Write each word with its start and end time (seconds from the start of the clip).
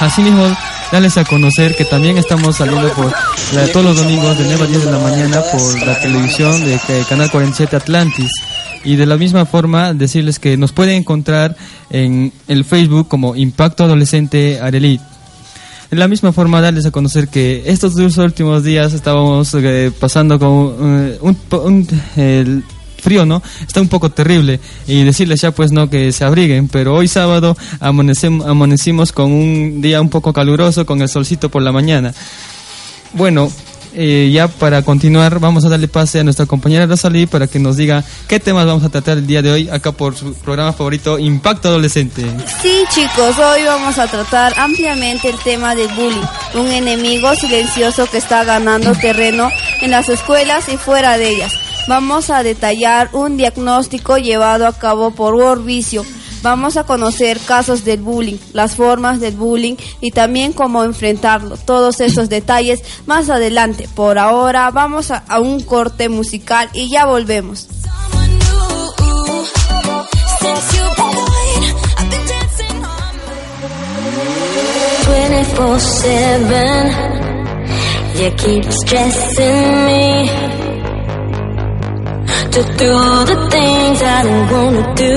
Asimismo, 0.00 0.56
darles 0.90 1.16
a 1.16 1.24
conocer 1.24 1.74
que 1.74 1.84
también 1.84 2.18
estamos 2.18 2.56
saliendo 2.56 2.92
por 2.92 3.12
todos 3.72 3.84
los 3.84 3.96
domingos 3.96 4.38
de 4.38 4.44
9 4.44 4.64
a 4.64 4.66
10 4.66 4.84
de 4.84 4.90
la 4.90 4.98
mañana 4.98 5.42
por 5.52 5.86
la 5.86 6.00
televisión 6.00 6.64
de 6.64 6.78
Canal 7.08 7.30
47 7.30 7.76
Atlantis. 7.76 8.30
Y 8.84 8.96
de 8.96 9.06
la 9.06 9.16
misma 9.16 9.46
forma, 9.46 9.94
decirles 9.94 10.38
que 10.38 10.56
nos 10.56 10.72
pueden 10.72 10.96
encontrar 10.96 11.56
en 11.90 12.32
el 12.48 12.64
Facebook 12.64 13.08
como 13.08 13.36
Impacto 13.36 13.84
Adolescente 13.84 14.60
Arelit. 14.60 15.00
De 15.90 15.98
la 15.98 16.08
misma 16.08 16.32
forma, 16.32 16.60
darles 16.60 16.86
a 16.86 16.90
conocer 16.90 17.28
que 17.28 17.62
estos 17.66 17.94
dos 17.94 18.16
últimos 18.16 18.64
días 18.64 18.92
estábamos 18.92 19.54
eh, 19.54 19.92
pasando 20.00 20.38
con 20.38 20.74
eh, 20.80 21.18
un, 21.20 21.88
el 22.16 22.64
frío, 23.02 23.26
¿no? 23.26 23.42
Está 23.66 23.80
un 23.80 23.88
poco 23.88 24.10
terrible 24.10 24.60
y 24.86 25.02
decirles 25.02 25.40
ya 25.40 25.50
pues 25.50 25.72
no 25.72 25.90
que 25.90 26.12
se 26.12 26.24
abriguen, 26.24 26.68
pero 26.68 26.94
hoy 26.94 27.08
sábado 27.08 27.56
amanecimos 27.80 29.12
con 29.12 29.32
un 29.32 29.82
día 29.82 30.00
un 30.00 30.08
poco 30.08 30.32
caluroso 30.32 30.86
con 30.86 31.02
el 31.02 31.08
solcito 31.08 31.50
por 31.50 31.62
la 31.62 31.72
mañana. 31.72 32.14
Bueno, 33.14 33.50
eh, 33.94 34.30
ya 34.32 34.48
para 34.48 34.80
continuar 34.82 35.38
vamos 35.38 35.66
a 35.66 35.68
darle 35.68 35.86
pase 35.86 36.18
a 36.18 36.24
nuestra 36.24 36.46
compañera 36.46 36.86
Rosalí 36.86 37.26
para 37.26 37.46
que 37.46 37.58
nos 37.58 37.76
diga 37.76 38.02
qué 38.26 38.40
temas 38.40 38.64
vamos 38.64 38.84
a 38.84 38.88
tratar 38.88 39.18
el 39.18 39.26
día 39.26 39.42
de 39.42 39.52
hoy 39.52 39.68
acá 39.68 39.92
por 39.92 40.16
su 40.16 40.32
programa 40.32 40.72
favorito 40.72 41.18
Impacto 41.18 41.68
Adolescente. 41.68 42.24
Sí 42.62 42.84
chicos, 42.94 43.36
hoy 43.38 43.64
vamos 43.66 43.98
a 43.98 44.06
tratar 44.06 44.54
ampliamente 44.56 45.28
el 45.28 45.38
tema 45.40 45.74
del 45.74 45.88
bullying, 45.88 46.22
un 46.54 46.68
enemigo 46.68 47.34
silencioso 47.34 48.06
que 48.06 48.16
está 48.16 48.44
ganando 48.44 48.94
terreno 48.94 49.50
en 49.82 49.90
las 49.90 50.08
escuelas 50.08 50.70
y 50.70 50.78
fuera 50.78 51.18
de 51.18 51.28
ellas. 51.28 51.52
Vamos 51.88 52.30
a 52.30 52.42
detallar 52.42 53.10
un 53.12 53.36
diagnóstico 53.36 54.16
llevado 54.16 54.66
a 54.66 54.72
cabo 54.72 55.10
por 55.10 55.34
World 55.34 55.64
Vision. 55.64 56.06
Vamos 56.42 56.76
a 56.76 56.84
conocer 56.84 57.38
casos 57.40 57.84
del 57.84 58.00
bullying, 58.00 58.36
las 58.52 58.74
formas 58.74 59.20
del 59.20 59.36
bullying 59.36 59.76
y 60.00 60.10
también 60.10 60.52
cómo 60.52 60.82
enfrentarlo. 60.84 61.56
Todos 61.56 62.00
esos 62.00 62.28
detalles 62.28 62.82
más 63.06 63.30
adelante. 63.30 63.88
Por 63.94 64.18
ahora 64.18 64.70
vamos 64.70 65.10
a, 65.10 65.22
un 65.40 65.62
corte 65.62 66.08
musical 66.08 66.68
y 66.72 66.88
ya 66.88 67.06
volvemos. 67.06 67.68
To 82.52 82.62
do 82.62 82.92
the 83.30 83.48
things 83.50 84.02
I 84.02 84.22
don't 84.24 84.50
wanna 84.52 84.94
do 84.94 85.16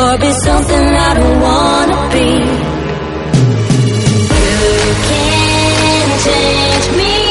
or 0.00 0.16
be 0.18 0.32
something 0.32 0.86
I 1.08 1.12
don't 1.18 1.40
wanna 1.42 1.98
be. 2.14 2.28
You 4.40 4.94
can't 5.08 6.14
change 6.24 6.96
me 6.96 7.21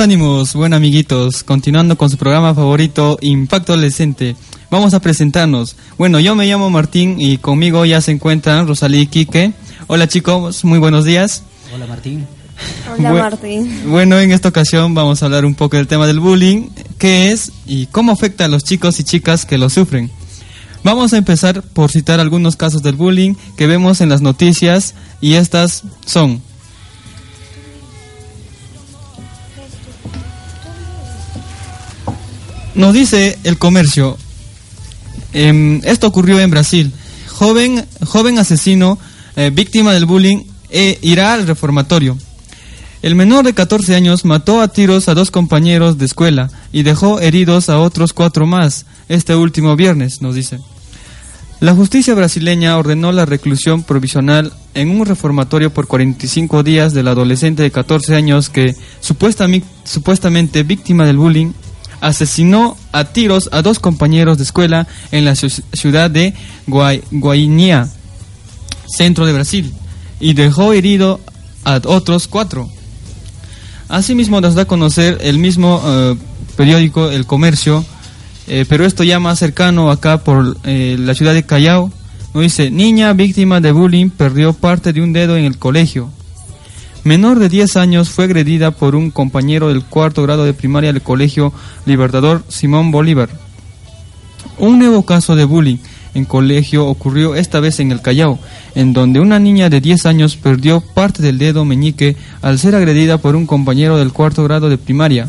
ánimos, 0.00 0.54
bueno 0.54 0.76
amiguitos, 0.76 1.44
continuando 1.44 1.98
con 1.98 2.08
su 2.08 2.16
programa 2.16 2.54
favorito, 2.54 3.18
Impacto 3.20 3.74
Adolescente. 3.74 4.34
Vamos 4.70 4.94
a 4.94 5.00
presentarnos. 5.00 5.76
Bueno, 5.98 6.18
yo 6.20 6.34
me 6.34 6.46
llamo 6.46 6.70
Martín 6.70 7.20
y 7.20 7.36
conmigo 7.36 7.84
ya 7.84 8.00
se 8.00 8.12
encuentran 8.12 8.66
Rosalí 8.66 9.00
y 9.00 9.06
Quique. 9.06 9.52
Hola 9.88 10.08
chicos, 10.08 10.64
muy 10.64 10.78
buenos 10.78 11.04
días. 11.04 11.42
Hola 11.74 11.86
Martín. 11.86 12.26
Hola 12.96 13.12
Martín. 13.12 13.90
Bueno, 13.90 14.18
en 14.18 14.32
esta 14.32 14.48
ocasión 14.48 14.94
vamos 14.94 15.22
a 15.22 15.26
hablar 15.26 15.44
un 15.44 15.54
poco 15.54 15.76
del 15.76 15.86
tema 15.86 16.06
del 16.06 16.20
bullying, 16.20 16.70
qué 16.98 17.30
es 17.32 17.52
y 17.66 17.86
cómo 17.86 18.12
afecta 18.12 18.46
a 18.46 18.48
los 18.48 18.64
chicos 18.64 19.00
y 19.00 19.04
chicas 19.04 19.44
que 19.44 19.58
lo 19.58 19.68
sufren. 19.68 20.10
Vamos 20.82 21.12
a 21.12 21.18
empezar 21.18 21.62
por 21.62 21.90
citar 21.90 22.20
algunos 22.20 22.56
casos 22.56 22.82
del 22.82 22.96
bullying 22.96 23.34
que 23.58 23.66
vemos 23.66 24.00
en 24.00 24.08
las 24.08 24.22
noticias 24.22 24.94
y 25.20 25.34
estas 25.34 25.82
son 26.06 26.40
Nos 32.74 32.94
dice 32.94 33.38
el 33.44 33.58
comercio, 33.58 34.16
em, 35.32 35.80
esto 35.84 36.06
ocurrió 36.06 36.38
en 36.40 36.50
Brasil. 36.50 36.92
Joven, 37.28 37.84
joven 38.06 38.38
asesino, 38.38 38.98
eh, 39.36 39.50
víctima 39.52 39.92
del 39.92 40.06
bullying, 40.06 40.44
e 40.70 40.98
irá 41.02 41.34
al 41.34 41.46
reformatorio. 41.46 42.16
El 43.02 43.14
menor 43.14 43.44
de 43.44 43.54
14 43.54 43.94
años 43.94 44.24
mató 44.24 44.60
a 44.60 44.68
tiros 44.68 45.08
a 45.08 45.14
dos 45.14 45.30
compañeros 45.30 45.98
de 45.98 46.04
escuela 46.04 46.50
y 46.70 46.82
dejó 46.82 47.18
heridos 47.18 47.68
a 47.68 47.78
otros 47.78 48.12
cuatro 48.12 48.46
más 48.46 48.86
este 49.08 49.34
último 49.34 49.74
viernes, 49.74 50.20
nos 50.20 50.34
dice. 50.34 50.58
La 51.60 51.74
justicia 51.74 52.14
brasileña 52.14 52.78
ordenó 52.78 53.10
la 53.12 53.26
reclusión 53.26 53.82
provisional 53.82 54.52
en 54.74 54.90
un 54.90 55.04
reformatorio 55.04 55.70
por 55.72 55.86
45 55.86 56.62
días 56.62 56.94
del 56.94 57.08
adolescente 57.08 57.62
de 57.62 57.70
14 57.70 58.14
años 58.14 58.48
que, 58.48 58.74
supuestamente, 59.00 59.66
supuestamente 59.84 60.62
víctima 60.62 61.04
del 61.04 61.18
bullying, 61.18 61.52
asesinó 62.00 62.76
a 62.92 63.04
tiros 63.04 63.48
a 63.52 63.62
dos 63.62 63.78
compañeros 63.78 64.38
de 64.38 64.44
escuela 64.44 64.86
en 65.12 65.24
la 65.24 65.34
ciudad 65.34 66.10
de 66.10 66.34
Guainia, 66.66 67.88
centro 68.86 69.26
de 69.26 69.32
Brasil, 69.32 69.72
y 70.18 70.34
dejó 70.34 70.72
herido 70.72 71.20
a 71.64 71.80
otros 71.84 72.28
cuatro. 72.28 72.68
Asimismo 73.88 74.40
nos 74.40 74.54
da 74.54 74.62
a 74.62 74.66
conocer 74.66 75.18
el 75.20 75.38
mismo 75.38 75.82
eh, 75.84 76.16
periódico 76.56 77.10
El 77.10 77.26
Comercio, 77.26 77.84
eh, 78.46 78.64
pero 78.68 78.84
esto 78.84 79.02
ya 79.02 79.18
más 79.18 79.38
cercano 79.38 79.90
acá 79.90 80.18
por 80.18 80.56
eh, 80.64 80.96
la 80.98 81.14
ciudad 81.14 81.34
de 81.34 81.44
Callao. 81.44 81.92
Nos 82.32 82.42
dice, 82.44 82.70
niña 82.70 83.12
víctima 83.12 83.60
de 83.60 83.72
bullying 83.72 84.10
perdió 84.10 84.52
parte 84.52 84.92
de 84.92 85.00
un 85.00 85.12
dedo 85.12 85.36
en 85.36 85.44
el 85.44 85.58
colegio. 85.58 86.10
Menor 87.02 87.38
de 87.38 87.48
10 87.48 87.76
años 87.76 88.10
fue 88.10 88.24
agredida 88.24 88.72
por 88.72 88.94
un 88.94 89.10
compañero 89.10 89.68
del 89.68 89.82
cuarto 89.82 90.22
grado 90.22 90.44
de 90.44 90.52
primaria 90.52 90.92
del 90.92 91.00
colegio 91.00 91.50
Libertador 91.86 92.44
Simón 92.48 92.90
Bolívar. 92.90 93.30
Un 94.58 94.78
nuevo 94.78 95.06
caso 95.06 95.34
de 95.34 95.44
bullying 95.44 95.78
en 96.12 96.26
colegio 96.26 96.86
ocurrió 96.86 97.34
esta 97.36 97.58
vez 97.60 97.80
en 97.80 97.90
el 97.90 98.02
Callao, 98.02 98.38
en 98.74 98.92
donde 98.92 99.20
una 99.20 99.38
niña 99.38 99.70
de 99.70 99.80
10 99.80 100.04
años 100.04 100.36
perdió 100.36 100.82
parte 100.82 101.22
del 101.22 101.38
dedo 101.38 101.64
meñique 101.64 102.16
al 102.42 102.58
ser 102.58 102.74
agredida 102.74 103.16
por 103.16 103.34
un 103.34 103.46
compañero 103.46 103.96
del 103.96 104.12
cuarto 104.12 104.44
grado 104.44 104.68
de 104.68 104.76
primaria. 104.76 105.26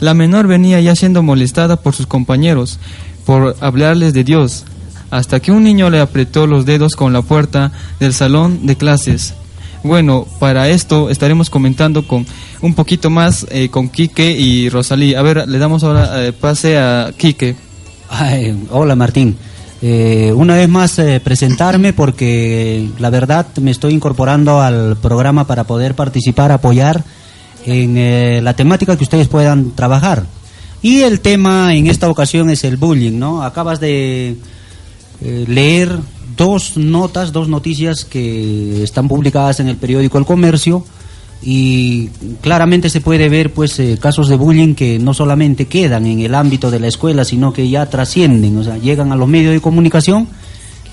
La 0.00 0.14
menor 0.14 0.46
venía 0.46 0.80
ya 0.80 0.96
siendo 0.96 1.22
molestada 1.22 1.76
por 1.76 1.94
sus 1.94 2.06
compañeros 2.06 2.78
por 3.26 3.56
hablarles 3.60 4.14
de 4.14 4.24
Dios, 4.24 4.64
hasta 5.10 5.40
que 5.40 5.52
un 5.52 5.64
niño 5.64 5.90
le 5.90 6.00
apretó 6.00 6.46
los 6.46 6.64
dedos 6.64 6.96
con 6.96 7.12
la 7.12 7.20
puerta 7.20 7.72
del 8.00 8.14
salón 8.14 8.66
de 8.66 8.76
clases. 8.76 9.34
Bueno, 9.84 10.26
para 10.38 10.68
esto 10.68 11.10
estaremos 11.10 11.50
comentando 11.50 12.06
con 12.06 12.24
un 12.60 12.74
poquito 12.74 13.10
más 13.10 13.46
eh, 13.50 13.68
con 13.68 13.88
Quique 13.88 14.30
y 14.30 14.68
Rosalí. 14.68 15.14
A 15.14 15.22
ver, 15.22 15.48
le 15.48 15.58
damos 15.58 15.82
ahora 15.82 16.24
eh, 16.24 16.32
pase 16.32 16.78
a 16.78 17.12
Quique. 17.16 17.56
hola 18.70 18.94
Martín. 18.94 19.36
Eh, 19.84 20.32
una 20.36 20.54
vez 20.54 20.68
más 20.68 20.96
eh, 21.00 21.18
presentarme 21.18 21.92
porque 21.92 22.88
la 23.00 23.10
verdad 23.10 23.48
me 23.60 23.72
estoy 23.72 23.92
incorporando 23.92 24.60
al 24.60 24.96
programa 24.96 25.44
para 25.48 25.64
poder 25.64 25.96
participar, 25.96 26.52
apoyar 26.52 27.02
en 27.66 27.96
eh, 27.96 28.40
la 28.42 28.54
temática 28.54 28.96
que 28.96 29.02
ustedes 29.02 29.26
puedan 29.26 29.72
trabajar. 29.72 30.24
Y 30.82 31.00
el 31.00 31.20
tema 31.20 31.74
en 31.74 31.88
esta 31.88 32.08
ocasión 32.08 32.48
es 32.50 32.62
el 32.62 32.76
bullying, 32.76 33.18
¿no? 33.18 33.42
Acabas 33.42 33.80
de 33.80 34.36
leer 35.20 35.98
dos 36.36 36.76
notas, 36.76 37.32
dos 37.32 37.48
noticias 37.48 38.04
que 38.04 38.82
están 38.82 39.08
publicadas 39.08 39.60
en 39.60 39.68
el 39.68 39.76
periódico 39.76 40.18
El 40.18 40.24
Comercio 40.24 40.84
y 41.44 42.08
claramente 42.40 42.88
se 42.88 43.00
puede 43.00 43.28
ver 43.28 43.52
pues 43.52 43.78
eh, 43.80 43.98
casos 44.00 44.28
de 44.28 44.36
bullying 44.36 44.74
que 44.74 44.98
no 45.00 45.12
solamente 45.12 45.66
quedan 45.66 46.06
en 46.06 46.20
el 46.20 46.34
ámbito 46.34 46.70
de 46.70 46.78
la 46.78 46.86
escuela 46.86 47.24
sino 47.24 47.52
que 47.52 47.68
ya 47.68 47.86
trascienden 47.86 48.56
o 48.58 48.64
sea 48.64 48.78
llegan 48.78 49.10
a 49.10 49.16
los 49.16 49.28
medios 49.28 49.52
de 49.52 49.60
comunicación 49.60 50.28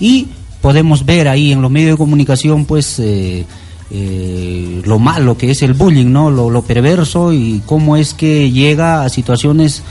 y 0.00 0.26
podemos 0.60 1.06
ver 1.06 1.28
ahí 1.28 1.52
en 1.52 1.62
los 1.62 1.70
medios 1.70 1.92
de 1.92 1.98
comunicación 1.98 2.64
pues 2.64 2.98
eh, 2.98 3.44
eh, 3.92 4.82
lo 4.84 4.98
malo 4.98 5.38
que 5.38 5.52
es 5.52 5.62
el 5.62 5.74
bullying 5.74 6.10
no 6.10 6.30
lo, 6.30 6.62
perverso 6.62 7.32
y 7.32 7.62
cómo 7.64 7.96
es 7.96 8.12
que 8.12 8.50
llega 8.50 9.04
a 9.04 9.08
situaciones 9.08 9.82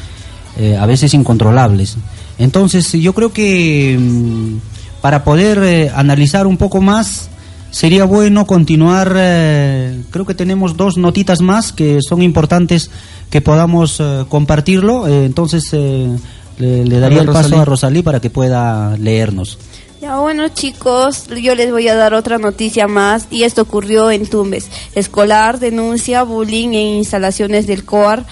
a 0.77 0.85
veces 0.85 1.13
incontrolables. 1.13 1.95
Entonces 2.37 2.91
yo 2.91 3.13
creo 3.13 3.31
que 3.31 3.97
mm, 3.97 4.57
para 5.01 5.23
poder 5.23 5.91
analizar 5.95 6.47
un 6.47 6.57
poco 6.57 6.81
más 6.81 7.29
sería 7.71 8.05
bueno 8.05 8.45
continuar, 8.45 9.13
eh, 9.15 10.01
creo 10.09 10.25
que 10.25 10.33
tenemos 10.33 10.77
dos 10.77 10.97
notitas 10.97 11.41
más 11.41 11.71
que 11.71 11.99
son 12.01 12.21
importantes 12.21 12.89
que 13.29 13.41
podamos 13.41 13.99
eh, 13.99 14.25
compartirlo, 14.27 15.07
eh, 15.07 15.25
entonces 15.25 15.71
le, 15.71 16.99
daría 16.99 17.21
el 17.21 17.27
paso 17.27 17.59
a 17.59 17.65
Rosalí 17.65 18.01
para 18.01 18.19
que 18.19 18.29
pueda 18.29 18.97
leernos. 18.97 19.57
Ya 20.01 20.17
bueno 20.17 20.47
chicos, 20.47 21.27
yo 21.27 21.55
les 21.55 21.71
voy 21.71 21.89
a 21.89 21.95
dar 21.95 22.13
otra 22.13 22.37
noticia 22.37 22.87
más 22.87 23.27
y 23.29 23.43
esto 23.43 23.63
ocurrió 23.63 24.09
en 24.09 24.27
Tumbes. 24.27 24.69
Escolar 24.95 25.59
denuncia 25.59 26.23
bullying 26.23 26.69
en 26.69 26.95
instalaciones 26.95 27.67
del 27.67 27.83
COAR 27.83 28.25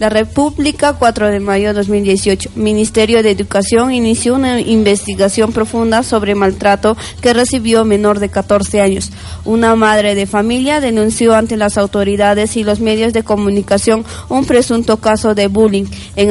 la 0.00 0.08
República, 0.08 0.94
4 0.94 1.28
de 1.28 1.40
mayo 1.40 1.68
de 1.68 1.74
2018. 1.74 2.50
Ministerio 2.56 3.22
de 3.22 3.30
Educación 3.30 3.92
inició 3.92 4.34
una 4.34 4.60
investigación 4.60 5.52
profunda 5.52 6.02
sobre 6.02 6.34
maltrato 6.34 6.96
que 7.20 7.32
recibió 7.32 7.84
menor 7.84 8.18
de 8.18 8.28
14 8.28 8.80
años. 8.80 9.12
Una 9.44 9.76
madre 9.76 10.14
de 10.14 10.26
familia 10.26 10.80
denunció 10.80 11.34
ante 11.34 11.56
las 11.56 11.78
autoridades 11.78 12.56
y 12.56 12.64
los 12.64 12.80
medios 12.80 13.12
de 13.12 13.22
comunicación 13.22 14.04
un 14.28 14.44
presunto 14.46 14.96
caso 14.96 15.34
de 15.34 15.46
bullying 15.46 15.84
en, 16.16 16.30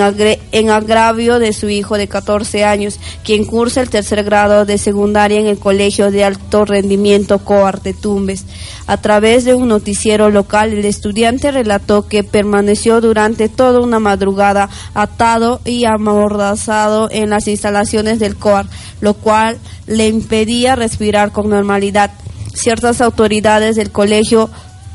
en 0.51 0.69
agravio 0.69 1.39
de 1.39 1.53
su 1.53 1.69
hijo 1.69 1.97
de 1.97 2.07
14 2.07 2.65
años, 2.65 2.99
quien 3.23 3.45
cursa 3.45 3.81
el 3.81 3.89
tercer 3.89 4.23
grado 4.23 4.65
de 4.65 4.77
secundaria 4.77 5.39
en 5.39 5.47
el 5.47 5.57
Colegio 5.57 6.11
de 6.11 6.25
Alto 6.25 6.65
Rendimiento 6.65 7.39
COAR 7.39 7.81
de 7.81 7.93
Tumbes. 7.93 8.45
A 8.87 8.97
través 8.97 9.45
de 9.45 9.53
un 9.53 9.69
noticiero 9.69 10.29
local, 10.29 10.73
el 10.73 10.83
estudiante 10.83 11.51
relató 11.51 12.07
que 12.07 12.25
permaneció 12.25 12.99
durante 12.99 13.52
toda 13.53 13.79
una 13.79 13.99
madrugada 13.99 14.69
atado 14.93 15.61
y 15.65 15.85
amordazado 15.85 17.09
en 17.11 17.29
las 17.29 17.47
instalaciones 17.47 18.19
del 18.19 18.35
COAR, 18.35 18.65
lo 19.01 19.13
cual 19.13 19.57
le 19.87 20.07
impedía 20.07 20.75
respirar 20.75 21.31
con 21.31 21.49
normalidad. 21.49 22.11
Ciertas 22.53 23.01
autoridades 23.01 23.75
del 23.75 23.91
colegio 23.91 24.49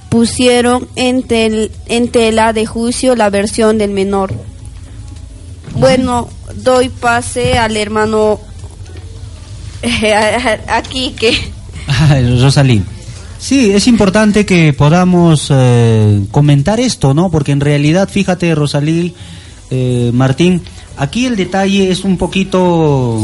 pusieron 0.09 0.89
en, 0.97 1.25
en 1.87 2.09
tela 2.09 2.53
de 2.53 2.67
juicio 2.67 3.17
la 3.17 3.31
versión 3.31 3.79
del 3.79 3.91
menor. 3.91 4.33
Bueno, 5.75 6.29
doy 6.55 6.89
pase 6.89 7.59
al 7.59 7.77
hermano 7.77 8.41
aquí 10.69 11.15
que... 11.19 11.37
Rosalín. 12.41 12.98
Sí, 13.39 13.71
es 13.71 13.87
importante 13.87 14.45
que 14.45 14.73
podamos 14.73 15.49
eh, 15.51 16.25
comentar 16.31 16.81
esto, 16.81 17.15
¿no? 17.15 17.31
Porque 17.31 17.53
en 17.53 17.61
realidad, 17.61 18.09
fíjate, 18.09 18.55
Rosalí, 18.55 19.15
eh, 19.71 20.11
Martín, 20.13 20.61
aquí 20.97 21.27
el 21.27 21.37
detalle 21.37 21.91
es 21.91 22.05
un 22.05 22.17
poquito 22.17 23.19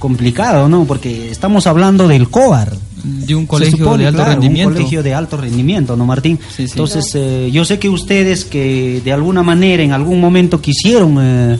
complicado, 0.00 0.68
¿no? 0.68 0.84
Porque 0.84 1.30
estamos 1.30 1.68
hablando 1.68 2.08
del 2.08 2.28
COAR. 2.28 2.76
De 3.04 3.34
un 3.34 3.46
colegio 3.46 3.96
de 3.96 4.06
alto 4.06 4.24
rendimiento. 4.24 4.68
Un 4.68 4.74
colegio 4.74 5.02
de 5.02 5.14
alto 5.14 5.36
rendimiento, 5.36 5.96
¿no, 5.96 6.04
Martín? 6.04 6.38
Entonces, 6.58 7.04
eh, 7.14 7.50
yo 7.52 7.64
sé 7.64 7.78
que 7.78 7.88
ustedes 7.88 8.44
que 8.44 9.00
de 9.04 9.12
alguna 9.12 9.42
manera, 9.42 9.82
en 9.82 9.92
algún 9.92 10.20
momento 10.20 10.60
quisieron 10.60 11.58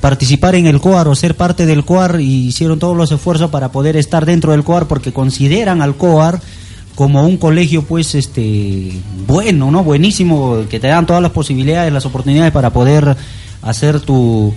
participar 0.00 0.56
en 0.56 0.66
el 0.66 0.80
COAR 0.80 1.08
o 1.08 1.14
ser 1.14 1.36
parte 1.36 1.64
del 1.64 1.84
COAR 1.84 2.20
y 2.20 2.48
hicieron 2.48 2.78
todos 2.78 2.96
los 2.96 3.12
esfuerzos 3.12 3.50
para 3.50 3.70
poder 3.70 3.96
estar 3.96 4.26
dentro 4.26 4.52
del 4.52 4.64
COAR 4.64 4.88
porque 4.88 5.12
consideran 5.12 5.80
al 5.80 5.94
COAR 5.96 6.40
como 6.94 7.26
un 7.26 7.36
colegio 7.36 7.82
pues 7.82 8.14
este 8.14 8.92
bueno, 9.26 9.70
¿no? 9.70 9.82
Buenísimo, 9.84 10.64
que 10.68 10.80
te 10.80 10.88
dan 10.88 11.06
todas 11.06 11.22
las 11.22 11.32
posibilidades, 11.32 11.92
las 11.92 12.06
oportunidades 12.06 12.52
para 12.52 12.70
poder 12.70 13.16
hacer 13.62 14.00
tu 14.00 14.52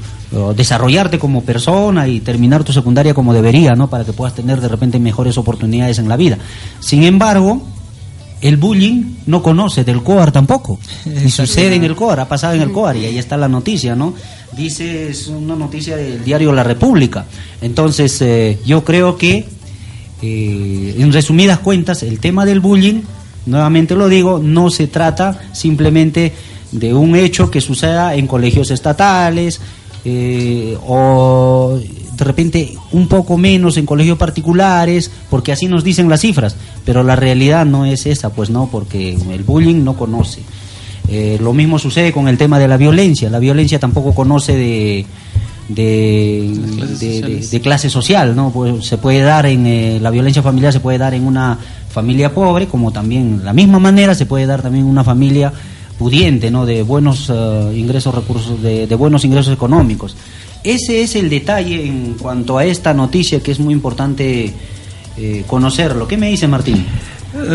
desarrollarte 0.56 1.20
como 1.20 1.44
persona 1.44 2.08
y 2.08 2.20
terminar 2.20 2.64
tu 2.64 2.74
secundaria 2.74 3.14
como 3.14 3.34
debería, 3.34 3.76
¿no? 3.76 3.90
Para 3.90 4.04
que 4.04 4.14
puedas 4.14 4.36
tener 4.36 4.60
de 4.60 4.68
repente 4.68 5.00
mejores 5.00 5.38
oportunidades 5.38 6.00
en 6.00 6.10
la 6.10 6.18
vida. 6.18 6.38
Sin 6.80 7.04
embargo, 7.04 7.62
el 8.42 8.58
bullying 8.58 9.16
no 9.28 9.42
conoce 9.42 9.84
del 9.84 10.04
COAR 10.04 10.32
tampoco. 10.32 10.80
Y 11.06 11.30
sucede 11.30 11.76
en 11.76 11.84
el 11.84 11.96
COAR, 11.96 12.20
ha 12.20 12.28
pasado 12.28 12.54
en 12.54 12.62
el 12.62 12.72
COAR 12.72 12.98
y 12.98 13.06
ahí 13.06 13.18
está 13.18 13.38
la 13.38 13.48
noticia, 13.48 13.96
¿no? 13.96 14.14
Dice, 14.56 15.10
es 15.10 15.28
una 15.28 15.56
noticia 15.56 15.96
del 15.96 16.24
diario 16.24 16.52
La 16.52 16.64
República. 16.64 17.26
Entonces, 17.62 18.22
eh, 18.22 18.60
yo 18.66 18.84
creo 18.84 19.18
que 19.18 19.48
eh, 20.28 20.96
en 20.98 21.14
resumidas 21.14 21.60
cuentas, 21.60 22.02
el 22.02 22.20
tema 22.20 22.46
del 22.46 22.60
bullying, 22.60 23.02
nuevamente 23.46 23.96
lo 23.96 24.10
digo, 24.10 24.40
no 24.40 24.72
se 24.72 24.88
trata 24.88 25.40
simplemente 25.52 26.34
de 26.72 26.94
un 26.94 27.16
hecho 27.16 27.52
que 27.52 27.62
suceda 27.62 28.16
en 28.16 28.26
colegios 28.26 28.72
estatales 28.72 29.62
eh, 30.04 30.78
o 30.88 31.80
de 32.18 32.26
repente 32.26 32.76
un 32.92 33.08
poco 33.08 33.38
menos 33.38 33.78
en 33.78 33.86
colegios 33.86 34.18
particulares, 34.18 35.12
porque 35.30 35.52
así 35.52 35.68
nos 35.68 35.84
dicen 35.84 36.10
las 36.10 36.22
cifras, 36.22 36.56
pero 36.86 37.04
la 37.04 37.16
realidad 37.16 37.66
no 37.66 37.86
es 37.86 38.08
esa, 38.08 38.32
pues 38.32 38.50
no, 38.50 38.68
porque 38.72 39.14
el 39.14 39.44
bullying 39.44 39.84
no 39.84 39.96
conoce. 39.96 40.42
Eh, 41.08 41.38
lo 41.40 41.54
mismo 41.54 41.78
sucede 41.78 42.12
con 42.12 42.28
el 42.28 42.38
tema 42.38 42.58
de 42.58 42.68
la 42.68 42.78
violencia. 42.78 43.30
La 43.30 43.38
violencia 43.38 43.80
tampoco 43.80 44.16
conoce 44.16 44.56
de, 44.56 45.06
de, 45.68 47.60
clase 47.64 47.90
social, 47.90 48.36
¿no? 48.36 48.52
Pues 48.52 48.86
se 48.86 48.98
puede 48.98 49.22
dar 49.22 49.46
en 49.46 49.66
eh, 49.66 50.00
la 50.02 50.12
violencia 50.12 50.42
familiar 50.42 50.72
se 50.72 50.80
puede 50.80 50.98
dar 50.98 51.14
en 51.14 51.26
una 51.26 51.58
familia 51.90 52.34
pobre, 52.34 52.68
como 52.68 52.92
también 52.92 53.40
de 53.40 53.46
la 53.46 53.54
misma 53.54 53.80
manera 53.80 54.14
se 54.16 54.26
puede 54.26 54.46
dar 54.46 54.62
también 54.62 54.86
en 54.86 54.92
una 54.92 55.04
familia 55.04 55.52
pudiente, 55.98 56.52
¿no? 56.52 56.66
De 56.66 56.84
buenos 56.84 57.32
eh, 57.34 57.74
ingresos 57.76 58.14
recursos, 58.14 58.62
de, 58.62 58.86
buenos 58.96 59.26
ingresos 59.26 59.54
económicos. 59.54 60.16
Ese 60.64 61.02
es 61.02 61.16
el 61.16 61.30
detalle 61.30 61.86
en 61.86 62.16
cuanto 62.16 62.58
a 62.58 62.66
esta 62.66 62.94
noticia 62.94 63.40
que 63.40 63.52
es 63.52 63.60
muy 63.60 63.74
importante 63.74 64.54
conocerlo. 65.48 66.08
¿Qué 66.08 66.18
me 66.18 66.30
dice 66.30 66.46
Martín? 66.46 66.86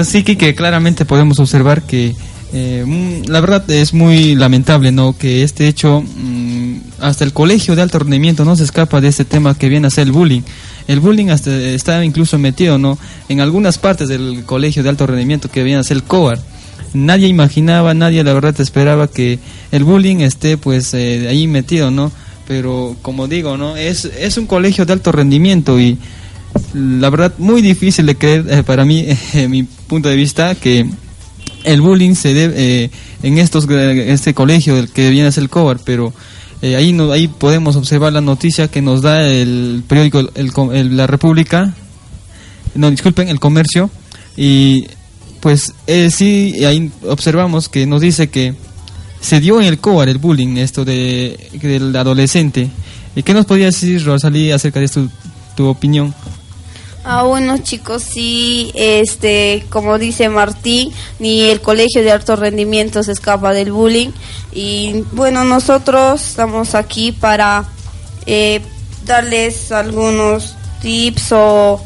Sí, 0.05 0.23
que 0.23 0.55
claramente 0.55 1.05
podemos 1.05 1.39
observar 1.41 1.83
que 1.83 2.15
eh, 2.53 2.85
mm, 2.85 3.31
la 3.31 3.41
verdad 3.41 3.69
es 3.71 3.95
muy 3.95 4.35
lamentable, 4.35 4.91
¿no? 4.91 5.17
Que 5.17 5.43
este 5.43 5.69
hecho, 5.69 6.03
mm, 6.03 6.40
hasta 7.01 7.25
el 7.25 7.33
colegio 7.33 7.77
de 7.77 7.83
alto 7.83 7.99
rendimiento 7.99 8.45
no 8.45 8.57
se 8.57 8.65
escapa 8.65 9.01
de 9.01 9.09
este 9.09 9.25
tema 9.25 9.57
que 9.57 9.69
viene 9.69 9.87
a 9.87 9.91
ser 9.91 10.07
el 10.07 10.13
bullying. 10.13 10.43
El 10.87 11.01
bullying 11.01 11.29
hasta 11.29 11.57
está 11.57 12.05
incluso 12.05 12.39
metido, 12.39 12.79
¿no? 12.79 12.99
En 13.29 13.41
algunas 13.41 13.79
partes 13.79 14.09
del 14.09 14.45
colegio 14.45 14.83
de 14.83 14.89
alto 14.89 15.07
rendimiento 15.07 15.51
que 15.51 15.63
viene 15.63 15.81
a 15.81 15.85
ser 15.85 15.99
el 15.99 16.03
COAR. 16.05 16.39
Nadie 16.93 17.29
imaginaba, 17.29 17.95
nadie 17.95 18.25
la 18.25 18.33
verdad 18.33 18.61
esperaba 18.61 19.09
que 19.09 19.39
el 19.71 19.85
bullying 19.85 20.19
esté 20.19 20.57
pues 20.57 20.93
eh, 20.95 21.29
ahí 21.29 21.47
metido, 21.47 21.91
¿no? 21.91 22.11
Pero 22.49 22.97
como 23.03 23.29
digo, 23.29 23.57
¿no? 23.57 23.77
Es, 23.77 24.05
es 24.05 24.37
un 24.37 24.47
colegio 24.47 24.85
de 24.85 24.93
alto 24.93 25.13
rendimiento 25.13 25.79
y 25.79 25.99
la 26.75 27.11
verdad 27.11 27.33
muy 27.39 27.63
difícil 27.63 28.07
de 28.07 28.17
creer 28.17 28.47
eh, 28.49 28.63
para 28.63 28.85
mí, 28.85 29.07
en 29.35 29.51
mi 29.51 29.63
punto 29.63 30.09
de 30.09 30.17
vista, 30.17 30.55
que 30.55 30.89
el 31.65 31.81
bullying 31.81 32.15
se 32.15 32.35
debe 32.35 32.55
eh, 32.57 32.91
en 33.23 33.39
estos 33.39 33.69
este 33.69 34.35
colegio 34.35 34.75
del 34.75 34.89
que 34.91 35.11
viene 35.11 35.29
a 35.29 35.33
ser 35.33 35.45
el 35.45 35.51
COBAR, 35.51 35.79
pero 35.85 36.13
eh, 36.63 36.77
ahí 36.77 36.93
no, 36.93 37.11
ahí 37.11 37.29
podemos 37.29 37.77
observar 37.77 38.13
la 38.13 38.21
noticia 38.21 38.69
que 38.69 38.83
nos 38.83 39.03
da 39.03 39.27
el 39.27 39.83
periódico 39.87 40.21
el, 40.35 40.97
La 40.97 41.07
República, 41.07 41.75
no 42.75 42.91
disculpen, 42.91 43.29
el 43.29 43.41
Comercio 43.41 43.91
y 44.37 44.87
pues 45.41 45.73
eh, 45.87 46.11
sí 46.11 46.65
ahí 46.65 46.91
observamos 47.09 47.69
que 47.69 47.87
nos 47.87 48.03
dice 48.03 48.29
que 48.29 48.55
se 49.21 49.41
dio 49.41 49.61
en 49.61 49.67
el 49.67 49.79
COBAR 49.79 50.09
el 50.09 50.19
bullying 50.19 50.57
esto 50.57 50.85
de 50.85 51.51
del 51.63 51.95
adolescente. 51.97 52.71
¿Y 53.17 53.23
qué 53.23 53.35
nos 53.35 53.45
podría 53.47 53.67
decir 53.67 54.05
Rosalí 54.05 54.51
acerca 54.51 54.79
de 54.79 54.87
esto, 54.87 55.09
tu 55.57 55.67
opinión? 55.67 56.15
Ah, 57.03 57.23
bueno 57.23 57.57
chicos, 57.59 58.03
sí, 58.03 58.73
este, 58.75 59.65
como 59.71 59.99
dice 59.99 60.29
Martín, 60.29 60.93
ni 61.19 61.43
el 61.43 61.63
colegio 61.63 62.03
de 62.03 62.13
alto 62.13 62.37
rendimiento 62.37 63.03
se 63.03 63.13
escapa 63.13 63.55
del 63.55 63.73
bullying. 63.73 64.11
Y 64.53 65.05
bueno, 65.13 65.45
nosotros 65.45 66.21
estamos 66.21 66.75
aquí 66.75 67.13
para 67.13 67.65
eh, 68.27 68.61
darles 69.07 69.73
algunos 69.73 70.57
tips 70.83 71.33
o, 71.33 71.81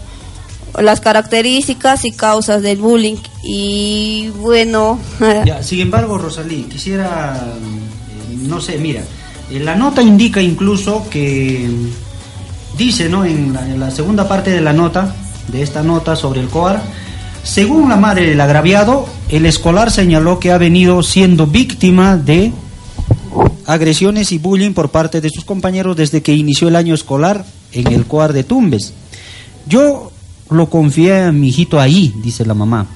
las 0.80 1.00
características 1.00 2.04
y 2.04 2.10
causas 2.10 2.62
del 2.62 2.78
bullying. 2.78 3.18
Y 3.44 4.30
bueno... 4.40 4.98
sin 5.62 5.80
embargo, 5.80 6.18
Rosalí, 6.18 6.64
quisiera, 6.64 7.40
eh, 7.40 8.36
no 8.42 8.60
sé, 8.60 8.78
mira, 8.78 9.02
eh, 9.50 9.60
la 9.60 9.76
nota 9.76 10.02
indica 10.02 10.42
incluso 10.42 11.06
que 11.08 11.70
dice, 12.76 13.08
¿no? 13.08 13.24
En 13.24 13.52
la, 13.78 13.90
segunda 13.90 14.28
parte 14.28 14.50
de 14.50 14.60
la 14.60 14.72
nota, 14.72 15.14
de 15.48 15.62
esta 15.62 15.82
nota 15.82 16.16
sobre 16.16 16.40
el 16.40 16.48
COAR, 16.48 16.82
según 17.42 17.88
la 17.88 17.96
madre 17.96 18.28
del 18.28 18.40
agraviado, 18.40 19.06
el 19.28 19.46
escolar 19.46 19.90
señaló 19.90 20.38
que 20.38 20.52
ha 20.52 20.58
venido 20.58 21.02
siendo 21.02 21.46
víctima 21.46 22.16
de 22.16 22.52
agresiones 23.66 24.32
y 24.32 24.38
bullying 24.38 24.72
por 24.72 24.90
parte 24.90 25.20
de 25.20 25.30
sus 25.30 25.44
compañeros 25.44 25.96
desde 25.96 26.22
que 26.22 26.34
inició 26.34 26.68
el 26.68 26.76
año 26.76 26.94
escolar 26.94 27.44
en 27.72 27.92
el 27.92 28.06
COAR 28.06 28.32
de 28.32 28.44
Tumbes. 28.44 28.92
Yo 29.66 30.10
lo 30.50 30.70
confié 30.70 31.24
a 31.24 31.32
mi 31.32 31.48
hijito 31.48 31.80
ahí, 31.80 32.14
dice 32.22 32.44
la 32.46 32.54
mamá, 32.54 32.86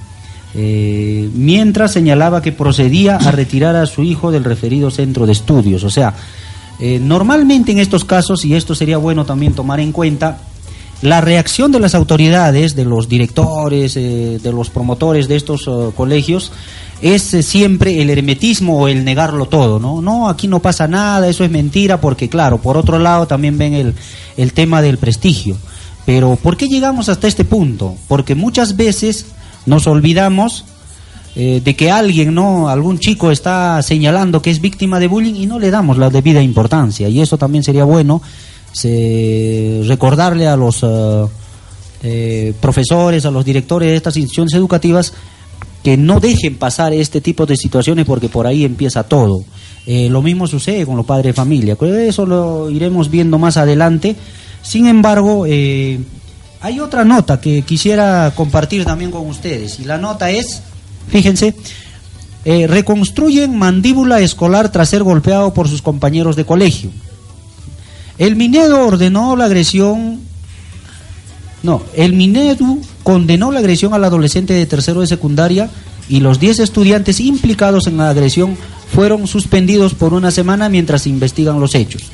eh, 0.54 1.28
mientras 1.34 1.92
señalaba 1.92 2.42
que 2.42 2.52
procedía 2.52 3.16
a 3.16 3.30
retirar 3.30 3.76
a 3.76 3.86
su 3.86 4.02
hijo 4.02 4.30
del 4.30 4.44
referido 4.44 4.90
centro 4.90 5.26
de 5.26 5.32
estudios. 5.32 5.84
O 5.84 5.90
sea, 5.90 6.14
eh, 6.80 6.98
normalmente 7.00 7.72
en 7.72 7.78
estos 7.78 8.04
casos, 8.04 8.44
y 8.44 8.54
esto 8.54 8.74
sería 8.74 8.98
bueno 8.98 9.24
también 9.24 9.54
tomar 9.54 9.80
en 9.80 9.92
cuenta, 9.92 10.38
la 11.00 11.20
reacción 11.20 11.70
de 11.70 11.78
las 11.78 11.94
autoridades, 11.94 12.74
de 12.74 12.84
los 12.84 13.08
directores, 13.08 13.96
eh, 13.96 14.40
de 14.42 14.52
los 14.52 14.70
promotores 14.70 15.28
de 15.28 15.36
estos 15.36 15.66
eh, 15.68 15.90
colegios, 15.96 16.50
es 17.00 17.22
siempre 17.22 18.02
el 18.02 18.10
hermetismo 18.10 18.80
o 18.80 18.88
el 18.88 19.04
negarlo 19.04 19.46
todo, 19.46 19.78
¿no? 19.78 20.02
No, 20.02 20.28
aquí 20.28 20.48
no 20.48 20.60
pasa 20.60 20.88
nada, 20.88 21.28
eso 21.28 21.44
es 21.44 21.50
mentira, 21.50 22.00
porque 22.00 22.28
claro, 22.28 22.58
por 22.58 22.76
otro 22.76 22.98
lado 22.98 23.28
también 23.28 23.56
ven 23.56 23.74
el, 23.74 23.94
el 24.36 24.52
tema 24.52 24.82
del 24.82 24.98
prestigio. 24.98 25.56
Pero 26.04 26.36
¿por 26.36 26.56
qué 26.56 26.66
llegamos 26.66 27.08
hasta 27.08 27.28
este 27.28 27.44
punto? 27.44 27.94
Porque 28.08 28.34
muchas 28.34 28.76
veces 28.76 29.26
nos 29.66 29.86
olvidamos 29.86 30.64
eh, 31.40 31.60
de 31.62 31.76
que 31.76 31.88
alguien, 31.88 32.34
no, 32.34 32.68
algún 32.68 32.98
chico 32.98 33.30
está 33.30 33.80
señalando 33.80 34.42
que 34.42 34.50
es 34.50 34.60
víctima 34.60 34.98
de 34.98 35.06
bullying 35.06 35.36
y 35.36 35.46
no 35.46 35.60
le 35.60 35.70
damos 35.70 35.96
la 35.96 36.10
debida 36.10 36.42
importancia. 36.42 37.08
Y 37.08 37.20
eso 37.20 37.38
también 37.38 37.62
sería 37.62 37.84
bueno 37.84 38.20
recordarle 39.86 40.48
a 40.48 40.56
los 40.56 40.82
eh, 40.82 41.26
eh, 42.02 42.54
profesores, 42.60 43.24
a 43.24 43.30
los 43.30 43.44
directores 43.44 43.88
de 43.88 43.94
estas 43.94 44.16
instituciones 44.16 44.52
educativas 44.54 45.12
que 45.84 45.96
no 45.96 46.18
dejen 46.18 46.56
pasar 46.56 46.92
este 46.92 47.20
tipo 47.20 47.46
de 47.46 47.56
situaciones 47.56 48.04
porque 48.04 48.28
por 48.28 48.44
ahí 48.48 48.64
empieza 48.64 49.04
todo. 49.04 49.44
lo 49.86 50.22
mismo 50.22 50.48
sucede 50.48 50.84
con 50.84 50.96
los 50.96 51.06
padres 51.06 51.26
de 51.26 51.34
familia. 51.34 51.76
Eso 51.80 52.26
lo 52.26 52.68
iremos 52.68 53.12
viendo 53.12 53.38
más 53.38 53.56
adelante. 53.56 54.16
Sin 54.60 54.88
embargo, 54.88 55.44
hay 55.44 56.80
otra 56.80 57.04
nota 57.04 57.40
que 57.40 57.62
quisiera 57.62 58.32
compartir 58.34 58.84
también 58.84 59.12
con 59.12 59.24
ustedes 59.28 59.78
y 59.78 59.84
la 59.84 59.98
nota 59.98 60.32
es 60.32 60.62
Fíjense, 61.10 61.54
eh, 62.44 62.66
reconstruyen 62.66 63.56
mandíbula 63.56 64.20
escolar 64.20 64.70
tras 64.70 64.88
ser 64.88 65.02
golpeado 65.02 65.52
por 65.52 65.68
sus 65.68 65.82
compañeros 65.82 66.36
de 66.36 66.44
colegio. 66.44 66.90
El 68.16 68.36
Minedo 68.36 68.86
ordenó 68.86 69.36
la 69.36 69.44
agresión, 69.44 70.20
no, 71.62 71.82
el 71.94 72.14
Minedo 72.14 72.78
condenó 73.02 73.52
la 73.52 73.60
agresión 73.60 73.94
al 73.94 74.04
adolescente 74.04 74.54
de 74.54 74.66
tercero 74.66 75.00
de 75.00 75.06
secundaria 75.06 75.70
y 76.08 76.20
los 76.20 76.40
10 76.40 76.60
estudiantes 76.60 77.20
implicados 77.20 77.86
en 77.86 77.98
la 77.98 78.10
agresión 78.10 78.56
fueron 78.92 79.26
suspendidos 79.26 79.94
por 79.94 80.14
una 80.14 80.30
semana 80.30 80.68
mientras 80.68 81.02
se 81.02 81.10
investigan 81.10 81.60
los 81.60 81.74
hechos. 81.74 82.04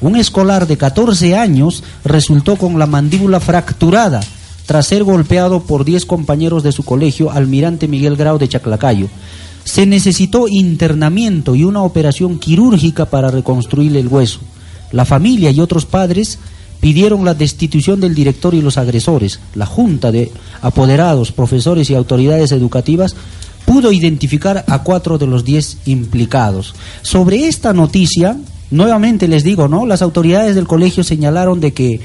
Un 0.00 0.16
escolar 0.16 0.66
de 0.66 0.76
14 0.76 1.36
años 1.36 1.82
resultó 2.04 2.56
con 2.56 2.78
la 2.78 2.86
mandíbula 2.86 3.40
fracturada 3.40 4.20
tras 4.66 4.86
ser 4.86 5.04
golpeado 5.04 5.60
por 5.60 5.84
10 5.84 6.06
compañeros 6.06 6.62
de 6.62 6.72
su 6.72 6.82
colegio, 6.84 7.30
Almirante 7.30 7.88
Miguel 7.88 8.16
Grau 8.16 8.38
de 8.38 8.48
Chaclacayo. 8.48 9.08
Se 9.64 9.86
necesitó 9.86 10.46
internamiento 10.48 11.54
y 11.54 11.64
una 11.64 11.82
operación 11.82 12.38
quirúrgica 12.38 13.06
para 13.06 13.30
reconstruir 13.30 13.96
el 13.96 14.08
hueso. 14.08 14.40
La 14.92 15.04
familia 15.04 15.50
y 15.50 15.60
otros 15.60 15.86
padres 15.86 16.38
pidieron 16.80 17.24
la 17.24 17.34
destitución 17.34 18.00
del 18.00 18.14
director 18.14 18.54
y 18.54 18.60
los 18.60 18.76
agresores. 18.76 19.40
La 19.54 19.66
Junta 19.66 20.12
de 20.12 20.30
apoderados, 20.60 21.32
profesores 21.32 21.88
y 21.88 21.94
autoridades 21.94 22.52
educativas 22.52 23.16
pudo 23.64 23.90
identificar 23.92 24.64
a 24.68 24.82
cuatro 24.82 25.16
de 25.16 25.26
los 25.26 25.44
diez 25.44 25.78
implicados. 25.86 26.74
Sobre 27.02 27.48
esta 27.48 27.72
noticia, 27.72 28.36
nuevamente 28.70 29.28
les 29.28 29.44
digo, 29.44 29.68
¿no? 29.68 29.86
Las 29.86 30.02
autoridades 30.02 30.54
del 30.54 30.66
colegio 30.66 31.02
señalaron 31.04 31.60
de 31.60 31.72
que 31.72 32.00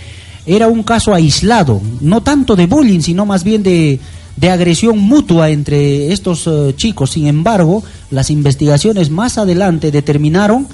era 0.49 0.67
un 0.67 0.81
caso 0.81 1.13
aislado, 1.13 1.79
no 2.01 2.21
tanto 2.21 2.55
de 2.55 2.65
bullying, 2.65 3.01
sino 3.01 3.23
más 3.23 3.43
bien 3.43 3.61
de, 3.61 3.99
agresión 4.41 4.97
mutua 4.97 5.51
entre 5.51 6.11
estos 6.11 6.47
eh, 6.47 6.73
chicos. 6.75 7.11
Sin 7.11 7.27
embargo, 7.27 7.83
las 8.09 8.31
investigaciones 8.31 9.11
más 9.11 9.37
adelante 9.37 9.91
determinaron 9.91 10.67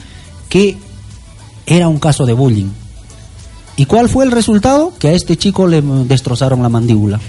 que 0.48 0.78
era 1.66 1.90
un 1.90 2.00
caso 2.00 2.26
de 2.26 2.32
bullying. 2.32 2.70
¿Y 3.76 3.86
cuál 3.86 4.08
fue 4.08 4.24
el 4.24 4.32
resultado? 4.32 4.94
Que 4.98 5.10
a 5.10 5.12
este 5.12 5.36
chico 5.36 5.68
le 5.68 5.82
destrozaron 5.82 6.62
la 6.62 6.70
mandíbula. 6.70 7.20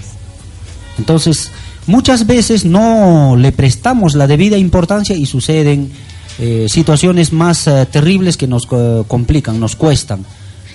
Entonces, 0.97 1.51
muchas 1.85 2.25
veces 2.27 2.63
no 2.63 3.35
le 3.37 3.51
prestamos 3.51 4.15
la 4.15 4.25
debida 4.25 4.57
importancia 4.57 5.17
y 5.17 5.25
suceden 5.25 5.91
eh, 6.39 6.67
situaciones 6.69 7.33
más 7.33 7.67
eh, 7.67 7.85
terribles 7.91 8.37
que 8.37 8.47
nos 8.47 8.67
complican, 8.67 9.59
nos 9.59 9.75
cuestan. 9.75 10.23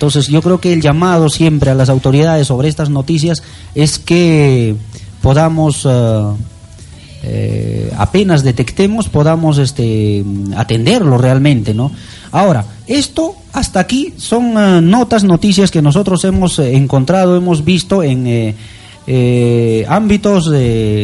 Entonces 0.03 0.27
yo 0.27 0.41
creo 0.41 0.59
que 0.59 0.73
el 0.73 0.81
llamado 0.81 1.29
siempre 1.29 1.71
a 1.71 1.75
las 1.75 1.87
autoridades 1.87 2.47
sobre 2.47 2.67
estas 2.67 2.89
noticias 2.89 3.41
es 3.73 3.99
que 3.99 4.75
podamos, 5.21 5.87
eh, 5.89 6.23
eh, 7.23 7.93
apenas 7.97 8.43
detectemos, 8.43 9.07
podamos 9.07 9.59
este, 9.59 10.25
atenderlo 10.57 11.17
realmente, 11.17 11.73
¿no? 11.73 11.89
Ahora, 12.33 12.65
esto 12.85 13.37
hasta 13.53 13.79
aquí 13.79 14.13
son 14.17 14.57
eh, 14.57 14.81
notas, 14.81 15.23
noticias 15.23 15.71
que 15.71 15.81
nosotros 15.81 16.25
hemos 16.25 16.59
encontrado, 16.59 17.37
hemos 17.37 17.63
visto 17.63 18.03
en 18.03 18.57
ámbitos 19.87 20.51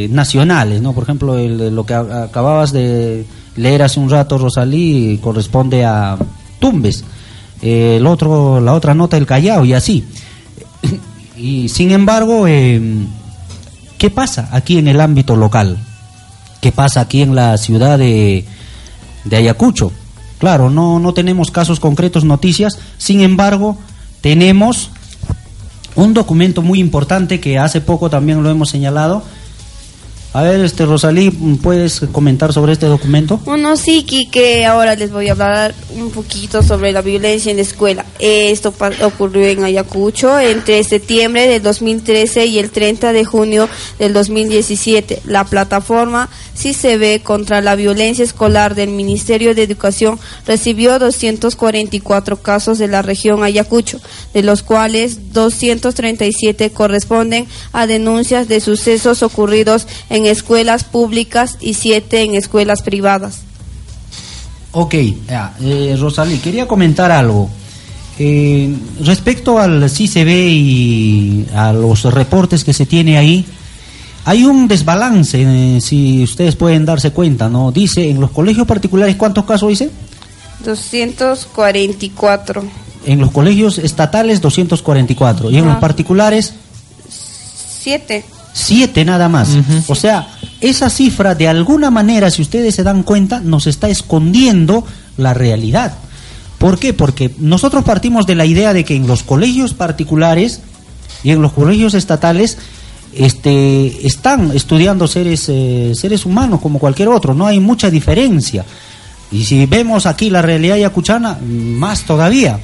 nacionales, 0.09 0.81
¿no? 0.81 0.91
Por 0.91 1.03
ejemplo, 1.03 1.37
lo 1.37 1.85
que 1.85 1.93
acababas 1.93 2.73
de 2.73 3.25
leer 3.55 3.81
hace 3.81 4.01
un 4.01 4.09
rato 4.09 4.37
Rosalí 4.37 5.21
corresponde 5.23 5.85
a 5.85 6.17
Tumbes, 6.59 7.05
el 7.61 8.05
otro, 8.07 8.61
la 8.61 8.73
otra 8.73 8.93
nota 8.93 9.17
el 9.17 9.25
Callao 9.25 9.65
y 9.65 9.73
así. 9.73 10.05
Y 11.37 11.69
sin 11.69 11.91
embargo, 11.91 12.47
eh, 12.47 12.81
¿qué 13.97 14.09
pasa 14.09 14.49
aquí 14.51 14.77
en 14.77 14.89
el 14.89 14.99
ámbito 14.99 15.37
local? 15.37 15.77
¿Qué 16.59 16.73
pasa 16.73 16.99
aquí 16.99 17.21
en 17.21 17.33
la 17.33 17.57
ciudad 17.57 17.97
de, 17.97 18.43
de 19.23 19.37
Ayacucho? 19.37 19.93
Claro, 20.39 20.69
no, 20.69 20.99
no 20.99 21.13
tenemos 21.13 21.49
casos 21.49 21.79
concretos, 21.79 22.25
noticias, 22.25 22.77
sin 22.97 23.21
embargo, 23.21 23.77
tenemos 24.19 24.89
un 25.95 26.13
documento 26.13 26.61
muy 26.61 26.79
importante 26.79 27.39
que 27.39 27.57
hace 27.57 27.81
poco 27.81 28.09
también 28.09 28.43
lo 28.43 28.49
hemos 28.49 28.69
señalado, 28.69 29.23
a 30.31 30.43
ver, 30.43 30.59
este 30.61 30.85
Rosalí, 30.85 31.31
¿puedes 31.31 32.01
comentar 32.11 32.53
sobre 32.53 32.73
este 32.73 32.85
documento? 32.85 33.37
Bueno, 33.45 33.75
sí, 33.75 34.03
que 34.03 34.65
ahora 34.65 34.95
les 34.95 35.11
voy 35.11 35.27
a 35.27 35.31
hablar 35.31 35.73
un 35.95 36.11
poquito 36.11 36.61
sobre 36.61 36.91
la 36.91 37.01
violencia 37.01 37.49
en 37.49 37.57
la 37.57 37.63
escuela. 37.63 38.05
Esto 38.19 38.73
ocurrió 39.03 39.47
en 39.47 39.63
Ayacucho 39.63 40.39
entre 40.39 40.83
septiembre 40.83 41.47
del 41.47 41.63
2013 41.63 42.45
y 42.45 42.59
el 42.59 42.69
30 42.69 43.11
de 43.11 43.25
junio 43.25 43.67
del 43.97 44.13
2017. 44.13 45.23
La 45.25 45.45
plataforma 45.45 46.29
si 46.59 46.73
se 46.73 46.97
ve 46.97 47.21
contra 47.23 47.61
la 47.61 47.77
violencia 47.77 48.25
escolar 48.25 48.75
del 48.75 48.89
Ministerio 48.89 49.55
de 49.55 49.63
Educación 49.63 50.19
recibió 50.45 50.99
244 50.99 52.41
casos 52.41 52.77
de 52.77 52.89
la 52.89 53.01
región 53.01 53.43
Ayacucho, 53.43 54.01
de 54.33 54.43
los 54.43 54.61
cuales 54.61 55.31
237 55.31 56.71
corresponden 56.71 57.47
a 57.71 57.87
denuncias 57.87 58.49
de 58.49 58.59
sucesos 58.59 59.23
ocurridos 59.23 59.87
en 60.09 60.18
en 60.19 60.25
escuelas 60.25 60.83
públicas 60.83 61.57
y 61.59 61.73
siete 61.73 62.21
en 62.21 62.35
escuelas 62.35 62.81
privadas. 62.81 63.39
Ok, 64.71 64.93
eh, 64.93 65.97
Rosalí, 65.99 66.37
quería 66.37 66.67
comentar 66.67 67.11
algo. 67.11 67.49
Eh, 68.19 68.75
respecto 69.01 69.57
al 69.57 69.89
CICB 69.89 70.29
y 70.29 71.45
a 71.55 71.73
los 71.73 72.03
reportes 72.03 72.63
que 72.63 72.73
se 72.73 72.85
tiene 72.85 73.17
ahí, 73.17 73.45
hay 74.25 74.43
un 74.43 74.67
desbalance, 74.67 75.41
eh, 75.41 75.79
si 75.81 76.21
ustedes 76.23 76.55
pueden 76.55 76.85
darse 76.85 77.11
cuenta, 77.11 77.49
¿no? 77.49 77.71
Dice, 77.71 78.09
en 78.09 78.19
los 78.19 78.31
colegios 78.31 78.67
particulares, 78.67 79.15
¿cuántos 79.15 79.45
casos 79.45 79.69
dice? 79.69 79.89
244. 80.65 82.63
En 83.05 83.19
los 83.19 83.31
colegios 83.31 83.77
estatales, 83.77 84.41
244. 84.41 85.49
¿Y 85.49 85.57
en 85.57 85.65
los 85.65 85.77
particulares? 85.77 86.53
Siete. 87.09 88.25
Siete 88.59 89.05
nada 89.05 89.29
más. 89.29 89.49
O 89.87 89.95
sea, 89.95 90.27
esa 90.59 90.89
cifra 90.89 91.33
de 91.33 91.47
alguna 91.47 91.89
manera, 91.89 92.29
si 92.29 92.41
ustedes 92.41 92.75
se 92.75 92.83
dan 92.83 93.03
cuenta, 93.03 93.39
nos 93.39 93.67
está 93.67 93.87
escondiendo 93.87 94.85
la 95.17 95.33
realidad. 95.33 95.93
¿Por 96.57 96.77
qué? 96.77 96.93
Porque 96.93 97.33
nosotros 97.39 97.85
partimos 97.85 98.25
de 98.25 98.35
la 98.35 98.45
idea 98.45 98.73
de 98.73 98.83
que 98.83 98.95
en 98.95 99.07
los 99.07 99.23
colegios 99.23 99.73
particulares 99.73 100.59
y 101.23 101.31
en 101.31 101.41
los 101.41 101.53
colegios 101.53 101.93
estatales 101.93 102.57
este, 103.13 104.05
están 104.05 104.51
estudiando 104.51 105.07
seres, 105.07 105.45
eh, 105.47 105.93
seres 105.95 106.25
humanos 106.25 106.59
como 106.59 106.77
cualquier 106.77 107.07
otro, 107.07 107.33
no 107.33 107.47
hay 107.47 107.61
mucha 107.61 107.89
diferencia. 107.89 108.65
Y 109.31 109.45
si 109.45 109.65
vemos 109.67 110.05
aquí 110.05 110.29
la 110.29 110.41
realidad 110.41 110.75
yacuchana, 110.75 111.39
más 111.41 112.03
todavía. 112.03 112.59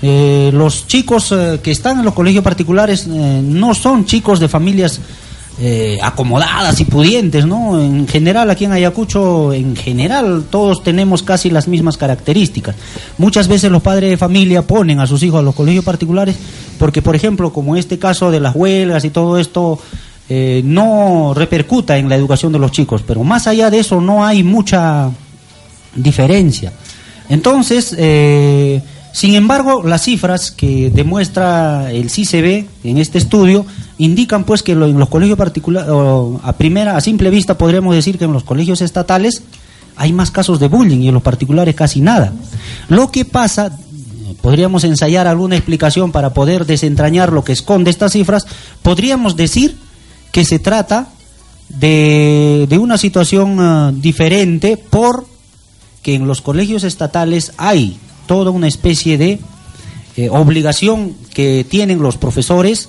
Eh, 0.00 0.50
los 0.54 0.86
chicos 0.86 1.30
eh, 1.32 1.60
que 1.62 1.72
están 1.72 1.98
en 1.98 2.06
los 2.06 2.14
colegios 2.14 2.44
particulares 2.44 3.06
no 3.06 3.74
son 3.74 4.04
chicos 4.04 4.40
de 4.40 4.48
familias 4.48 5.00
eh, 5.58 5.98
acomodadas 6.02 6.78
y 6.80 6.84
pudientes, 6.84 7.46
¿no? 7.46 7.80
En 7.80 8.06
general, 8.06 8.50
aquí 8.50 8.66
en 8.66 8.72
Ayacucho, 8.72 9.54
en 9.54 9.74
general, 9.74 10.44
todos 10.50 10.82
tenemos 10.82 11.22
casi 11.22 11.48
las 11.48 11.66
mismas 11.66 11.96
características. 11.96 12.76
Muchas 13.16 13.48
veces 13.48 13.70
los 13.70 13.82
padres 13.82 14.10
de 14.10 14.18
familia 14.18 14.62
ponen 14.62 15.00
a 15.00 15.06
sus 15.06 15.22
hijos 15.22 15.40
a 15.40 15.42
los 15.42 15.54
colegios 15.54 15.84
particulares 15.84 16.36
porque, 16.78 17.00
por 17.00 17.16
ejemplo, 17.16 17.52
como 17.54 17.76
este 17.76 17.98
caso 17.98 18.30
de 18.30 18.40
las 18.40 18.54
huelgas 18.54 19.04
y 19.06 19.10
todo 19.10 19.38
esto, 19.38 19.78
eh, 20.28 20.60
no 20.64 21.32
repercuta 21.34 21.96
en 21.96 22.08
la 22.08 22.16
educación 22.16 22.52
de 22.52 22.58
los 22.58 22.72
chicos, 22.72 23.02
pero 23.06 23.24
más 23.24 23.46
allá 23.46 23.70
de 23.70 23.78
eso 23.78 24.00
no 24.00 24.26
hay 24.26 24.42
mucha 24.42 25.10
diferencia. 25.94 26.72
Entonces, 27.28 27.94
eh, 27.96 28.82
sin 29.16 29.34
embargo, 29.34 29.82
las 29.82 30.02
cifras 30.02 30.50
que 30.50 30.90
demuestra 30.90 31.90
el 31.90 32.10
CICB 32.10 32.66
en 32.84 32.98
este 32.98 33.16
estudio 33.16 33.64
indican 33.96 34.44
pues 34.44 34.62
que 34.62 34.72
en 34.72 34.98
los 34.98 35.08
colegios 35.08 35.38
particulares, 35.38 35.88
a 36.42 36.52
primera, 36.52 36.98
a 36.98 37.00
simple 37.00 37.30
vista 37.30 37.56
podríamos 37.56 37.94
decir 37.94 38.18
que 38.18 38.26
en 38.26 38.34
los 38.34 38.44
colegios 38.44 38.82
estatales 38.82 39.42
hay 39.96 40.12
más 40.12 40.30
casos 40.30 40.60
de 40.60 40.68
bullying 40.68 40.98
y 40.98 41.08
en 41.08 41.14
los 41.14 41.22
particulares 41.22 41.74
casi 41.74 42.02
nada. 42.02 42.34
Lo 42.90 43.10
que 43.10 43.24
pasa, 43.24 43.78
podríamos 44.42 44.84
ensayar 44.84 45.26
alguna 45.26 45.56
explicación 45.56 46.12
para 46.12 46.34
poder 46.34 46.66
desentrañar 46.66 47.32
lo 47.32 47.42
que 47.42 47.52
esconde 47.52 47.88
estas 47.88 48.12
cifras, 48.12 48.44
podríamos 48.82 49.34
decir 49.34 49.78
que 50.30 50.44
se 50.44 50.58
trata 50.58 51.08
de, 51.70 52.68
una 52.78 52.98
situación 52.98 53.60
uh, 53.60 53.92
diferente 53.92 54.76
por 54.76 55.26
que 56.02 56.16
en 56.16 56.26
los 56.26 56.42
colegios 56.42 56.84
estatales 56.84 57.54
hay 57.56 57.98
toda 58.26 58.50
una 58.50 58.68
especie 58.68 59.18
de 59.18 59.40
eh, 60.16 60.28
obligación 60.30 61.14
que 61.34 61.64
tienen 61.68 62.00
los 62.00 62.16
profesores, 62.16 62.88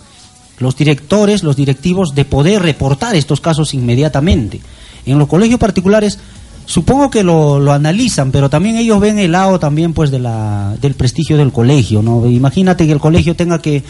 los 0.60 0.76
directores, 0.76 1.43
los 1.43 1.56
directivos 1.56 2.15
de 2.15 2.26
poder 2.26 2.62
reportar 2.62 3.15
estos 3.15 3.41
casos 3.41 3.73
inmediatamente. 3.73 4.62
En 5.06 5.19
los 5.19 5.28
colegios 5.28 5.60
particulares 5.60 6.19
supongo 6.65 7.10
que 7.10 7.23
lo, 7.23 7.71
analizan, 7.71 8.32
pero 8.32 8.50
también 8.50 8.78
ellos 8.78 9.00
ven 9.00 9.19
el 9.19 9.32
lado 9.32 9.60
también 9.60 9.93
pues 9.93 10.12
de 10.12 10.19
la, 10.19 10.76
del 10.82 10.93
prestigio 10.93 11.38
del 11.38 11.52
colegio, 11.52 12.02
¿no? 12.02 12.28
Imagínate 12.28 12.86
que 12.86 12.91
el 12.91 13.00
colegio 13.00 13.36
tenga 13.36 13.62
que 13.62 13.84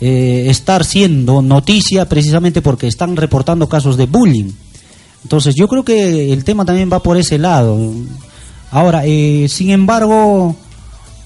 eh, 0.00 0.46
estar 0.48 0.84
siendo 0.84 1.42
noticia 1.42 2.08
precisamente 2.08 2.62
porque 2.62 2.86
están 2.86 3.16
reportando 3.16 3.68
casos 3.68 3.96
de 3.96 4.06
bullying. 4.06 4.50
Entonces 5.22 5.54
yo 5.54 5.68
creo 5.68 5.84
que 5.84 6.32
el 6.32 6.44
tema 6.44 6.64
también 6.64 6.90
va 6.92 7.02
por 7.02 7.16
ese 7.16 7.38
lado. 7.38 7.78
Ahora, 8.70 9.02
eh, 9.04 9.46
sin 9.48 9.70
embargo, 9.70 10.56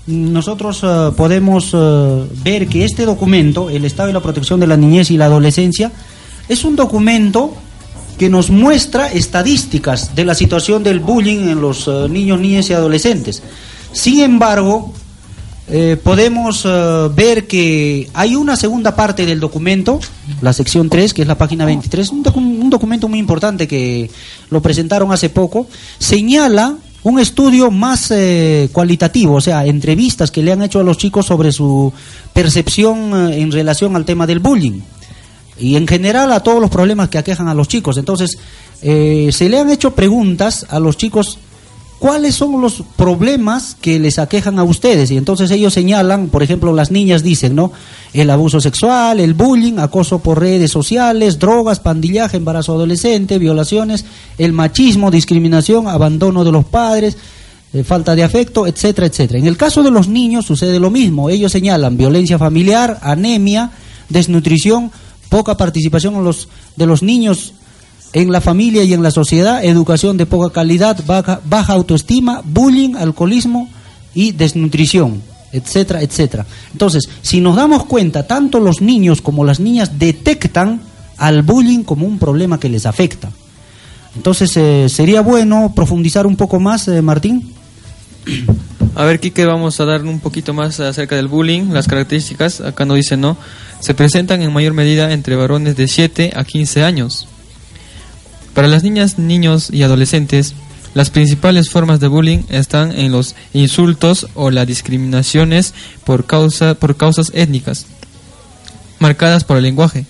nosotros 0.09 0.81
eh, 0.83 1.11
podemos 1.15 1.71
eh, 1.75 2.27
ver 2.43 2.67
que 2.67 2.85
este 2.85 3.05
documento, 3.05 3.69
el 3.69 3.85
Estado 3.85 4.09
y 4.09 4.15
la 4.15 4.23
Protección 4.23 4.59
de 4.59 4.67
la 4.67 4.77
Niñez 4.77 5.11
y 5.11 5.19
la 5.19 5.27
Adolescencia, 5.27 5.93
es 6.49 6.65
un 6.65 6.77
documento 6.77 7.55
que 8.17 8.31
nos 8.31 8.49
muestra 8.49 9.13
estadísticas 9.13 10.15
de 10.17 10.25
la 10.25 10.35
situación 10.35 10.83
del 10.83 11.01
bullying 11.01 11.51
en 11.51 11.61
los 11.61 11.87
eh, 11.87 12.09
niños, 12.09 12.41
niñas 12.41 12.71
y 12.71 12.73
adolescentes. 12.73 13.43
Sin 13.93 14.21
embargo, 14.21 14.95
podemos 16.03 16.67
ver 17.15 17.47
que 17.47 18.09
hay 18.15 18.35
una 18.37 18.57
segunda 18.57 18.97
parte 18.97 19.27
del 19.27 19.39
documento, 19.39 20.01
la 20.41 20.55
sección 20.55 20.89
3, 20.89 21.13
que 21.13 21.21
es 21.21 21.29
la 21.29 21.37
página 21.37 21.67
23, 21.67 22.09
un, 22.09 22.23
un 22.35 22.71
documento 22.71 23.07
muy 23.07 23.19
importante 23.19 23.69
que 23.69 24.11
lo 24.49 24.63
presentaron 24.63 25.13
hace 25.13 25.29
poco, 25.29 25.67
señala 25.99 26.79
un 27.03 27.21
estudio 27.21 27.71
más 27.71 28.11
eh, 28.11 28.69
cualitativo, 28.73 29.35
o 29.35 29.41
sea, 29.41 29.65
entrevistas 29.65 30.31
que 30.31 30.43
le 30.43 30.53
han 30.53 30.63
hecho 30.63 30.81
a 30.81 30.83
los 30.83 30.99
chicos 30.99 31.27
sobre 31.27 31.53
su 31.53 31.93
percepción 32.33 33.31
eh, 33.31 33.41
en 33.41 33.53
relación 33.53 33.95
al 33.97 34.05
tema 34.05 34.27
del 34.27 34.41
bullying 34.41 34.81
y 35.59 35.77
en 35.77 35.87
general 35.87 36.33
a 36.33 36.43
todos 36.43 36.61
los 36.61 36.71
problemas 36.71 37.09
que 37.09 37.19
aquejan 37.19 37.49
a 37.49 37.55
los 37.55 37.69
chicos. 37.69 37.99
Entonces, 37.99 38.39
eh, 38.83 39.31
se 39.33 39.49
le 39.49 39.59
han 39.59 39.71
hecho 39.71 39.95
preguntas 39.95 40.67
a 40.69 40.79
los 40.79 40.97
chicos 40.97 41.39
cuáles 41.99 42.35
son 42.35 42.61
los 42.61 42.83
problemas 42.97 43.77
que 43.81 43.99
les 43.99 44.19
aquejan 44.19 44.59
a 44.59 44.65
ustedes. 44.65 45.11
Y 45.11 45.17
entonces 45.17 45.51
ellos 45.51 45.75
señalan, 45.75 46.29
por 46.29 46.43
ejemplo, 46.43 46.73
las 46.73 46.91
niñas 46.91 47.23
dicen, 47.23 47.55
¿no? 47.55 47.73
El 48.13 48.31
abuso 48.31 48.61
sexual, 48.61 49.21
el 49.21 49.35
bullying, 49.35 49.79
acoso 49.79 50.21
por 50.21 50.41
redes 50.41 50.71
sociales, 50.71 51.39
drogas, 51.39 51.81
pandillaje, 51.81 52.37
embarazo 52.37 52.73
adolescente, 52.73 53.39
violaciones, 53.39 54.05
el 54.39 54.53
machismo, 54.53 55.11
discriminación, 55.11 55.89
abandono 55.89 56.45
de 56.45 56.53
los 56.53 56.65
padres, 56.65 57.17
eh, 57.73 57.85
falta 57.85 58.15
de 58.15 58.23
afecto, 58.23 58.67
etcétera, 58.67 59.09
etcétera. 59.09 59.39
En 59.39 59.47
el 59.47 59.57
caso 59.57 59.83
de 59.83 59.91
los 59.91 60.09
niños 60.09 60.47
sucede 60.47 60.81
lo 60.81 60.91
mismo. 60.91 61.29
Ellos 61.29 61.53
señalan 61.53 61.97
violencia 61.97 62.39
familiar, 62.39 62.99
anemia, 63.03 63.73
desnutrición, 64.09 64.91
poca 65.29 65.57
participación 65.57 66.25
los, 66.25 66.49
de 66.77 66.87
los 66.87 67.03
niños 67.03 67.55
en 68.13 68.33
la 68.33 68.41
familia 68.41 68.85
y 68.85 68.95
en 68.95 69.03
la 69.03 69.11
sociedad, 69.11 69.65
educación 69.65 70.17
de 70.17 70.27
poca 70.27 70.53
calidad, 70.53 71.05
baja, 71.07 71.41
baja 71.45 71.75
autoestima, 71.75 72.43
bullying, 72.45 72.95
alcoholismo 72.97 73.69
y 74.15 74.33
desnutrición, 74.33 75.23
etcétera, 75.53 76.03
etcétera. 76.03 76.47
Entonces, 76.73 77.09
si 77.23 77.41
nos 77.41 77.57
damos 77.57 77.85
cuenta, 77.85 78.27
tanto 78.27 78.61
los 78.61 78.81
niños 78.81 79.21
como 79.21 79.45
las 79.45 79.61
niñas 79.61 79.99
detectan 79.99 80.81
al 81.17 81.43
bullying 81.43 81.83
como 81.83 82.07
un 82.07 82.19
problema 82.19 82.59
que 82.59 82.69
les 82.69 82.87
afecta. 82.87 83.31
Entonces, 84.17 84.57
eh, 84.57 84.89
sería 84.89 85.21
bueno 85.21 85.73
profundizar 85.75 86.27
un 86.27 86.37
poco 86.37 86.59
más, 86.59 86.89
eh, 86.89 87.03
Martín. 87.03 87.53
A 88.95 89.05
ver, 89.05 89.21
Kike, 89.21 89.45
vamos 89.45 89.79
a 89.81 89.85
dar 89.85 90.03
un 90.03 90.19
poquito 90.19 90.53
más 90.55 90.81
acerca 90.81 91.15
del 91.17 91.29
bullying, 91.29 91.73
las 91.73 91.87
características. 91.87 92.61
Acá 92.61 92.85
no 92.85 92.95
dice 92.95 93.17
no. 93.17 93.37
Se 93.81 93.95
presentan 93.95 94.43
en 94.43 94.53
mayor 94.53 94.75
medida 94.75 95.13
entre 95.13 95.37
varones 95.37 95.77
de 95.77 95.87
7 95.87 96.33
a 96.35 96.45
15 96.45 96.83
años. 96.83 97.29
Para 98.59 98.67
las 98.67 98.83
niñas, 98.83 99.21
niños 99.21 99.69
y 99.73 99.85
adolescentes, 99.85 100.53
Las 100.93 101.11
principales 101.11 101.71
formas 101.71 102.01
de 102.01 102.09
bullying 102.09 102.41
están 102.49 102.91
en 102.91 103.13
los 103.13 103.37
insultos 103.53 104.27
o 104.35 104.51
las 104.51 104.67
discriminaciones 104.67 105.75
por, 106.03 106.27
causa, 106.27 106.75
por 106.75 106.97
causas 106.97 107.31
étnicas, 107.35 107.87
marcadas 108.99 109.45
por 109.45 109.59
el 109.59 109.63
lenguaje. 109.63 110.07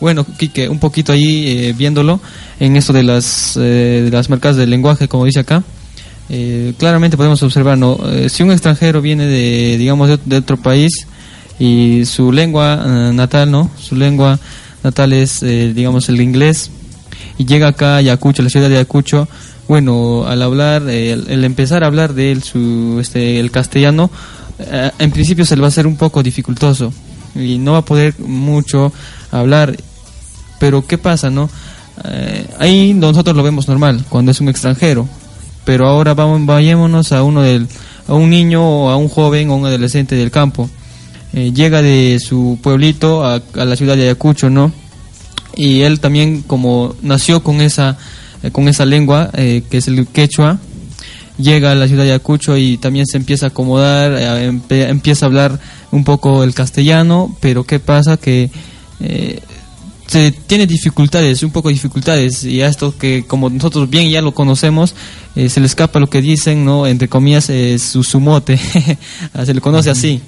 Bueno, 0.00 0.26
Quique, 0.36 0.68
un 0.68 0.80
poquito 0.80 1.12
ahí 1.12 1.46
eh, 1.46 1.72
viéndolo 1.72 2.18
en 2.58 2.74
esto 2.74 2.92
de 2.92 3.04
las, 3.04 3.56
eh, 3.56 4.02
de 4.04 4.10
las 4.10 4.28
marcas 4.28 4.56
del 4.56 4.70
lenguaje, 4.70 5.06
como 5.06 5.26
dice 5.26 5.38
acá. 5.38 5.62
Eh, 6.30 6.74
claramente 6.76 7.16
podemos 7.16 7.44
observar, 7.44 7.78
¿no? 7.78 8.00
si 8.28 8.42
un 8.42 8.50
extranjero 8.50 9.02
viene 9.02 9.26
de, 9.26 9.78
digamos, 9.78 10.18
de, 10.24 10.36
otro 10.36 10.56
país 10.56 10.90
y 11.60 12.04
su 12.06 12.32
lengua 12.32 13.12
natal, 13.12 13.52
¿no? 13.52 13.70
Su 13.78 13.94
lengua 13.94 14.40
natal 14.82 15.12
es, 15.12 15.42
digamos, 15.42 16.08
el 16.08 16.20
inglés 16.20 16.72
y 17.38 17.44
llega 17.44 17.68
acá 17.68 17.94
a 17.94 17.96
Ayacucho, 17.98 18.42
la 18.42 18.50
ciudad 18.50 18.68
de 18.68 18.76
Ayacucho, 18.76 19.28
bueno, 19.68 20.26
al 20.26 20.42
hablar, 20.42 20.88
el, 20.88 21.44
empezar 21.44 21.84
a 21.84 21.86
hablar 21.86 22.14
de 22.14 22.32
él, 22.32 22.42
su, 22.42 22.98
este, 23.00 23.40
el 23.40 23.50
castellano, 23.50 24.10
en 24.98 25.10
principio 25.10 25.44
se 25.44 25.56
le 25.56 25.62
va 25.62 25.66
a 25.66 25.68
hacer 25.68 25.86
un 25.86 25.96
poco 25.96 26.22
dificultoso 26.22 26.92
y 27.34 27.58
no 27.58 27.72
va 27.72 27.78
a 27.78 27.84
poder 27.84 28.14
mucho 28.20 28.92
hablar. 29.30 29.76
Pero 30.58 30.86
¿qué 30.86 30.98
pasa, 30.98 31.30
no? 31.30 31.50
Eh, 32.04 32.46
ahí 32.58 32.94
nosotros 32.94 33.36
lo 33.36 33.42
vemos 33.42 33.68
normal, 33.68 34.04
cuando 34.08 34.30
es 34.30 34.40
un 34.40 34.48
extranjero. 34.48 35.08
Pero 35.64 35.88
ahora 35.88 36.14
vamos, 36.14 36.44
vayámonos 36.46 37.12
a 37.12 37.22
uno 37.22 37.42
del, 37.42 37.66
a 38.06 38.14
un 38.14 38.30
niño 38.30 38.62
o 38.62 38.90
a 38.90 38.96
un 38.96 39.08
joven 39.08 39.50
o 39.50 39.56
un 39.56 39.66
adolescente 39.66 40.14
del 40.14 40.30
campo. 40.30 40.68
Eh, 41.32 41.52
llega 41.52 41.82
de 41.82 42.20
su 42.20 42.58
pueblito 42.62 43.24
a, 43.24 43.42
la 43.54 43.76
ciudad 43.76 43.96
de 43.96 44.04
Ayacucho, 44.04 44.50
¿no? 44.50 44.72
Y 45.56 45.82
él 45.82 46.00
también 46.00 46.42
como 46.42 46.94
nació 47.02 47.42
con 47.42 47.60
esa, 47.60 47.98
eh, 48.42 48.50
con 48.50 48.68
esa 48.68 48.84
lengua, 48.84 49.30
que 49.32 49.64
es 49.70 49.88
el 49.88 50.06
quechua, 50.06 50.58
llega 51.38 51.72
a 51.72 51.74
la 51.74 51.88
ciudad 51.88 52.04
de 52.04 52.10
Ayacucho 52.10 52.56
y 52.56 52.76
también 52.78 53.06
se 53.06 53.16
empieza 53.16 53.46
a 53.46 53.48
acomodar, 53.48 54.12
empieza 54.70 55.26
a 55.26 55.28
hablar 55.28 55.60
un 55.90 56.04
poco 56.04 56.44
el 56.44 56.54
castellano, 56.54 57.36
pero 57.40 57.64
¿qué 57.64 57.80
pasa? 57.80 58.16
Que 58.16 58.50
eh, 59.00 59.40
se 60.06 60.32
tiene 60.32 60.66
dificultades, 60.66 61.42
un 61.42 61.50
poco 61.50 61.70
dificultades, 61.70 62.44
y 62.44 62.62
a 62.62 62.68
esto 62.68 62.96
que 62.96 63.24
como 63.26 63.50
nosotros 63.50 63.88
bien 63.88 64.10
ya 64.10 64.20
lo 64.20 64.32
conocemos, 64.32 64.94
eh, 65.34 65.48
se 65.48 65.60
le 65.60 65.66
escapa 65.66 65.98
lo 65.98 66.08
que 66.08 66.20
dicen, 66.20 66.64
¿no? 66.64 66.86
Entre 66.86 67.08
comillas, 67.08 67.48
eh, 67.50 67.78
su, 67.78 68.04
su 68.04 68.20
mote, 68.20 68.58
se 69.44 69.54
le 69.54 69.60
conoce 69.60 69.90
así. 69.90 70.20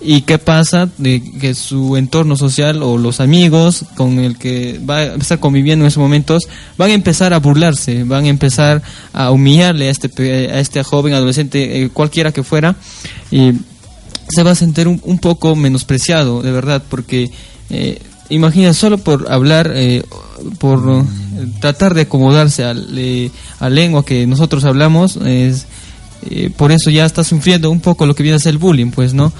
¿Y 0.00 0.22
qué 0.22 0.38
pasa? 0.38 0.88
De 0.98 1.22
que 1.40 1.54
su 1.54 1.96
entorno 1.96 2.36
social 2.36 2.82
o 2.82 2.98
los 2.98 3.20
amigos 3.20 3.84
con 3.96 4.18
el 4.18 4.36
que 4.36 4.78
va 4.78 4.98
a 4.98 5.04
estar 5.14 5.40
conviviendo 5.40 5.84
en 5.84 5.88
esos 5.88 6.02
momentos 6.02 6.48
van 6.76 6.90
a 6.90 6.94
empezar 6.94 7.32
a 7.32 7.38
burlarse, 7.38 8.04
van 8.04 8.24
a 8.24 8.28
empezar 8.28 8.82
a 9.12 9.30
humillarle 9.30 9.88
a 9.88 9.90
este, 9.90 10.50
a 10.50 10.60
este 10.60 10.82
joven, 10.82 11.14
adolescente, 11.14 11.88
cualquiera 11.92 12.32
que 12.32 12.42
fuera, 12.42 12.76
y 13.30 13.52
se 14.28 14.42
va 14.42 14.50
a 14.50 14.54
sentir 14.54 14.88
un, 14.88 15.00
un 15.04 15.18
poco 15.18 15.56
menospreciado, 15.56 16.42
de 16.42 16.50
verdad, 16.50 16.82
porque 16.88 17.30
eh, 17.70 17.98
imagina, 18.28 18.72
solo 18.74 18.98
por 18.98 19.30
hablar, 19.30 19.72
eh, 19.74 20.02
por 20.58 21.04
tratar 21.60 21.94
de 21.94 22.02
acomodarse 22.02 22.64
a 22.64 22.74
la 22.74 23.70
lengua 23.70 24.04
que 24.04 24.26
nosotros 24.26 24.64
hablamos, 24.64 25.16
es, 25.16 25.66
eh, 26.30 26.50
por 26.56 26.72
eso 26.72 26.90
ya 26.90 27.04
está 27.04 27.24
sufriendo 27.24 27.70
un 27.70 27.80
poco 27.80 28.06
lo 28.06 28.14
que 28.14 28.22
viene 28.22 28.36
a 28.36 28.40
ser 28.40 28.52
el 28.52 28.58
bullying, 28.58 28.90
pues, 28.90 29.14
¿no? 29.14 29.32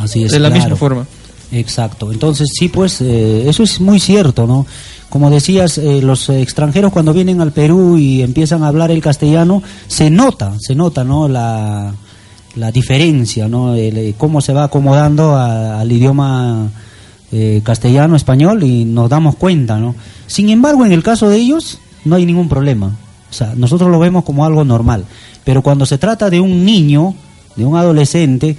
Así 0.00 0.24
es. 0.24 0.32
De 0.32 0.38
la 0.38 0.50
misma 0.50 0.76
forma. 0.76 1.06
Exacto. 1.52 2.12
Entonces, 2.12 2.48
sí, 2.52 2.68
pues, 2.68 3.00
eso 3.00 3.62
es 3.62 3.80
muy 3.80 3.98
cierto, 4.00 4.46
¿no? 4.46 4.66
Como 5.08 5.30
decías, 5.30 5.78
los 5.78 6.28
extranjeros 6.28 6.92
cuando 6.92 7.12
vienen 7.12 7.40
al 7.40 7.52
Perú 7.52 7.98
y 7.98 8.22
empiezan 8.22 8.62
a 8.62 8.68
hablar 8.68 8.92
el 8.92 9.00
castellano, 9.00 9.60
se 9.88 10.08
nota, 10.10 10.54
se 10.60 10.76
nota, 10.76 11.02
¿no? 11.02 11.28
La, 11.28 11.92
la 12.56 12.72
diferencia, 12.72 13.48
¿no? 13.48 13.74
cómo 14.16 14.40
se 14.40 14.52
va 14.52 14.64
acomodando 14.64 15.36
al 15.36 15.90
idioma 15.90 16.70
eh, 17.32 17.60
castellano, 17.62 18.16
español 18.16 18.64
y 18.64 18.84
nos 18.84 19.08
damos 19.08 19.36
cuenta, 19.36 19.78
¿no? 19.78 19.94
Sin 20.26 20.50
embargo, 20.50 20.84
en 20.84 20.92
el 20.92 21.02
caso 21.02 21.28
de 21.28 21.36
ellos 21.36 21.78
no 22.04 22.16
hay 22.16 22.26
ningún 22.26 22.48
problema. 22.48 22.96
O 23.30 23.32
sea, 23.32 23.54
nosotros 23.54 23.88
lo 23.88 24.00
vemos 24.00 24.24
como 24.24 24.44
algo 24.44 24.64
normal. 24.64 25.04
Pero 25.44 25.62
cuando 25.62 25.86
se 25.86 25.96
trata 25.96 26.28
de 26.28 26.40
un 26.40 26.64
niño, 26.64 27.14
de 27.54 27.64
un 27.64 27.76
adolescente 27.76 28.56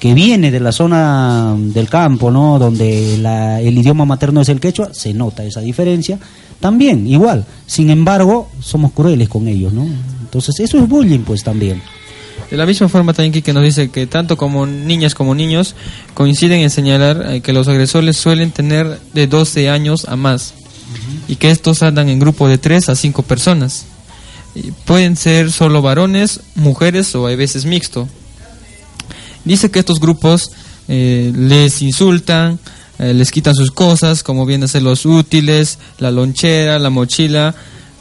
que 0.00 0.14
viene 0.14 0.50
de 0.50 0.60
la 0.60 0.72
zona 0.72 1.54
del 1.56 1.88
campo, 1.88 2.30
¿no? 2.30 2.58
Donde 2.58 3.14
el 3.14 3.78
idioma 3.78 4.06
materno 4.06 4.40
es 4.40 4.48
el 4.48 4.58
quechua, 4.58 4.94
se 4.94 5.12
nota 5.12 5.44
esa 5.44 5.60
diferencia. 5.60 6.18
También, 6.58 7.06
igual. 7.06 7.44
Sin 7.66 7.90
embargo, 7.90 8.48
somos 8.60 8.92
crueles 8.92 9.28
con 9.28 9.46
ellos, 9.46 9.74
¿no? 9.74 9.86
Entonces, 10.22 10.58
eso 10.58 10.78
es 10.78 10.88
bullying, 10.88 11.20
pues 11.20 11.44
también. 11.44 11.82
De 12.50 12.56
la 12.56 12.64
misma 12.66 12.88
forma 12.88 13.12
también 13.12 13.42
que 13.42 13.52
nos 13.52 13.62
dice 13.62 13.90
que 13.90 14.06
tanto 14.06 14.36
como 14.36 14.66
niñas 14.66 15.14
como 15.14 15.34
niños 15.34 15.76
coinciden 16.14 16.60
en 16.60 16.70
señalar 16.70 17.26
eh, 17.28 17.40
que 17.42 17.52
los 17.52 17.68
agresores 17.68 18.16
suelen 18.16 18.50
tener 18.50 18.98
de 19.12 19.26
12 19.26 19.68
años 19.68 20.06
a 20.08 20.16
más 20.16 20.54
y 21.28 21.36
que 21.36 21.50
estos 21.50 21.82
andan 21.82 22.08
en 22.08 22.18
grupo 22.18 22.48
de 22.48 22.58
3 22.58 22.88
a 22.88 22.96
5 22.96 23.22
personas. 23.22 23.84
pueden 24.84 25.16
ser 25.16 25.52
solo 25.52 25.82
varones, 25.82 26.40
mujeres 26.56 27.14
o 27.14 27.26
a 27.26 27.36
veces 27.36 27.66
mixto. 27.66 28.08
Dice 29.44 29.70
que 29.70 29.78
estos 29.78 30.00
grupos 30.00 30.50
eh, 30.88 31.32
les 31.34 31.82
insultan, 31.82 32.58
eh, 32.98 33.14
les 33.14 33.30
quitan 33.30 33.54
sus 33.54 33.70
cosas, 33.70 34.22
como 34.22 34.46
vienen 34.46 34.64
a 34.64 34.68
ser 34.68 34.82
los 34.82 35.06
útiles, 35.06 35.78
la 35.98 36.10
lonchera, 36.10 36.78
la 36.78 36.90
mochila, 36.90 37.54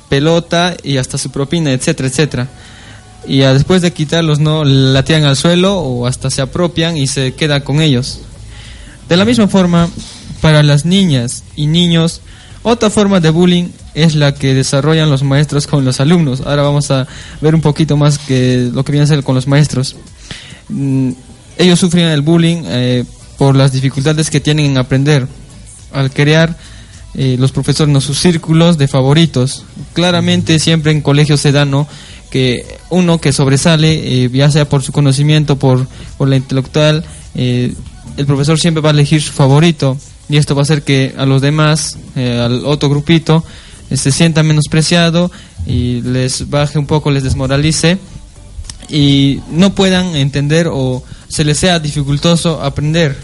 pelota 0.09 0.75
y 0.83 0.97
hasta 0.97 1.17
su 1.17 1.29
propina, 1.29 1.71
etcétera, 1.71 2.09
etcétera 2.09 2.49
y 3.27 3.39
después 3.39 3.81
de 3.81 3.93
quitarlos 3.93 4.39
no 4.39 4.63
la 4.63 5.03
tiran 5.03 5.25
al 5.25 5.35
suelo 5.35 5.77
o 5.79 6.07
hasta 6.07 6.29
se 6.29 6.41
apropian 6.41 6.97
y 6.97 7.07
se 7.07 7.33
queda 7.33 7.63
con 7.63 7.81
ellos. 7.81 8.19
De 9.07 9.17
la 9.17 9.25
misma 9.25 9.47
forma, 9.47 9.89
para 10.41 10.63
las 10.63 10.85
niñas 10.85 11.43
y 11.55 11.67
niños, 11.67 12.21
otra 12.63 12.89
forma 12.89 13.19
de 13.19 13.29
bullying 13.29 13.69
es 13.93 14.15
la 14.15 14.33
que 14.33 14.53
desarrollan 14.53 15.09
los 15.09 15.23
maestros 15.23 15.67
con 15.67 15.83
los 15.83 15.99
alumnos. 15.99 16.41
Ahora 16.41 16.63
vamos 16.63 16.91
a 16.91 17.07
ver 17.41 17.55
un 17.55 17.61
poquito 17.61 17.97
más 17.97 18.19
que 18.19 18.69
lo 18.71 18.83
que 18.83 18.91
viene 18.91 19.03
a 19.03 19.07
ser 19.07 19.23
con 19.23 19.35
los 19.35 19.47
maestros. 19.47 19.95
Mm, 20.69 21.11
ellos 21.59 21.79
sufren 21.79 22.05
el 22.05 22.23
bullying 22.23 22.63
eh, 22.65 23.03
por 23.37 23.55
las 23.55 23.71
dificultades 23.71 24.31
que 24.31 24.39
tienen 24.39 24.65
en 24.65 24.77
aprender. 24.79 25.27
Al 25.91 26.11
crear 26.11 26.57
eh, 27.13 27.35
los 27.39 27.51
profesores 27.51 27.93
no 27.93 28.01
sus 28.01 28.17
círculos 28.19 28.79
de 28.79 28.87
favoritos. 28.87 29.65
Claramente 29.93 30.57
siempre 30.57 30.91
en 30.91 31.01
colegios 31.01 31.39
se 31.39 31.51
da, 31.51 31.65
¿no? 31.65 31.87
que 32.29 32.77
uno 32.89 33.19
que 33.19 33.33
sobresale, 33.33 34.23
eh, 34.23 34.29
ya 34.31 34.51
sea 34.51 34.67
por 34.67 34.83
su 34.83 34.91
conocimiento, 34.91 35.57
por, 35.57 35.87
por 36.17 36.27
la 36.27 36.35
intelectual, 36.35 37.03
eh, 37.35 37.73
el 38.17 38.25
profesor 38.25 38.59
siempre 38.59 38.81
va 38.81 38.89
a 38.89 38.93
elegir 38.93 39.21
su 39.21 39.31
favorito 39.31 39.97
y 40.27 40.37
esto 40.37 40.55
va 40.55 40.61
a 40.61 40.63
hacer 40.63 40.83
que 40.83 41.15
a 41.17 41.25
los 41.25 41.41
demás, 41.41 41.97
eh, 42.15 42.39
al 42.39 42.65
otro 42.65 42.89
grupito, 42.89 43.43
se 43.91 44.11
sienta 44.11 44.43
menospreciado 44.43 45.31
y 45.65 46.01
les 46.01 46.49
baje 46.49 46.77
un 46.77 46.85
poco, 46.85 47.09
les 47.09 47.23
desmoralice 47.23 47.97
y 48.89 49.41
no 49.51 49.75
puedan 49.75 50.15
entender 50.15 50.67
o 50.71 51.03
se 51.27 51.43
les 51.43 51.57
sea 51.57 51.79
dificultoso 51.79 52.61
aprender. 52.61 53.15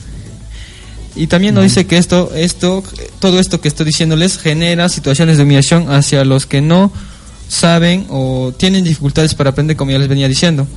Y 1.16 1.28
también 1.28 1.56
nos 1.56 1.64
dice 1.64 1.88
que 1.88 1.98
esto, 1.98 2.32
esto, 2.36 2.84
todo 3.20 3.40
esto 3.40 3.62
que 3.62 3.70
estoy 3.70 3.86
diciéndoles 3.86 4.38
genera 4.38 4.90
situaciones 4.90 5.38
de 5.38 5.44
humillación 5.44 5.92
hacia 5.92 6.26
los 6.26 6.46
que 6.46 6.62
no 6.62 6.92
saben 7.48 8.06
o 8.10 8.54
tienen 8.58 8.84
dificultades 8.84 9.34
para 9.34 9.52
aprender, 9.52 9.78
como 9.78 9.92
ya 9.92 10.00
les 10.00 10.10
venía 10.10 10.28
diciendo. 10.28 10.68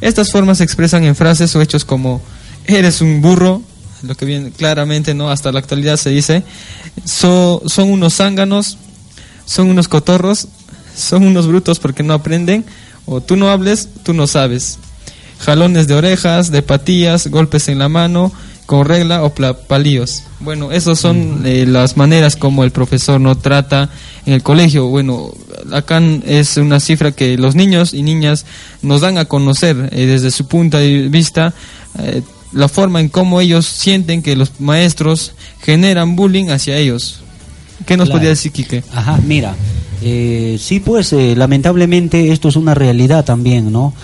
Estas 0.00 0.30
formas 0.30 0.58
se 0.58 0.64
expresan 0.64 1.04
en 1.04 1.16
frases 1.16 1.54
o 1.56 1.62
hechos 1.62 1.84
como 1.84 2.20
eres 2.66 3.00
un 3.00 3.22
burro, 3.22 3.62
lo 4.02 4.14
que 4.14 4.26
viene 4.26 4.50
claramente, 4.50 5.14
¿no? 5.14 5.30
Hasta 5.30 5.52
la 5.52 5.60
actualidad 5.60 5.96
se 5.96 6.10
dice, 6.10 6.42
son 7.04 7.90
unos 7.90 8.14
zánganos, 8.14 8.76
son 9.46 9.68
unos 9.68 9.88
cotorros, 9.88 10.48
son 10.94 11.24
unos 11.24 11.46
brutos 11.46 11.78
porque 11.78 12.02
no 12.02 12.12
aprenden, 12.12 12.64
o 13.06 13.20
tú 13.20 13.36
no 13.36 13.50
hables, 13.50 13.88
tú 14.02 14.14
no 14.14 14.26
sabes. 14.26 14.78
Jalones 15.40 15.88
de 15.88 15.94
orejas, 15.94 16.50
de 16.50 16.62
patillas, 16.62 17.26
golpes 17.26 17.68
en 17.68 17.78
la 17.78 17.88
mano, 17.88 18.32
con 18.66 18.86
regla 18.86 19.22
o 19.22 19.34
palíos. 19.34 20.22
Bueno, 20.40 20.72
esas 20.72 20.98
son 20.98 21.42
eh, 21.44 21.66
las 21.66 21.96
maneras 21.96 22.36
como 22.36 22.64
el 22.64 22.70
profesor 22.70 23.20
no 23.20 23.36
trata 23.36 23.90
en 24.24 24.34
el 24.34 24.42
colegio. 24.42 24.86
Bueno, 24.86 25.32
acá 25.72 26.00
es 26.24 26.56
una 26.56 26.80
cifra 26.80 27.12
que 27.12 27.36
los 27.36 27.54
niños 27.54 27.92
y 27.92 28.02
niñas 28.02 28.46
nos 28.82 29.00
dan 29.00 29.18
a 29.18 29.24
conocer 29.24 29.90
eh, 29.92 30.06
desde 30.06 30.30
su 30.30 30.46
punto 30.46 30.78
de 30.78 31.08
vista 31.08 31.52
eh, 31.98 32.22
la 32.52 32.68
forma 32.68 33.00
en 33.00 33.08
cómo 33.08 33.40
ellos 33.40 33.66
sienten 33.66 34.22
que 34.22 34.36
los 34.36 34.60
maestros 34.60 35.32
generan 35.60 36.16
bullying 36.16 36.48
hacia 36.50 36.76
ellos. 36.76 37.20
¿Qué 37.86 37.96
nos 37.96 38.10
podría 38.10 38.30
decir, 38.30 38.52
Quique? 38.52 38.84
Ajá, 38.94 39.18
mira, 39.26 39.56
sí, 40.02 40.80
pues 40.84 41.12
lamentablemente 41.12 42.32
esto 42.32 42.48
es 42.48 42.56
una 42.56 42.74
realidad 42.74 43.24
también, 43.24 43.70
¿no? 43.72 43.94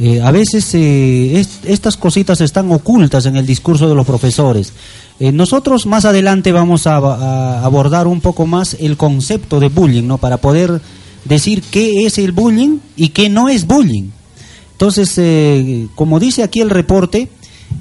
Eh, 0.00 0.20
a 0.22 0.30
veces 0.30 0.72
eh, 0.74 1.44
estas 1.64 1.96
cositas 1.96 2.40
están 2.40 2.70
ocultas 2.70 3.26
en 3.26 3.36
el 3.36 3.44
discurso 3.44 3.88
de 3.88 3.96
los 3.96 4.06
profesores. 4.06 4.72
Eh, 5.18 5.32
nosotros 5.32 5.86
más 5.86 6.04
adelante 6.04 6.52
vamos 6.52 6.86
a, 6.86 7.64
abordar 7.64 8.06
un 8.06 8.20
poco 8.20 8.46
más 8.46 8.76
el 8.78 8.96
concepto 8.96 9.58
de 9.58 9.68
bullying, 9.68 10.04
¿no? 10.04 10.18
Para 10.18 10.36
poder 10.36 10.80
decir 11.24 11.62
qué 11.62 12.06
es 12.06 12.18
el 12.18 12.30
bullying 12.30 12.78
y 12.96 13.08
qué 13.08 13.28
no 13.28 13.48
es 13.48 13.66
bullying. 13.66 14.10
Entonces, 14.72 15.12
eh, 15.16 15.88
como 15.96 16.20
dice 16.20 16.44
aquí 16.44 16.60
el 16.60 16.70
reporte, 16.70 17.28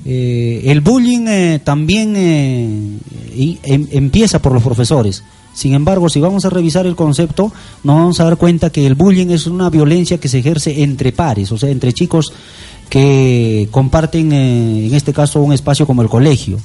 eh, 0.04 0.64
el 0.66 0.82
bullying 0.82 1.28
eh, 1.28 1.62
también 1.64 2.16
em, 2.16 3.88
empieza 3.92 4.42
por 4.42 4.54
los 4.54 4.64
profesores. 4.64 5.24
Sin 5.58 5.74
embargo, 5.74 6.08
si 6.08 6.20
vamos 6.20 6.46
a 6.46 6.52
revisar 6.52 6.86
el 6.86 6.96
concepto, 6.96 7.52
nos 7.84 7.96
vamos 7.96 8.20
a 8.20 8.26
dar 8.26 8.38
cuenta 8.38 8.70
que 8.70 8.86
el 8.86 8.94
bullying 8.94 9.32
es 9.32 9.48
una 9.48 9.72
violencia 9.72 10.20
que 10.20 10.28
se 10.28 10.38
ejerce 10.38 10.84
entre 10.84 11.12
pares, 11.12 11.52
o 11.52 11.58
sea, 11.58 11.72
entre 11.72 11.94
chicos 11.94 12.32
que 12.90 13.68
comparten, 13.72 14.32
en 14.32 14.94
este 14.94 15.14
caso, 15.14 15.42
un 15.42 15.54
espacio 15.54 15.88
como 15.88 16.04
el 16.04 16.10
colegio. 16.10 16.60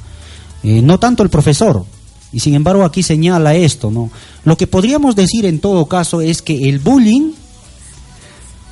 no 0.62 0.98
tanto 0.98 1.22
el 1.22 1.30
profesor, 1.30 1.86
y 2.34 2.40
sin 2.40 2.52
embargo 2.52 2.84
aquí 2.84 3.02
señala 3.02 3.54
esto, 3.54 3.90
¿no? 3.90 4.10
Lo 4.44 4.58
que 4.58 4.66
podríamos 4.66 5.16
decir 5.16 5.46
en 5.46 5.60
todo 5.60 5.86
caso 5.86 6.20
es 6.20 6.42
que 6.42 6.68
el 6.68 6.78
bullying 6.78 7.32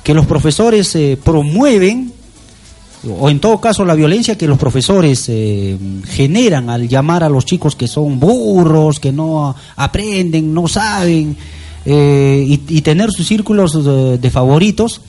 que 0.03 0.13
los 0.13 0.27
profesores 0.27 0.95
eh, 0.95 1.17
promueven, 1.23 2.13
o 3.09 3.29
en 3.29 3.39
todo 3.39 3.59
caso 3.59 3.83
la 3.83 3.95
violencia 3.95 4.37
que 4.37 4.47
los 4.47 4.57
profesores 4.57 5.25
eh, 5.29 5.77
generan 6.07 6.69
al 6.69 6.87
llamar 6.87 7.23
a 7.23 7.29
los 7.29 7.45
chicos 7.45 7.75
que 7.75 7.87
son 7.87 8.19
burros, 8.19 8.99
que 8.99 9.11
no 9.11 9.55
aprenden, 9.75 10.53
no 10.53 10.67
saben, 10.67 11.35
eh, 11.85 12.45
y, 12.47 12.81
tener 12.81 13.11
sus 13.11 13.27
círculos 13.27 13.73
de, 14.21 14.29
favoritos, 14.29 15.01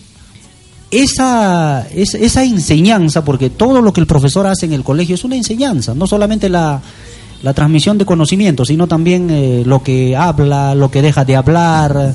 esa, 0.91 1.87
esa, 1.95 2.19
esa 2.19 2.45
enseñanza, 2.45 3.25
porque 3.25 3.51
todo 3.51 3.83
lo 3.83 3.93
que 3.93 4.01
el 4.01 4.07
profesor 4.07 4.47
hace 4.47 4.67
en 4.67 4.73
el 4.73 4.83
colegio 4.83 5.15
es 5.15 5.25
una 5.25 5.37
enseñanza, 5.37 5.95
no 5.95 6.07
solamente 6.07 6.49
la 6.49 6.81
la 7.43 7.55
transmisión 7.55 7.99
de 7.99 8.07
conocimiento, 8.07 8.65
sino 8.65 8.87
también 8.87 9.29
eh, 9.31 9.63
lo 9.67 9.83
que 9.83 10.17
habla, 10.17 10.75
lo 10.75 10.91
que 10.91 11.03
deja 11.03 11.25
de 11.25 11.37
hablar, 11.37 12.15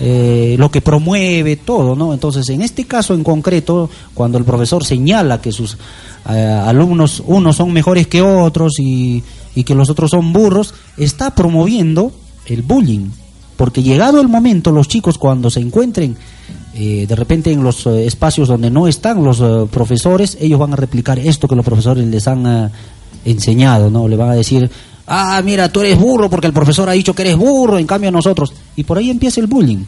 eh, 0.00 0.54
lo 0.58 0.70
que 0.70 0.80
promueve, 0.80 1.56
todo, 1.56 1.96
¿no? 1.96 2.14
Entonces, 2.14 2.48
en 2.50 2.62
este 2.62 2.84
caso 2.84 3.14
en 3.14 3.24
concreto, 3.24 3.90
cuando 4.14 4.38
el 4.38 4.44
profesor 4.44 4.84
señala 4.84 5.40
que 5.40 5.50
sus 5.50 5.76
eh, 6.28 6.62
alumnos, 6.64 7.22
unos 7.26 7.56
son 7.56 7.72
mejores 7.72 8.06
que 8.06 8.22
otros 8.22 8.78
y, 8.78 9.22
y, 9.54 9.64
que 9.64 9.74
los 9.74 9.90
otros 9.90 10.10
son 10.10 10.32
burros, 10.32 10.74
está 10.96 11.34
promoviendo 11.34 12.12
el 12.46 12.62
bullying. 12.62 13.08
Porque 13.56 13.82
llegado 13.82 14.20
el 14.20 14.28
momento, 14.28 14.70
los 14.70 14.86
chicos 14.86 15.18
cuando 15.18 15.50
se 15.50 15.60
encuentren 15.60 16.16
de 16.74 17.16
repente 17.16 17.50
en 17.50 17.64
los 17.64 17.88
espacios 17.88 18.46
donde 18.46 18.70
no 18.70 18.86
están 18.86 19.24
los 19.24 19.42
profesores, 19.68 20.38
ellos 20.40 20.60
van 20.60 20.74
a 20.74 20.76
replicar 20.76 21.18
esto 21.18 21.48
que 21.48 21.56
los 21.56 21.64
profesores 21.64 22.06
les 22.06 22.28
han 22.28 22.70
enseñado, 23.24 23.90
¿no? 23.90 24.06
Le 24.06 24.16
van 24.16 24.30
a 24.30 24.34
decir, 24.34 24.70
ah, 25.08 25.40
mira, 25.44 25.68
tú 25.70 25.80
eres 25.80 25.98
burro 25.98 26.30
porque 26.30 26.46
el 26.46 26.52
profesor 26.52 26.88
ha 26.88 26.92
dicho 26.92 27.14
que 27.14 27.22
eres 27.22 27.36
burro, 27.36 27.78
en 27.78 27.86
cambio 27.86 28.10
nosotros. 28.10 28.52
Y 28.76 28.84
por 28.84 28.98
ahí 28.98 29.10
empieza 29.10 29.40
el 29.40 29.46
bullying. 29.46 29.84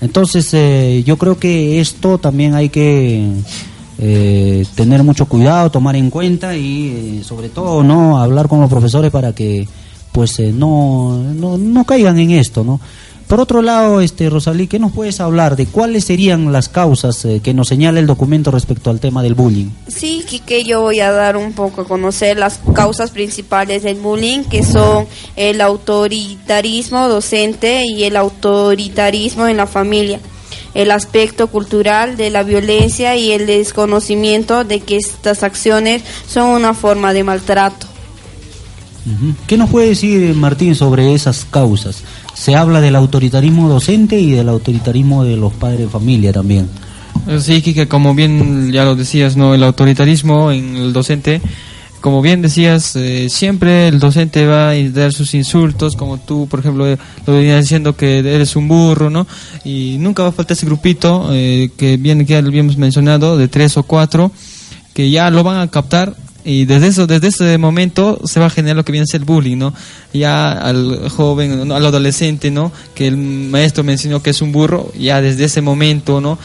Entonces, 0.00 0.48
eh, 0.52 1.02
yo 1.04 1.16
creo 1.16 1.38
que 1.38 1.80
esto 1.80 2.18
también 2.18 2.54
hay 2.54 2.68
que 2.68 3.30
eh, 3.98 4.64
tener 4.74 5.02
mucho 5.02 5.26
cuidado, 5.26 5.70
tomar 5.70 5.96
en 5.96 6.10
cuenta 6.10 6.56
y, 6.56 7.18
eh, 7.20 7.24
sobre 7.24 7.48
todo, 7.48 7.82
no 7.82 8.18
hablar 8.18 8.48
con 8.48 8.60
los 8.60 8.70
profesores 8.70 9.10
para 9.10 9.32
que, 9.32 9.66
pues, 10.12 10.38
no, 10.40 11.18
no, 11.18 11.58
no 11.58 11.84
caigan 11.84 12.18
en 12.18 12.30
esto, 12.32 12.62
¿no? 12.64 12.80
Por 13.28 13.40
otro 13.40 13.60
lado, 13.60 14.00
este 14.00 14.30
Rosalí, 14.30 14.68
¿qué 14.68 14.78
nos 14.78 14.90
puedes 14.92 15.20
hablar 15.20 15.54
de 15.54 15.66
cuáles 15.66 16.04
serían 16.04 16.50
las 16.50 16.70
causas 16.70 17.26
eh, 17.26 17.40
que 17.44 17.52
nos 17.52 17.68
señala 17.68 18.00
el 18.00 18.06
documento 18.06 18.50
respecto 18.50 18.88
al 18.88 19.00
tema 19.00 19.22
del 19.22 19.34
bullying? 19.34 19.66
Sí, 19.86 20.24
que 20.46 20.64
yo 20.64 20.80
voy 20.80 21.00
a 21.00 21.12
dar 21.12 21.36
un 21.36 21.52
poco 21.52 21.82
a 21.82 21.84
conocer 21.84 22.38
las 22.38 22.58
causas 22.72 23.10
principales 23.10 23.82
del 23.82 23.96
bullying, 23.96 24.44
que 24.44 24.64
son 24.64 25.06
el 25.36 25.60
autoritarismo 25.60 27.06
docente 27.06 27.84
y 27.86 28.04
el 28.04 28.16
autoritarismo 28.16 29.46
en 29.46 29.58
la 29.58 29.66
familia, 29.66 30.20
el 30.72 30.90
aspecto 30.90 31.48
cultural 31.48 32.16
de 32.16 32.30
la 32.30 32.44
violencia 32.44 33.14
y 33.16 33.32
el 33.32 33.46
desconocimiento 33.46 34.64
de 34.64 34.80
que 34.80 34.96
estas 34.96 35.42
acciones 35.42 36.02
son 36.26 36.46
una 36.46 36.72
forma 36.72 37.12
de 37.12 37.24
maltrato. 37.24 37.86
¿Qué 39.46 39.56
nos 39.56 39.70
puede 39.70 39.88
decir 39.88 40.34
Martín 40.34 40.74
sobre 40.74 41.14
esas 41.14 41.44
causas? 41.44 42.02
Se 42.38 42.54
habla 42.54 42.80
del 42.80 42.94
autoritarismo 42.94 43.68
docente 43.68 44.20
y 44.20 44.30
del 44.30 44.48
autoritarismo 44.48 45.24
de 45.24 45.36
los 45.36 45.52
padres 45.52 45.80
de 45.80 45.88
familia 45.88 46.32
también. 46.32 46.68
Sí, 47.40 47.62
que 47.62 47.88
como 47.88 48.14
bien 48.14 48.70
ya 48.70 48.84
lo 48.84 48.94
decías, 48.94 49.36
no, 49.36 49.54
el 49.54 49.64
autoritarismo 49.64 50.52
en 50.52 50.76
el 50.76 50.92
docente, 50.92 51.42
como 52.00 52.22
bien 52.22 52.40
decías, 52.40 52.94
eh, 52.94 53.28
siempre 53.28 53.88
el 53.88 53.98
docente 53.98 54.46
va 54.46 54.70
a 54.70 54.74
dar 54.90 55.12
sus 55.12 55.34
insultos, 55.34 55.96
como 55.96 56.18
tú, 56.18 56.46
por 56.48 56.60
ejemplo, 56.60 56.86
lo 57.26 57.32
venías 57.34 57.62
diciendo 57.62 57.96
que 57.96 58.20
eres 58.20 58.54
un 58.54 58.68
burro, 58.68 59.10
¿no? 59.10 59.26
Y 59.64 59.96
nunca 59.98 60.22
va 60.22 60.28
a 60.28 60.32
faltar 60.32 60.56
ese 60.56 60.64
grupito 60.64 61.30
eh, 61.32 61.70
que 61.76 61.96
bien 61.96 62.20
que 62.20 62.34
ya 62.34 62.40
lo 62.40 62.48
habíamos 62.48 62.78
mencionado, 62.78 63.36
de 63.36 63.48
tres 63.48 63.76
o 63.76 63.82
cuatro, 63.82 64.30
que 64.94 65.10
ya 65.10 65.28
lo 65.30 65.42
van 65.42 65.58
a 65.58 65.68
captar 65.68 66.14
y 66.48 66.64
desde 66.64 66.86
eso 66.86 67.06
desde 67.06 67.28
ese 67.28 67.58
momento 67.58 68.20
se 68.24 68.40
va 68.40 68.46
a 68.46 68.50
generar 68.50 68.76
lo 68.76 68.84
que 68.84 68.92
viene 68.92 69.02
a 69.02 69.06
ser 69.06 69.24
bullying 69.24 69.58
no 69.58 69.74
ya 70.14 70.52
al 70.52 71.08
joven 71.10 71.70
al 71.70 71.84
adolescente 71.84 72.50
no 72.50 72.72
que 72.94 73.06
el 73.06 73.16
maestro 73.16 73.84
me 73.84 73.92
enseñó 73.92 74.22
que 74.22 74.30
es 74.30 74.40
un 74.40 74.50
burro 74.50 74.90
ya 74.98 75.20
desde 75.20 75.44
ese 75.44 75.60
momento 75.60 76.22
no 76.22 76.38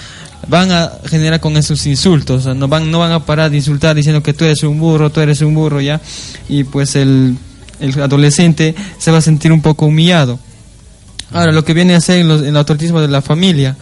van 0.49 0.71
a 0.71 0.91
generar 1.05 1.39
con 1.39 1.55
esos 1.55 1.85
insultos 1.85 2.45
no 2.45 2.67
van 2.67 2.91
no 2.91 2.99
van 2.99 3.13
a 3.13 3.25
parar 3.25 3.49
de 3.49 3.57
insultar 3.57 3.95
diciendo 3.95 4.21
que 4.21 4.33
tú 4.33 4.43
eres 4.43 4.63
un 4.63 4.77
burro 4.77 5.09
tú 5.09 5.21
eres 5.21 5.41
un 5.41 5.53
burro 5.53 5.79
ya. 5.79 6.01
Y 6.49 6.63
pues 6.65 6.95
el, 6.95 7.37
el 7.79 8.01
adolescente 8.01 8.75
se 8.97 9.11
va 9.11 9.19
a 9.19 9.21
sentir 9.21 9.51
un 9.51 9.61
poco 9.61 9.85
humillado. 9.85 10.39
Ahora 11.31 11.51
lo 11.51 11.63
que 11.63 11.73
viene 11.73 11.95
a 11.95 12.01
ser 12.01 12.19
en, 12.19 12.29
el 12.29 12.57
autoritarismo 12.57 13.01
de 13.01 13.07
la 13.07 13.21
familia 13.21 13.75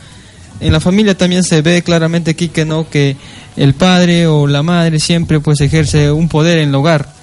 en 0.62 0.72
la 0.72 0.80
familia 0.80 1.18
también 1.18 1.44
se 1.44 1.62
ve 1.62 1.82
claramente 1.82 2.32
aquí 2.32 2.50
que 2.50 2.66
no 2.66 2.90
que 2.90 3.18
el 3.58 3.74
padre 3.74 4.28
o 4.28 4.48
la 4.48 4.64
madre 4.64 5.00
siempre 5.00 5.40
pues 5.40 5.60
ejerce 5.62 6.12
un 6.12 6.30
poder 6.30 6.60
en 6.60 6.70
el 6.70 6.76
hogar. 6.76 7.14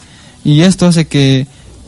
Y 0.44 0.61
esto 0.62 0.87
hace 0.87 1.07
que 1.07 1.46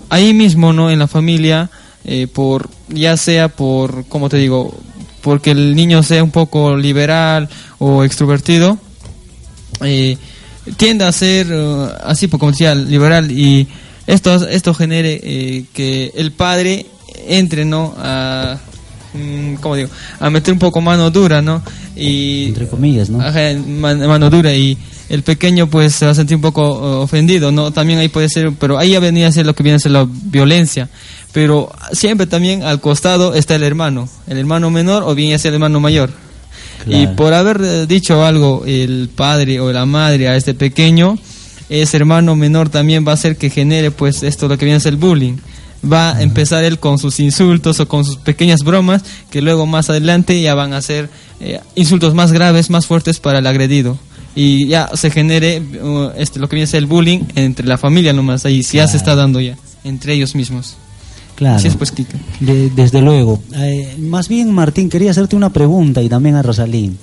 ahí 0.09 0.33
mismo 0.33 0.73
no 0.73 0.91
en 0.91 0.99
la 0.99 1.09
familia 1.09 1.71
eh, 2.05 2.27
por 2.27 2.71
ya 2.89 3.17
sea 3.17 3.49
por 3.49 4.07
como 4.07 4.29
te 4.29 4.39
digo 4.39 4.75
porque 5.21 5.51
el 5.51 5.75
niño 5.75 6.03
sea 6.03 6.25
un 6.25 6.31
poco 6.31 6.77
liberal 6.77 7.49
o 7.79 8.05
extrovertido 8.05 8.79
eh, 9.83 10.17
tiende 10.77 11.05
a 11.05 11.13
ser 11.13 11.53
uh, 11.53 11.89
así 12.05 12.29
pues, 12.29 12.39
como 12.39 12.53
decía 12.53 12.75
liberal. 12.75 13.31
Y 13.31 13.69
esto 14.07 14.49
esto 14.49 14.75
genere 14.75 15.21
eh, 15.23 15.65
que 15.73 16.13
el 16.15 16.33
padre 16.33 16.87
entre 17.29 17.65
no 17.65 17.95
a 17.99 18.59
Mm, 19.13 19.55
¿cómo 19.55 19.77
digo? 19.77 19.89
A 20.21 20.31
meter 20.31 20.53
un 20.53 20.61
poco 20.61 20.81
mano 20.81 21.11
dura, 21.11 21.43
¿no? 21.43 21.63
Y, 21.97 22.47
Entre 22.49 22.69
comillas, 22.69 23.11
¿no? 23.11 23.19
mano 23.19 24.31
dura 24.31 24.53
y 24.55 24.79
el 25.09 25.23
pequeño 25.23 25.69
pues 25.69 25.95
se 25.95 26.07
va 26.07 26.13
a 26.13 26.15
sentir 26.15 26.37
un 26.37 26.43
poco 26.43 26.63
uh, 26.63 27.03
ofendido, 27.03 27.51
¿no? 27.51 27.73
También 27.73 27.99
ahí 27.99 28.09
puede 28.09 28.29
ser, 28.29 28.53
pero 28.59 28.79
ahí 28.79 28.91
ya 28.91 29.01
venía 29.01 29.27
a 29.27 29.33
ser 29.33 29.45
lo 29.45 29.55
que 29.55 29.63
viene 29.63 29.77
a 29.77 29.81
ser 29.81 29.93
la 29.93 30.07
violencia. 30.09 30.89
Pero 31.33 31.73
siempre 31.93 32.27
también 32.27 32.63
al 32.63 32.81
costado 32.81 33.35
está 33.35 33.57
el 33.57 33.65
hermano, 33.65 34.09
el 34.29 34.39
hermano 34.39 34.71
menor 34.71 35.03
o 35.05 35.15
bien 35.15 35.33
es 35.33 35.45
el 35.45 35.55
hermano 35.55 35.81
mayor. 35.81 36.11
Y 36.87 37.09
por 37.09 37.35
haber 37.35 37.61
eh, 37.63 37.87
dicho 37.87 38.25
algo 38.25 38.65
el 38.67 39.11
padre 39.15 39.61
o 39.61 39.71
la 39.71 39.85
madre 39.85 40.29
a 40.29 40.37
este 40.37 40.55
pequeño, 40.55 41.19
ese 41.69 41.97
hermano 41.97 42.37
menor 42.37 42.69
también 42.69 43.07
va 43.07 43.13
a 43.13 43.15
hacer 43.15 43.37
que 43.37 43.51
genere 43.51 43.91
pues 43.91 44.23
esto 44.23 44.49
lo 44.49 44.57
que 44.57 44.65
viene 44.65 44.79
a 44.79 44.81
ser 44.81 44.95
el 44.95 44.99
bullying 44.99 45.37
va 45.85 46.17
a 46.17 46.23
empezar 46.23 46.65
él 46.65 46.79
con 46.79 46.99
sus 46.99 47.21
insultos 47.21 47.81
o 47.81 47.89
con 47.89 48.05
sus 48.05 48.17
pequeñas 48.17 48.61
bromas 48.63 49.03
que 49.31 49.41
luego 49.41 49.67
más 49.67 49.91
adelante 49.91 50.41
ya 50.41 50.55
van 50.55 50.73
a 50.73 50.83
ser 50.83 51.09
eh, 51.41 51.61
insultos 51.75 52.15
más 52.15 52.33
graves, 52.33 52.71
más 52.71 52.87
fuertes 52.87 53.19
para 53.21 53.39
el 53.39 53.47
agredido 53.47 53.99
y 54.35 54.69
ya 54.69 54.91
se 54.95 55.11
genere 55.11 55.61
uh, 55.61 56.11
este, 56.17 56.39
lo 56.39 56.49
que 56.49 56.57
viene 56.57 56.65
a 56.65 56.71
ser 56.71 56.79
el 56.79 56.87
bullying 56.87 57.21
entre 57.35 57.67
la 57.67 57.79
familia 57.79 58.13
nomás 58.13 58.45
ahí 58.45 58.63
si 58.63 58.77
ya 58.77 58.87
se 58.87 58.97
está 58.97 59.15
dando 59.15 59.41
ya 59.41 59.57
entre 59.85 60.15
ellos 60.15 60.35
mismos. 60.35 60.77
Claro. 61.37 61.63
pues, 61.79 61.95
desde 62.41 63.01
luego. 63.01 63.41
Eh, 63.57 63.97
más 63.99 64.29
bien, 64.29 64.53
Martín, 64.53 64.91
quería 64.91 65.11
hacerte 65.11 65.37
una 65.37 65.49
pregunta 65.49 66.03
y 66.03 66.09
también 66.11 66.35
a 66.35 66.43
Rosalín. 66.43 66.99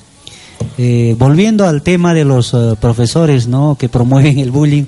Eh, 0.78 1.16
volviendo 1.18 1.66
al 1.66 1.82
tema 1.82 2.14
de 2.14 2.24
los 2.24 2.56
profesores 2.80 3.48
¿no? 3.48 3.76
que 3.80 3.90
promueven 3.90 4.38
el 4.38 4.52
bullying, 4.52 4.84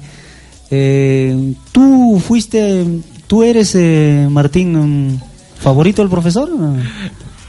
tú 1.71 2.21
fuiste 2.23 2.85
¿Tú 3.29 3.43
eres, 3.43 3.75
eh, 3.75 4.25
Martín, 4.27 5.21
favorito 5.61 6.01
del 6.01 6.09
profesor? 6.09 6.49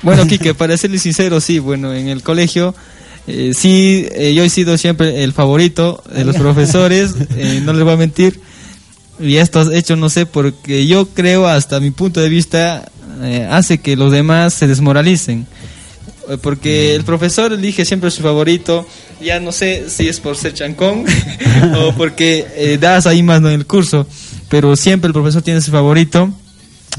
Bueno, 0.02 0.26
Kike, 0.28 0.52
para 0.52 0.76
serle 0.76 0.98
sincero, 0.98 1.40
sí, 1.40 1.58
bueno, 1.58 1.94
en 1.94 2.08
el 2.08 2.22
colegio 2.22 2.74
eh, 3.26 3.52
sí, 3.56 4.06
eh, 4.12 4.34
yo 4.34 4.44
he 4.44 4.50
sido 4.50 4.76
siempre 4.76 5.24
el 5.24 5.32
favorito 5.32 6.04
de 6.14 6.26
los 6.26 6.36
profesores, 6.36 7.14
no 7.62 7.72
les 7.72 7.82
voy 7.82 7.94
a 7.94 7.96
mentir. 7.96 8.38
Y 9.18 9.36
esto 9.36 9.72
hecho, 9.72 9.96
no 9.96 10.10
sé, 10.10 10.26
porque 10.26 10.86
yo 10.86 11.08
creo, 11.08 11.48
hasta 11.48 11.80
mi 11.80 11.92
punto 11.92 12.20
de 12.20 12.28
vista, 12.28 12.90
hace 13.48 13.78
que 13.78 13.96
los 13.96 14.12
demás 14.12 14.52
se 14.52 14.66
desmoralicen. 14.66 15.46
Porque 16.42 16.94
el 16.94 17.04
profesor 17.04 17.54
elige 17.54 17.86
siempre 17.86 18.10
su 18.10 18.20
favorito, 18.20 18.86
ya 19.18 19.40
no 19.40 19.50
sé 19.50 19.88
si 19.88 20.08
es 20.08 20.20
por 20.20 20.36
ser 20.36 20.52
chancón 20.52 21.06
o 21.78 21.94
porque 21.94 22.76
das 22.78 23.06
ahí 23.06 23.22
más 23.22 23.38
en 23.38 23.46
el 23.46 23.66
curso 23.66 24.06
pero 24.50 24.76
siempre 24.76 25.06
el 25.06 25.14
profesor 25.14 25.40
tiene 25.40 25.62
su 25.62 25.70
favorito. 25.70 26.30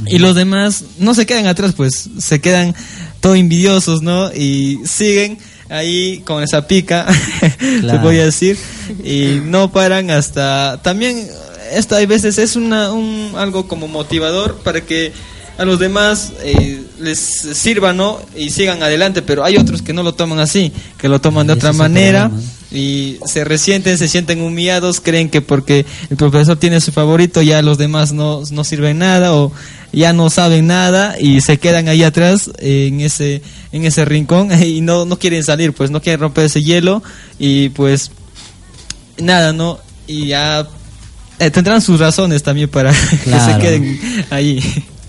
Y 0.08 0.20
los 0.20 0.36
demás 0.36 0.86
no 1.00 1.14
se 1.14 1.26
quedan 1.26 1.48
atrás, 1.48 1.74
pues 1.76 2.10
se 2.18 2.40
quedan 2.40 2.74
todo 3.20 3.36
envidiosos, 3.36 4.02
¿no? 4.02 4.34
Y 4.34 4.80
siguen 4.86 5.38
ahí 5.70 6.22
con 6.26 6.42
esa 6.42 6.66
pica, 6.66 7.06
se 7.60 8.00
podía 8.00 8.24
decir, 8.24 8.58
y 9.04 9.42
no 9.44 9.72
paran 9.72 10.10
hasta 10.10 10.80
también 10.82 11.28
esto 11.74 11.96
hay 11.96 12.06
veces 12.06 12.38
es 12.38 12.56
una, 12.56 12.92
un, 12.92 13.34
algo 13.36 13.68
como 13.68 13.88
motivador 13.88 14.58
para 14.64 14.82
que 14.82 15.12
a 15.58 15.66
los 15.66 15.80
demás 15.80 16.32
eh, 16.44 16.82
les 17.00 17.20
sirva, 17.20 17.94
¿no? 17.94 18.20
Y 18.36 18.50
sigan 18.50 18.82
adelante, 18.82 19.22
pero 19.22 19.44
hay 19.44 19.58
otros 19.58 19.82
que 19.82 19.94
no 19.94 20.04
lo 20.04 20.14
toman 20.14 20.40
así, 20.40 20.72
que 20.98 21.10
lo 21.10 21.20
toman 21.20 21.48
de 21.48 21.54
otra 21.54 21.74
manera 21.74 22.32
y 22.72 23.20
se 23.26 23.44
resienten, 23.44 23.98
se 23.98 24.08
sienten 24.08 24.42
humillados, 24.42 25.02
creen 25.02 25.30
que 25.30 25.42
porque 25.42 25.86
el 26.10 26.18
profesor 26.18 26.58
tiene 26.58 26.80
su 26.80 26.92
favorito 26.92 27.42
ya 27.42 27.62
los 27.62 27.78
demás 27.78 28.14
no, 28.14 28.42
no 28.50 28.64
sirven 28.64 29.00
nada 29.00 29.34
o 29.36 29.52
ya 29.92 30.14
no 30.14 30.30
saben 30.30 30.68
nada 30.68 31.20
y 31.20 31.42
se 31.42 31.58
quedan 31.58 31.90
ahí 31.90 32.04
atrás 32.04 32.50
en 32.60 33.02
ese 33.02 33.42
en 33.74 33.86
ese 33.86 34.06
rincón 34.06 34.50
y 34.64 34.82
no 34.82 35.06
no 35.06 35.20
quieren 35.20 35.44
salir, 35.44 35.74
pues 35.74 35.92
no 35.92 36.02
quieren 36.02 36.22
romper 36.22 36.46
ese 36.46 36.64
hielo 36.64 37.04
y 37.38 37.70
pues 37.70 38.12
nada, 39.18 39.54
¿no? 39.54 39.80
Y 40.08 40.28
ya 40.28 40.68
eh, 41.40 41.52
tendrán 41.52 41.82
sus 41.82 42.00
razones 42.00 42.44
también 42.44 42.70
para 42.70 42.92
que 43.24 43.40
se 43.40 43.58
queden 43.60 44.26
ahí. 44.30 44.62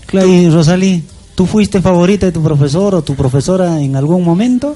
Claro, 0.05 0.27
y 0.27 0.49
Rosalí, 0.49 1.03
¿tú 1.35 1.45
fuiste 1.45 1.81
favorita 1.81 2.25
de 2.25 2.31
tu 2.31 2.43
profesor 2.43 2.93
o 2.95 3.03
tu 3.03 3.15
profesora 3.15 3.81
en 3.81 3.95
algún 3.95 4.23
momento? 4.23 4.75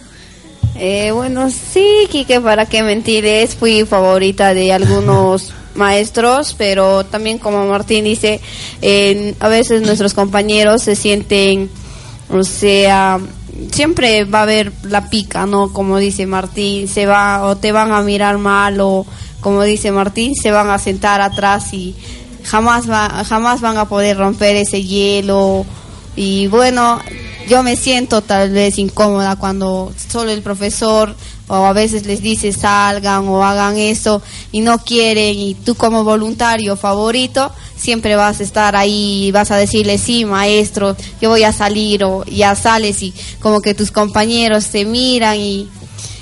Eh, 0.79 1.11
bueno, 1.11 1.49
sí, 1.49 2.07
Kike, 2.09 2.39
para 2.41 2.65
qué 2.67 2.83
mentirles, 2.83 3.55
fui 3.55 3.85
favorita 3.85 4.53
de 4.53 4.71
algunos 4.71 5.53
maestros, 5.75 6.55
pero 6.57 7.05
también 7.05 7.39
como 7.39 7.65
Martín 7.65 8.05
dice, 8.05 8.41
a 9.39 9.47
veces 9.47 9.81
nuestros 9.81 10.13
compañeros 10.13 10.83
se 10.83 10.95
sienten, 10.95 11.69
o 12.29 12.43
sea, 12.43 13.19
siempre 13.71 14.25
va 14.25 14.39
a 14.39 14.43
haber 14.43 14.71
la 14.83 15.09
pica, 15.09 15.45
¿no? 15.45 15.73
Como 15.73 15.97
dice 15.97 16.25
Martín, 16.25 16.87
se 16.87 17.05
va 17.05 17.43
o 17.43 17.57
te 17.57 17.71
van 17.71 17.91
a 17.91 18.01
mirar 18.01 18.37
mal 18.37 18.79
o 18.81 19.05
como 19.39 19.63
dice 19.63 19.91
Martín, 19.91 20.35
se 20.35 20.51
van 20.51 20.69
a 20.69 20.79
sentar 20.79 21.21
atrás 21.21 21.73
y 21.73 21.95
jamás, 22.43 22.89
va, 22.89 23.23
jamás 23.23 23.61
van 23.61 23.77
a 23.77 23.87
poder 23.87 24.17
romper 24.17 24.55
ese 24.55 24.83
hielo. 24.83 25.65
Y 26.17 26.47
bueno, 26.47 26.99
yo 27.47 27.63
me 27.63 27.77
siento 27.77 28.21
tal 28.21 28.49
vez 28.49 28.77
incómoda 28.79 29.37
cuando 29.37 29.93
solo 30.11 30.31
el 30.31 30.41
profesor 30.41 31.15
o 31.47 31.55
a 31.55 31.71
veces 31.71 32.05
les 32.05 32.21
dice 32.21 32.51
salgan 32.51 33.27
o 33.29 33.45
hagan 33.45 33.77
eso 33.77 34.21
y 34.51 34.61
no 34.61 34.79
quieren. 34.79 35.37
Y 35.37 35.53
tú 35.53 35.75
como 35.75 36.03
voluntario 36.03 36.75
favorito 36.75 37.51
siempre 37.75 38.15
vas 38.15 38.39
a 38.39 38.43
estar 38.43 38.75
ahí 38.75 39.27
y 39.27 39.31
vas 39.31 39.51
a 39.51 39.57
decirle 39.57 39.99
sí 39.99 40.25
maestro 40.25 40.97
yo 41.21 41.29
voy 41.29 41.43
a 41.43 41.53
salir 41.53 42.03
o 42.03 42.25
ya 42.25 42.55
sales 42.55 43.03
y 43.03 43.13
como 43.39 43.61
que 43.61 43.75
tus 43.75 43.91
compañeros 43.91 44.65
te 44.67 44.83
miran 44.83 45.37
y 45.37 45.69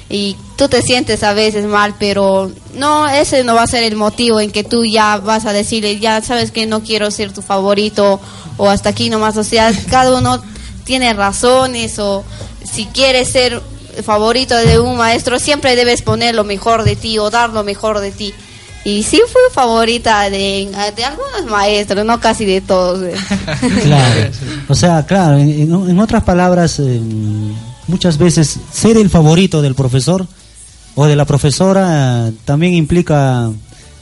y 0.10 0.36
tú 0.56 0.70
te 0.70 0.82
sientes 0.82 1.24
a 1.24 1.34
veces 1.34 1.66
mal, 1.66 1.96
pero 2.00 2.52
no, 2.76 3.08
ese 3.08 3.44
no 3.44 3.56
va 3.56 3.64
a 3.64 3.68
ser 3.68 3.84
el 3.84 3.96
motivo 3.96 4.40
en 4.40 4.52
que 4.52 4.64
tú 4.64 4.86
ya 4.86 5.18
vas 5.18 5.46
a 5.46 5.54
decirle, 5.54 6.00
ya 6.00 6.22
sabes 6.22 6.52
que 6.52 6.66
no 6.66 6.82
quiero 6.82 7.12
ser 7.12 7.34
tu 7.34 7.42
favorito 7.42 8.20
o 8.58 8.70
hasta 8.70 8.90
aquí 8.90 9.10
nomás, 9.10 9.38
o 9.38 9.44
sea, 9.44 9.72
cada 9.90 10.18
uno 10.18 10.42
tiene 10.84 11.14
razones 11.14 12.00
o 12.00 12.24
si 12.64 12.86
quieres 12.86 13.30
ser 13.30 13.62
favorito 14.04 14.56
de 14.56 14.80
un 14.80 14.98
maestro, 14.98 15.40
siempre 15.40 15.76
debes 15.76 16.02
poner 16.02 16.36
lo 16.36 16.44
mejor 16.44 16.84
de 16.84 16.96
ti 16.96 17.18
o 17.18 17.30
dar 17.30 17.52
lo 17.52 17.64
mejor 17.64 18.00
de 18.00 18.12
ti. 18.12 18.34
Y 18.84 19.02
sí 19.02 19.20
fui 19.28 19.42
favorita 19.52 20.30
de, 20.30 20.70
de 20.96 21.04
algunos 21.04 21.46
maestros, 21.50 22.06
no 22.06 22.20
casi 22.20 22.46
de 22.46 22.62
todos. 22.62 23.00
Claro, 23.84 24.32
o 24.68 24.76
sea, 24.76 25.06
claro, 25.06 25.38
en, 25.38 26.00
otras 26.00 26.24
palabras 26.24 26.80
muchas 27.88 28.18
veces 28.18 28.60
ser 28.72 28.98
el 28.98 29.10
favorito 29.10 29.62
del 29.62 29.74
profesor 29.74 30.28
o 30.96 31.06
de 31.06 31.16
la 31.16 31.26
profesora 31.26 32.32
también 32.46 32.74
implica 32.74 33.52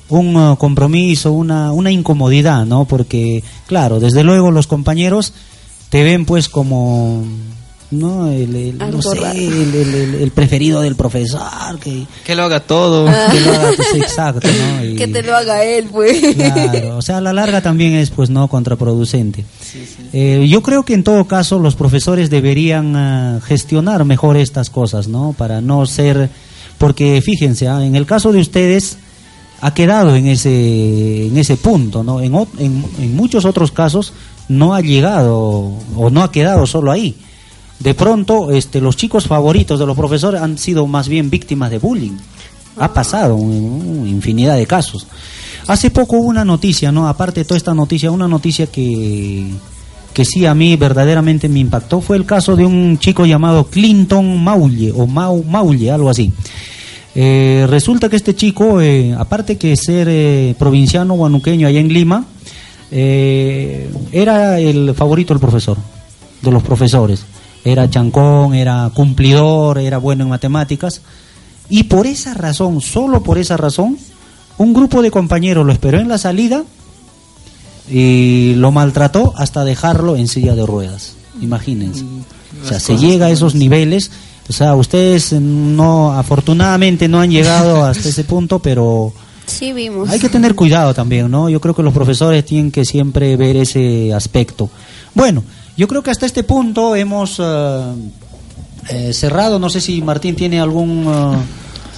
un 0.09 0.35
uh, 0.35 0.57
compromiso, 0.57 1.31
una, 1.31 1.71
una 1.71 1.91
incomodidad, 1.91 2.65
¿no? 2.65 2.85
Porque, 2.85 3.43
claro, 3.67 3.99
desde 3.99 4.23
luego 4.23 4.51
los 4.51 4.67
compañeros 4.67 5.33
te 5.89 6.03
ven 6.03 6.25
pues 6.25 6.49
como 6.49 7.23
¿no? 7.93 8.29
El, 8.29 8.77
no 8.77 9.01
sé, 9.01 9.19
el, 9.45 10.31
preferido 10.31 10.81
del 10.81 10.95
profesor. 10.95 11.79
Que, 11.79 12.05
que 12.25 12.35
lo 12.35 12.43
haga 12.43 12.59
todo. 12.59 13.05
Que 13.05 13.39
lo 13.39 13.51
haga, 13.51 13.71
pues, 13.75 13.93
exacto, 13.95 14.47
¿no? 14.47 14.95
que 14.97 15.07
te 15.07 15.23
lo 15.23 15.35
haga 15.35 15.63
él, 15.63 15.87
pues. 15.91 16.35
Claro, 16.35 16.97
o 16.97 17.01
sea, 17.01 17.17
a 17.17 17.21
la 17.21 17.33
larga 17.33 17.61
también 17.61 17.93
es, 17.93 18.09
pues, 18.09 18.29
no 18.29 18.47
contraproducente. 18.47 19.45
Eh, 20.11 20.45
yo 20.49 20.61
creo 20.61 20.83
que 20.83 20.93
en 20.93 21.03
todo 21.03 21.25
caso 21.25 21.59
los 21.59 21.75
profesores 21.75 22.29
deberían 22.29 22.95
ah, 22.95 23.39
gestionar 23.43 24.03
mejor 24.05 24.37
estas 24.37 24.69
cosas, 24.69 25.07
¿no? 25.07 25.33
Para 25.37 25.61
no 25.61 25.85
ser, 25.85 26.29
porque 26.83 27.21
fíjense, 27.21 27.69
ah, 27.69 27.85
en 27.85 27.95
el 27.95 28.05
caso 28.05 28.33
de 28.33 28.41
ustedes 28.41 28.97
ha 29.61 29.73
quedado 29.73 30.17
en 30.17 30.27
ese, 30.27 31.27
en 31.27 31.37
ese 31.37 31.55
punto, 31.55 32.03
¿no? 32.03 32.19
En, 32.19 32.35
en, 32.35 32.85
en 32.99 33.15
muchos 33.15 33.45
otros 33.45 33.71
casos 33.71 34.11
no 34.49 34.73
ha 34.75 34.81
llegado 34.81 35.71
o 35.95 36.09
no 36.11 36.21
ha 36.21 36.29
quedado 36.29 36.67
solo 36.67 36.91
ahí 36.91 37.15
de 37.79 37.93
pronto 37.93 38.51
este, 38.51 38.81
los 38.81 38.97
chicos 38.97 39.27
favoritos 39.27 39.79
de 39.79 39.85
los 39.85 39.95
profesores 39.95 40.41
han 40.41 40.57
sido 40.57 40.85
más 40.87 41.07
bien 41.07 41.29
víctimas 41.29 41.71
de 41.71 41.79
bullying. 41.79 42.17
Ha 42.77 42.93
pasado 42.93 43.37
infinidad 43.37 44.57
de 44.57 44.65
casos. 44.65 45.07
Hace 45.67 45.89
poco 45.89 46.17
hubo 46.17 46.27
una 46.27 46.43
noticia, 46.43 46.91
¿no? 46.91 47.07
Aparte 47.07 47.39
de 47.41 47.45
toda 47.45 47.57
esta 47.57 47.73
noticia, 47.73 48.11
una 48.11 48.27
noticia 48.27 48.67
que, 48.67 49.47
que 50.13 50.25
sí 50.25 50.45
a 50.45 50.53
mí 50.53 50.75
verdaderamente 50.75 51.49
me 51.49 51.59
impactó 51.59 52.01
fue 52.01 52.17
el 52.17 52.25
caso 52.25 52.55
de 52.55 52.65
un 52.65 52.97
chico 52.99 53.25
llamado 53.25 53.65
Clinton 53.65 54.43
Maulle 54.43 54.91
o 54.95 55.07
Mau, 55.07 55.43
Maulle, 55.43 55.91
algo 55.91 56.09
así. 56.09 56.31
Eh, 57.15 57.65
resulta 57.69 58.09
que 58.09 58.15
este 58.15 58.35
chico, 58.35 58.81
eh, 58.81 59.15
aparte 59.17 59.57
que 59.57 59.75
ser 59.77 60.07
eh, 60.09 60.55
provinciano 60.57 61.13
guanuqueño 61.13 61.67
allá 61.67 61.79
en 61.79 61.93
Lima, 61.93 62.25
era 62.91 64.59
el 64.59 64.93
favorito 64.93 65.33
del 65.33 65.41
profesor, 65.41 65.77
de 66.43 66.51
los 66.51 66.61
profesores 66.61 67.25
era 67.63 67.89
chancón, 67.89 68.53
era 68.53 68.91
cumplidor, 68.93 69.77
era 69.77 69.97
bueno 69.97 70.23
en 70.23 70.29
matemáticas. 70.29 71.01
Y 71.69 71.83
por 71.83 72.05
esa 72.05 72.33
razón, 72.33 72.81
solo 72.81 73.23
por 73.23 73.37
esa 73.37 73.57
razón, 73.57 73.97
un 74.57 74.73
grupo 74.73 75.01
de 75.01 75.11
compañeros 75.11 75.65
lo 75.65 75.71
esperó 75.71 75.99
en 75.99 76.09
la 76.09 76.17
salida 76.17 76.63
y 77.89 78.53
lo 78.55 78.71
maltrató 78.71 79.33
hasta 79.37 79.63
dejarlo 79.63 80.15
en 80.15 80.27
silla 80.27 80.55
de 80.55 80.65
ruedas. 80.65 81.15
Imagínense. 81.41 82.03
O 82.63 82.67
sea, 82.67 82.79
se 82.79 82.97
llega 82.97 83.27
a 83.27 83.31
esos 83.31 83.55
niveles. 83.55 84.11
O 84.49 84.53
sea, 84.53 84.75
ustedes 84.75 85.33
no, 85.33 86.11
afortunadamente 86.11 87.07
no 87.07 87.21
han 87.21 87.31
llegado 87.31 87.83
hasta 87.85 88.09
ese 88.09 88.23
punto, 88.23 88.59
pero 88.59 89.13
sí 89.45 89.73
vimos. 89.73 90.09
hay 90.09 90.19
que 90.19 90.29
tener 90.29 90.55
cuidado 90.55 90.93
también, 90.93 91.29
¿no? 91.31 91.49
Yo 91.49 91.61
creo 91.61 91.73
que 91.73 91.83
los 91.83 91.93
profesores 91.93 92.45
tienen 92.45 92.71
que 92.71 92.85
siempre 92.85 93.37
ver 93.37 93.55
ese 93.57 94.13
aspecto. 94.13 94.69
Bueno, 95.13 95.43
yo 95.75 95.87
creo 95.87 96.03
que 96.03 96.11
hasta 96.11 96.25
este 96.25 96.43
punto 96.43 96.95
hemos 96.95 97.39
eh, 97.39 97.93
eh, 98.89 99.13
cerrado. 99.13 99.59
No 99.59 99.69
sé 99.69 99.81
si 99.81 100.01
Martín 100.01 100.35
tiene 100.35 100.59
algún 100.59 101.05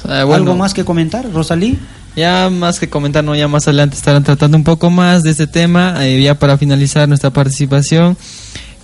eh, 0.08 0.10
algo 0.10 0.56
más 0.56 0.74
que 0.74 0.86
comentar, 0.86 1.30
Rosalí. 1.32 1.78
Ya 2.16 2.50
más 2.50 2.80
que 2.80 2.90
comentar, 2.90 3.26
no, 3.26 3.36
ya 3.36 3.50
más 3.50 3.68
adelante 3.68 3.98
estarán 3.98 4.24
tratando 4.24 4.56
un 4.56 4.64
poco 4.64 4.90
más 4.90 5.24
de 5.24 5.32
este 5.32 5.48
tema. 5.48 6.06
ya 6.08 6.40
para 6.40 6.58
finalizar 6.58 7.10
nuestra 7.10 7.32
participación, 7.32 8.18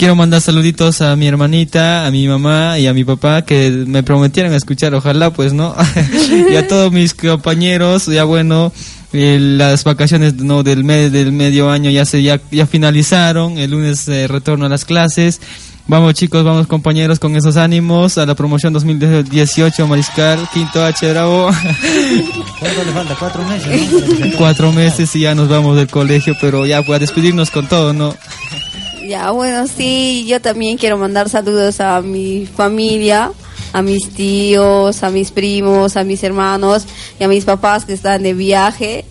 quiero 0.02 0.16
mandar 0.16 0.42
saluditos 0.42 1.00
a 1.02 1.16
mi 1.16 1.28
hermanita, 1.28 2.08
a 2.08 2.10
mi 2.10 2.28
mamá 2.28 2.80
y 2.80 2.88
a 2.88 2.94
mi 2.96 3.04
papá 3.04 3.44
que 3.44 3.70
me 3.86 4.02
prometieron 4.02 4.52
escuchar, 4.52 4.96
ojalá 4.96 5.32
pues 5.32 5.54
no, 5.54 5.76
y 6.52 6.56
a 6.56 6.68
todos 6.68 6.92
mis 6.92 7.14
compañeros, 7.14 8.08
ya 8.08 8.24
bueno, 8.24 8.74
las 9.12 9.84
vacaciones 9.84 10.38
no 10.38 10.64
del 10.64 10.88
del 10.88 11.32
medio 11.32 11.70
año 11.70 11.92
ya 11.92 12.06
se 12.06 12.24
ya, 12.24 12.42
ya 12.50 12.66
finalizaron 12.66 13.60
el 13.60 13.70
lunes 13.70 14.08
eh, 14.08 14.28
retorno 14.28 14.66
a 14.66 14.70
las 14.70 14.86
clases. 14.86 15.40
Vamos 15.88 16.16
chicos 16.16 16.44
vamos 16.44 16.66
compañeros 16.66 17.20
con 17.20 17.36
esos 17.36 17.56
ánimos 17.58 18.18
a 18.18 18.26
la 18.26 18.34
promoción 18.34 18.74
2018 18.74 19.86
Mariscal 19.88 20.48
quinto 20.52 20.84
H 20.84 21.12
Bravo. 21.12 21.52
¿Cuánto 22.60 22.84
le 22.86 22.92
falta? 22.92 23.16
cuatro 23.20 23.44
meses 23.46 24.36
cuatro 24.36 24.72
meses 24.72 25.16
y 25.16 25.22
ya 25.22 25.36
nos 25.36 25.48
vamos 25.48 25.76
del 25.76 25.88
colegio 25.88 26.36
pero 26.42 26.66
ya 26.66 26.82
pues 26.82 26.98
a 26.98 27.00
despedirnos 27.00 27.52
con 27.52 27.68
todo 27.68 27.94
no 27.94 28.16
ya 29.08 29.32
bueno 29.32 29.68
sí 29.68 30.26
yo 30.28 30.42
también 30.42 30.78
quiero 30.78 30.98
mandar 30.98 31.30
saludos 31.30 31.80
a 31.80 32.02
mi 32.02 32.46
familia 32.46 33.32
a 33.74 33.82
mis 33.82 34.10
tíos, 34.10 35.04
a 35.04 35.10
mis 35.10 35.32
primos, 35.32 35.96
a 35.96 36.04
mis 36.04 36.24
hermanos 36.24 36.86
y 37.20 37.24
a 37.24 37.28
mis 37.28 37.46
papás 37.46 37.86
que 37.86 37.94
están 37.94 38.24
de 38.24 38.34
viaje 38.34 39.06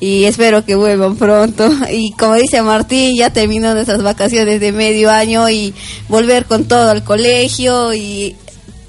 y 0.00 0.24
espero 0.24 0.64
que 0.64 0.74
vuelvan 0.74 1.16
pronto. 1.16 1.70
Y 1.90 2.12
como 2.12 2.34
dice 2.34 2.62
Martín, 2.62 3.16
ya 3.16 3.30
terminó 3.30 3.74
nuestras 3.74 4.02
vacaciones 4.02 4.60
de 4.60 4.72
medio 4.72 5.10
año 5.10 5.48
y 5.48 5.74
volver 6.08 6.44
con 6.44 6.64
todo 6.64 6.90
al 6.90 7.04
colegio 7.04 7.94
y 7.94 8.36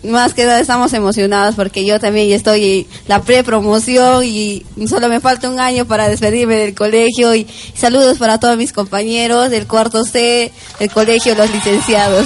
más 0.08 0.34
que 0.34 0.46
nada 0.46 0.60
estamos 0.60 0.94
emocionados 0.94 1.56
porque 1.56 1.86
yo 1.86 2.00
también 2.00 2.32
estoy 2.32 2.64
en 2.64 2.88
la 3.08 3.22
pre-promoción 3.22 4.24
y 4.24 4.64
solo 4.88 5.10
me 5.10 5.20
falta 5.20 5.50
un 5.50 5.60
año 5.60 5.86
para 5.86 6.08
despedirme 6.10 6.56
del 6.56 6.74
colegio 6.74 7.36
y 7.36 7.48
saludos 7.74 8.18
para 8.18 8.40
todos 8.40 8.58
mis 8.58 8.74
compañeros 8.74 9.50
del 9.50 9.68
cuarto 9.68 10.04
C, 10.04 10.52
del 10.80 10.92
colegio 10.92 11.36
Los 11.36 11.52
Licenciados. 11.52 12.26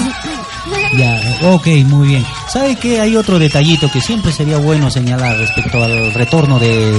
Ya, 0.98 1.40
ok, 1.44 1.68
muy 1.86 2.10
bien. 2.10 2.26
¿Sabe 2.52 2.76
qué? 2.76 3.00
Hay 3.00 3.16
otro 3.16 3.40
detallito 3.40 3.90
que 3.92 4.02
siempre 4.02 4.32
sería 4.32 4.58
bueno 4.58 4.92
señalar 4.92 5.38
respecto 5.38 5.84
al 5.84 6.14
retorno 6.14 6.60
de, 6.60 6.92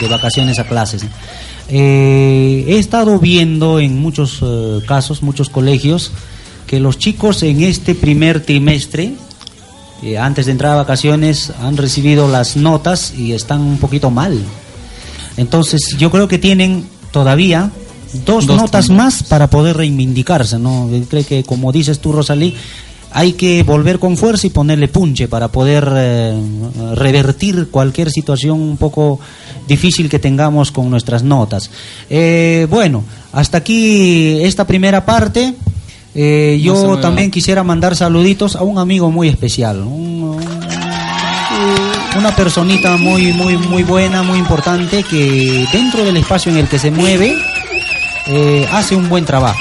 de 0.00 0.08
vacaciones 0.08 0.58
a 0.58 0.64
clases. 0.64 1.04
Eh, 1.68 2.64
he 2.68 2.78
estado 2.78 3.18
viendo 3.18 3.80
en 3.80 3.98
muchos 3.98 4.40
eh, 4.42 4.80
casos, 4.86 5.22
muchos 5.22 5.48
colegios, 5.48 6.12
que 6.66 6.80
los 6.80 6.98
chicos 6.98 7.42
en 7.42 7.62
este 7.62 7.94
primer 7.94 8.40
trimestre, 8.40 9.14
eh, 10.04 10.18
antes 10.18 10.46
de 10.46 10.52
entrar 10.52 10.72
a 10.72 10.76
vacaciones, 10.76 11.50
han 11.60 11.76
recibido 11.76 12.28
las 12.28 12.56
notas 12.56 13.14
y 13.16 13.32
están 13.32 13.60
un 13.62 13.78
poquito 13.78 14.10
mal. 14.10 14.38
Entonces, 15.36 15.96
yo 15.98 16.10
creo 16.10 16.28
que 16.28 16.38
tienen 16.38 16.86
todavía 17.10 17.70
dos, 18.24 18.46
Dos 18.46 18.56
notas 18.56 18.90
más 18.90 19.22
para 19.22 19.48
poder 19.48 19.76
reivindicarse, 19.78 20.58
¿no? 20.58 20.88
Creo 21.08 21.26
que, 21.26 21.42
como 21.42 21.72
dices 21.72 22.00
tú, 22.00 22.12
Rosalí, 22.12 22.54
hay 23.12 23.34
que 23.34 23.62
volver 23.62 24.00
con 24.00 24.16
fuerza 24.16 24.46
y 24.48 24.50
ponerle 24.50 24.88
punche 24.88 25.28
para 25.28 25.48
poder 25.48 25.88
eh, 25.96 26.36
revertir 26.94 27.68
cualquier 27.70 28.10
situación 28.10 28.60
un 28.60 28.76
poco 28.76 29.20
difícil 29.68 30.10
que 30.10 30.18
tengamos 30.18 30.72
con 30.72 30.90
nuestras 30.90 31.22
notas. 31.22 31.70
Eh, 32.10 32.66
bueno, 32.68 33.04
hasta 33.32 33.58
aquí 33.58 34.42
esta 34.42 34.66
primera 34.66 35.06
parte. 35.06 35.54
Eh, 36.14 36.56
No 36.64 36.64
yo 36.64 36.98
también 37.00 37.30
quisiera 37.30 37.62
mandar 37.64 37.96
saluditos 37.96 38.54
a 38.56 38.62
un 38.62 38.78
amigo 38.78 39.10
muy 39.10 39.28
especial, 39.28 39.80
un- 39.80 40.38
un- 40.38 42.18
una 42.18 42.34
personita 42.36 42.96
muy 42.96 43.32
muy 43.32 43.56
muy 43.56 43.82
buena, 43.82 44.22
muy 44.22 44.38
importante 44.38 45.02
que 45.02 45.66
dentro 45.72 46.04
del 46.04 46.16
espacio 46.16 46.52
en 46.52 46.58
el 46.58 46.68
que 46.68 46.78
se 46.78 46.90
mueve 46.92 47.34
eh, 48.26 48.68
hace 48.72 48.94
un 48.94 49.08
buen 49.08 49.24
trabajo 49.24 49.58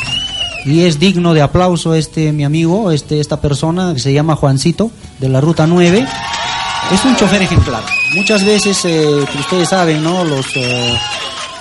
y 0.65 0.81
es 0.83 0.99
digno 0.99 1.33
de 1.33 1.41
aplauso 1.41 1.95
este 1.95 2.31
mi 2.31 2.43
amigo, 2.43 2.91
este 2.91 3.19
esta 3.19 3.41
persona 3.41 3.93
que 3.93 3.99
se 3.99 4.13
llama 4.13 4.35
Juancito 4.35 4.91
de 5.19 5.29
la 5.29 5.41
ruta 5.41 5.65
9. 5.67 6.05
Es 6.93 7.03
un 7.05 7.15
chofer 7.15 7.41
ejemplar. 7.41 7.81
Muchas 8.13 8.45
veces, 8.45 8.83
eh, 8.85 9.25
que 9.31 9.37
ustedes 9.39 9.69
saben, 9.69 10.03
¿no? 10.03 10.23
Los 10.25 10.45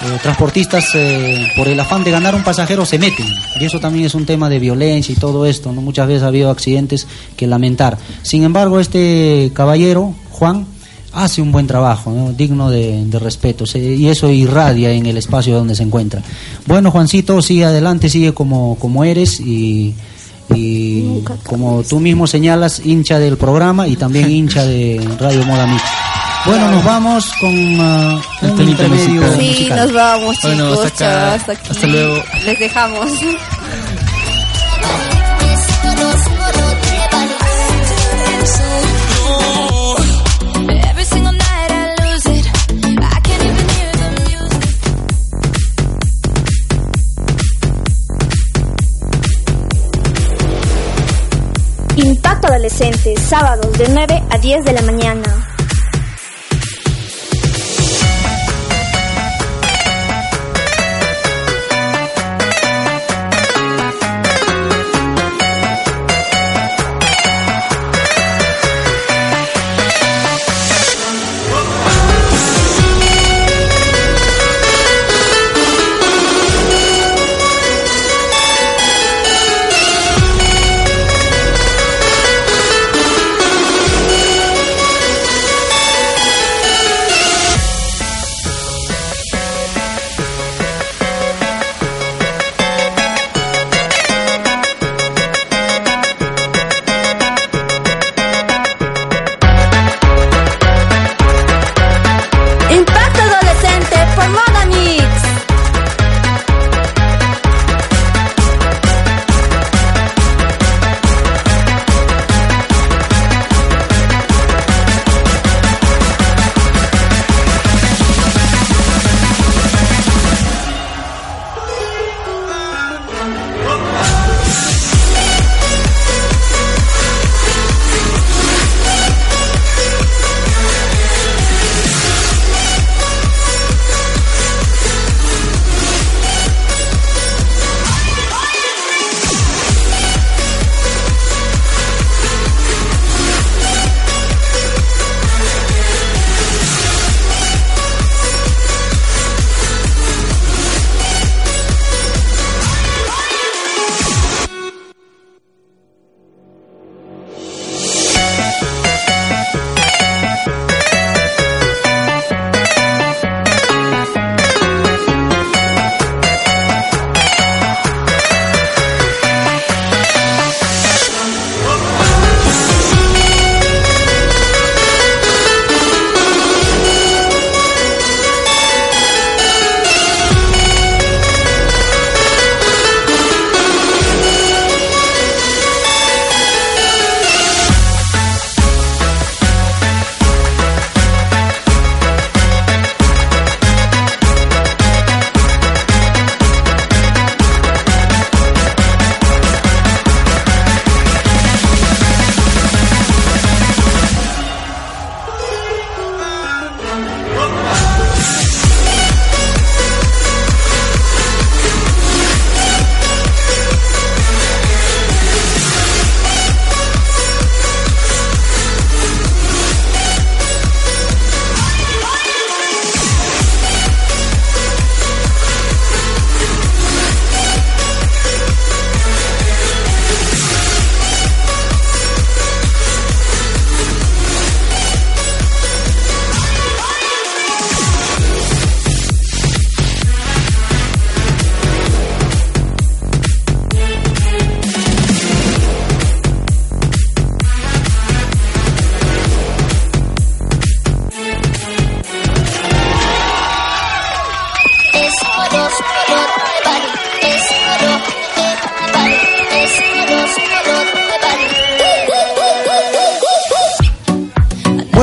eh, 0.04 0.18
transportistas, 0.22 0.84
eh, 0.94 1.46
por 1.56 1.68
el 1.68 1.78
afán 1.78 2.02
de 2.04 2.10
ganar 2.10 2.34
un 2.34 2.42
pasajero, 2.42 2.84
se 2.84 2.98
meten. 2.98 3.26
Y 3.60 3.64
eso 3.64 3.78
también 3.80 4.06
es 4.06 4.14
un 4.14 4.26
tema 4.26 4.48
de 4.48 4.58
violencia 4.58 5.12
y 5.12 5.16
todo 5.16 5.46
esto, 5.46 5.72
¿no? 5.72 5.80
Muchas 5.80 6.06
veces 6.08 6.22
ha 6.22 6.28
habido 6.28 6.50
accidentes 6.50 7.06
que 7.36 7.46
lamentar. 7.46 7.98
Sin 8.22 8.42
embargo, 8.44 8.80
este 8.80 9.50
caballero, 9.54 10.14
Juan, 10.30 10.66
hace 11.12 11.42
un 11.42 11.52
buen 11.52 11.66
trabajo, 11.66 12.10
¿no? 12.10 12.32
digno 12.32 12.70
de, 12.70 13.04
de 13.04 13.18
respeto, 13.18 13.66
se- 13.66 13.78
y 13.78 14.08
eso 14.08 14.30
irradia 14.30 14.90
en 14.92 15.04
el 15.06 15.18
espacio 15.18 15.54
donde 15.54 15.74
se 15.74 15.82
encuentra. 15.82 16.22
Bueno, 16.66 16.90
Juancito, 16.90 17.42
sigue 17.42 17.66
adelante, 17.66 18.08
sigue 18.08 18.32
como, 18.32 18.76
como 18.78 19.04
eres 19.04 19.38
y, 19.38 19.94
y 20.54 21.20
como 21.44 21.82
tú 21.82 22.00
mismo 22.00 22.26
señalas, 22.26 22.80
hincha 22.84 23.18
del 23.18 23.36
programa 23.36 23.86
y 23.88 23.96
también 23.96 24.30
hincha 24.30 24.64
de 24.64 25.06
Radio 25.20 25.44
Moda 25.44 25.66
Mix. 25.66 25.82
Bueno, 26.44 26.70
nos 26.72 26.84
vamos 26.84 27.32
con 27.40 27.54
El 27.54 27.70
un 27.78 28.56
temita 28.56 28.82
intermedio 28.82 29.22
musical. 29.22 29.36
Sí, 29.38 29.46
musical. 29.46 29.78
nos 29.78 29.92
vamos, 29.92 30.36
chicos. 30.36 30.56
Bueno, 30.56 30.72
hasta 30.72 30.88
acá. 30.88 30.96
chao, 30.96 31.34
hasta 31.34 31.52
aquí. 31.52 31.68
Hasta 31.70 31.86
luego. 31.86 32.24
Les 32.44 32.58
dejamos. 32.58 33.10
Impacto 51.94 52.48
Adolescente, 52.48 53.14
sábados 53.16 53.78
de 53.78 53.88
9 53.88 54.22
a 54.28 54.38
10 54.38 54.64
de 54.64 54.72
la 54.72 54.82
mañana. 54.82 55.41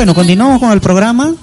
Bueno, 0.09 0.21
continuamos 0.21 0.59
con 0.59 0.71
el 0.71 0.81
programa. 0.81 1.35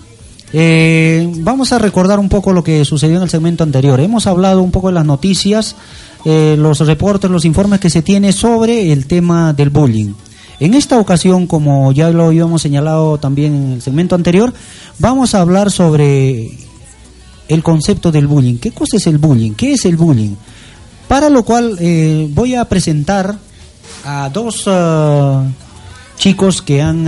Eh, 0.52 1.32
vamos 1.36 1.72
a 1.72 1.78
recordar 1.78 2.18
un 2.18 2.28
poco 2.28 2.52
lo 2.52 2.64
que 2.64 2.84
sucedió 2.84 3.18
en 3.18 3.22
el 3.22 3.30
segmento 3.30 3.62
anterior. 3.62 4.00
Hemos 4.00 4.26
hablado 4.26 4.60
un 4.60 4.72
poco 4.72 4.88
de 4.88 4.94
las 4.94 5.06
noticias, 5.06 5.76
eh, 6.24 6.56
los 6.58 6.80
reportes, 6.80 7.30
los 7.30 7.44
informes 7.44 7.78
que 7.78 7.90
se 7.90 8.02
tiene 8.02 8.32
sobre 8.32 8.90
el 8.90 9.06
tema 9.06 9.52
del 9.52 9.70
bullying. 9.70 10.14
En 10.58 10.74
esta 10.74 10.98
ocasión, 10.98 11.46
como 11.46 11.92
ya 11.92 12.10
lo 12.10 12.24
habíamos 12.24 12.60
señalado 12.60 13.18
también 13.18 13.54
en 13.54 13.72
el 13.74 13.82
segmento 13.82 14.16
anterior, 14.16 14.52
vamos 14.98 15.36
a 15.36 15.42
hablar 15.42 15.70
sobre 15.70 16.50
el 17.46 17.62
concepto 17.62 18.10
del 18.10 18.26
bullying. 18.26 18.56
¿Qué 18.58 18.72
cosa 18.72 18.96
es 18.96 19.06
el 19.06 19.18
bullying? 19.18 19.52
¿Qué 19.52 19.74
es 19.74 19.84
el 19.84 19.96
bullying? 19.96 20.34
Para 21.06 21.30
lo 21.30 21.44
cual 21.44 21.76
eh, 21.78 22.28
voy 22.32 22.56
a 22.56 22.64
presentar 22.64 23.38
a 24.04 24.28
dos 24.28 24.64
ah, 24.66 25.44
chicos 26.18 26.62
que 26.62 26.82
han 26.82 27.06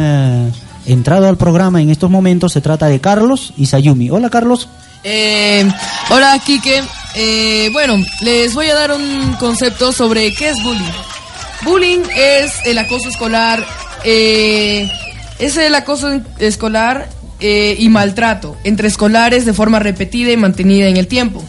entrado 0.89 1.29
al 1.29 1.37
programa 1.37 1.81
en 1.81 1.91
estos 1.91 2.11
momentos. 2.11 2.53
Se 2.53 2.61
trata 2.61 2.87
de 2.87 3.01
Carlos 3.01 3.53
y 3.57 3.67
Sayumi. 3.67 4.11
Hola 4.11 4.31
Carlos. 4.31 4.69
Eh, 5.05 5.69
hola, 6.11 6.39
Kike. 6.45 6.83
Eh, 7.15 7.71
bueno, 7.73 7.97
les 8.23 8.55
voy 8.55 8.67
a 8.67 8.75
dar 8.75 8.93
un 8.93 9.35
concepto 9.39 9.93
sobre 9.93 10.33
qué 10.35 10.51
es 10.51 10.63
bullying. 10.63 10.93
Bullying 11.65 12.01
es 12.15 12.53
el 12.65 12.79
acoso 12.79 13.09
escolar, 13.09 13.65
eh, 14.05 14.91
es 15.39 15.57
el 15.57 15.75
acoso 15.75 16.21
escolar 16.39 17.09
eh, 17.41 17.77
y 17.79 17.89
maltrato 17.89 18.57
entre 18.65 18.89
escolares 18.89 19.45
de 19.45 19.53
forma 19.53 19.79
repetida 19.79 20.31
y 20.31 20.37
mantenida 20.37 20.87
en 20.87 20.97
el 20.97 21.09
tiempo. 21.09 21.43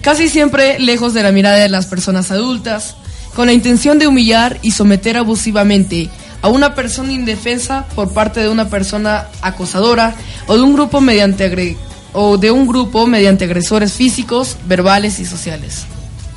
Casi 0.00 0.28
siempre 0.28 0.78
lejos 0.78 1.14
de 1.14 1.22
la 1.22 1.32
mirada 1.32 1.56
de 1.56 1.68
las 1.68 1.86
personas 1.86 2.30
adultas, 2.30 2.96
con 3.34 3.46
la 3.46 3.52
intención 3.52 3.98
de 3.98 4.06
humillar 4.06 4.58
y 4.62 4.72
someter 4.72 5.16
abusivamente 5.16 6.08
a 6.42 6.48
una 6.48 6.74
persona 6.74 7.12
indefensa 7.12 7.86
por 7.94 8.12
parte 8.12 8.40
de 8.40 8.48
una 8.48 8.68
persona 8.68 9.28
acosadora 9.40 10.14
o 10.46 10.56
de 10.56 10.62
un 10.62 10.74
grupo 10.74 11.00
mediante 11.00 11.50
agre- 11.50 11.76
o 12.12 12.36
de 12.36 12.50
un 12.50 12.66
grupo 12.66 13.06
mediante 13.06 13.44
agresores 13.44 13.92
físicos, 13.94 14.56
verbales 14.66 15.18
y 15.20 15.24
sociales. 15.24 15.84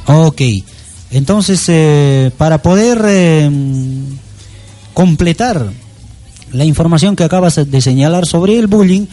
Ok. 0.06 0.42
Entonces, 1.12 1.64
eh, 1.68 2.32
para 2.38 2.60
poder 2.60 3.02
eh, 3.06 3.50
completar 4.94 5.72
la 6.52 6.66
información 6.66 7.16
que 7.16 7.24
acabas 7.24 7.56
de 7.70 7.82
señalar 7.82 8.26
sobre 8.26 8.58
el 8.58 8.68
bullying, 8.68 9.08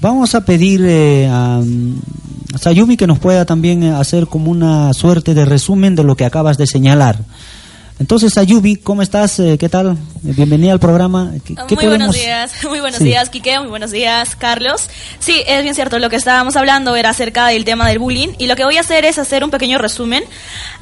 vamos 0.00 0.34
a 0.34 0.44
pedir 0.44 0.82
eh, 0.84 1.28
a, 1.30 1.62
Sayumi 2.58 2.96
que 2.96 3.06
nos 3.06 3.18
pueda 3.18 3.44
también 3.44 3.84
hacer 3.84 4.26
como 4.26 4.50
una 4.50 4.92
suerte 4.94 5.34
de 5.34 5.44
resumen 5.44 5.94
de 5.94 6.02
lo 6.04 6.16
que 6.16 6.24
acabas 6.24 6.56
de 6.56 6.66
señalar. 6.66 7.18
Entonces, 8.00 8.32
Sayumi, 8.34 8.76
¿cómo 8.76 9.02
estás? 9.02 9.40
Eh, 9.40 9.56
¿Qué 9.58 9.68
tal? 9.68 9.88
Eh, 9.88 9.96
Bienvenida 10.22 10.72
al 10.72 10.78
programa. 10.78 11.32
¿Qué, 11.44 11.56
Muy 11.74 11.86
buenos 11.86 12.14
días, 12.14 12.52
muy 12.68 12.78
buenos 12.78 12.98
Sí. 12.98 13.04
días, 13.04 13.28
Quique, 13.28 13.58
muy 13.58 13.68
buenos 13.68 13.90
días, 13.90 14.36
Carlos. 14.36 14.88
Sí, 15.18 15.42
es 15.48 15.62
bien 15.64 15.74
cierto, 15.74 15.98
lo 15.98 16.08
que 16.08 16.14
estábamos 16.14 16.54
hablando 16.54 16.94
era 16.94 17.10
acerca 17.10 17.48
del 17.48 17.64
tema 17.64 17.88
del 17.88 17.98
bullying 17.98 18.28
y 18.38 18.46
lo 18.46 18.54
que 18.54 18.62
voy 18.64 18.76
a 18.76 18.80
hacer 18.82 19.04
es 19.04 19.18
hacer 19.18 19.42
un 19.42 19.50
pequeño 19.50 19.78
resumen. 19.78 20.22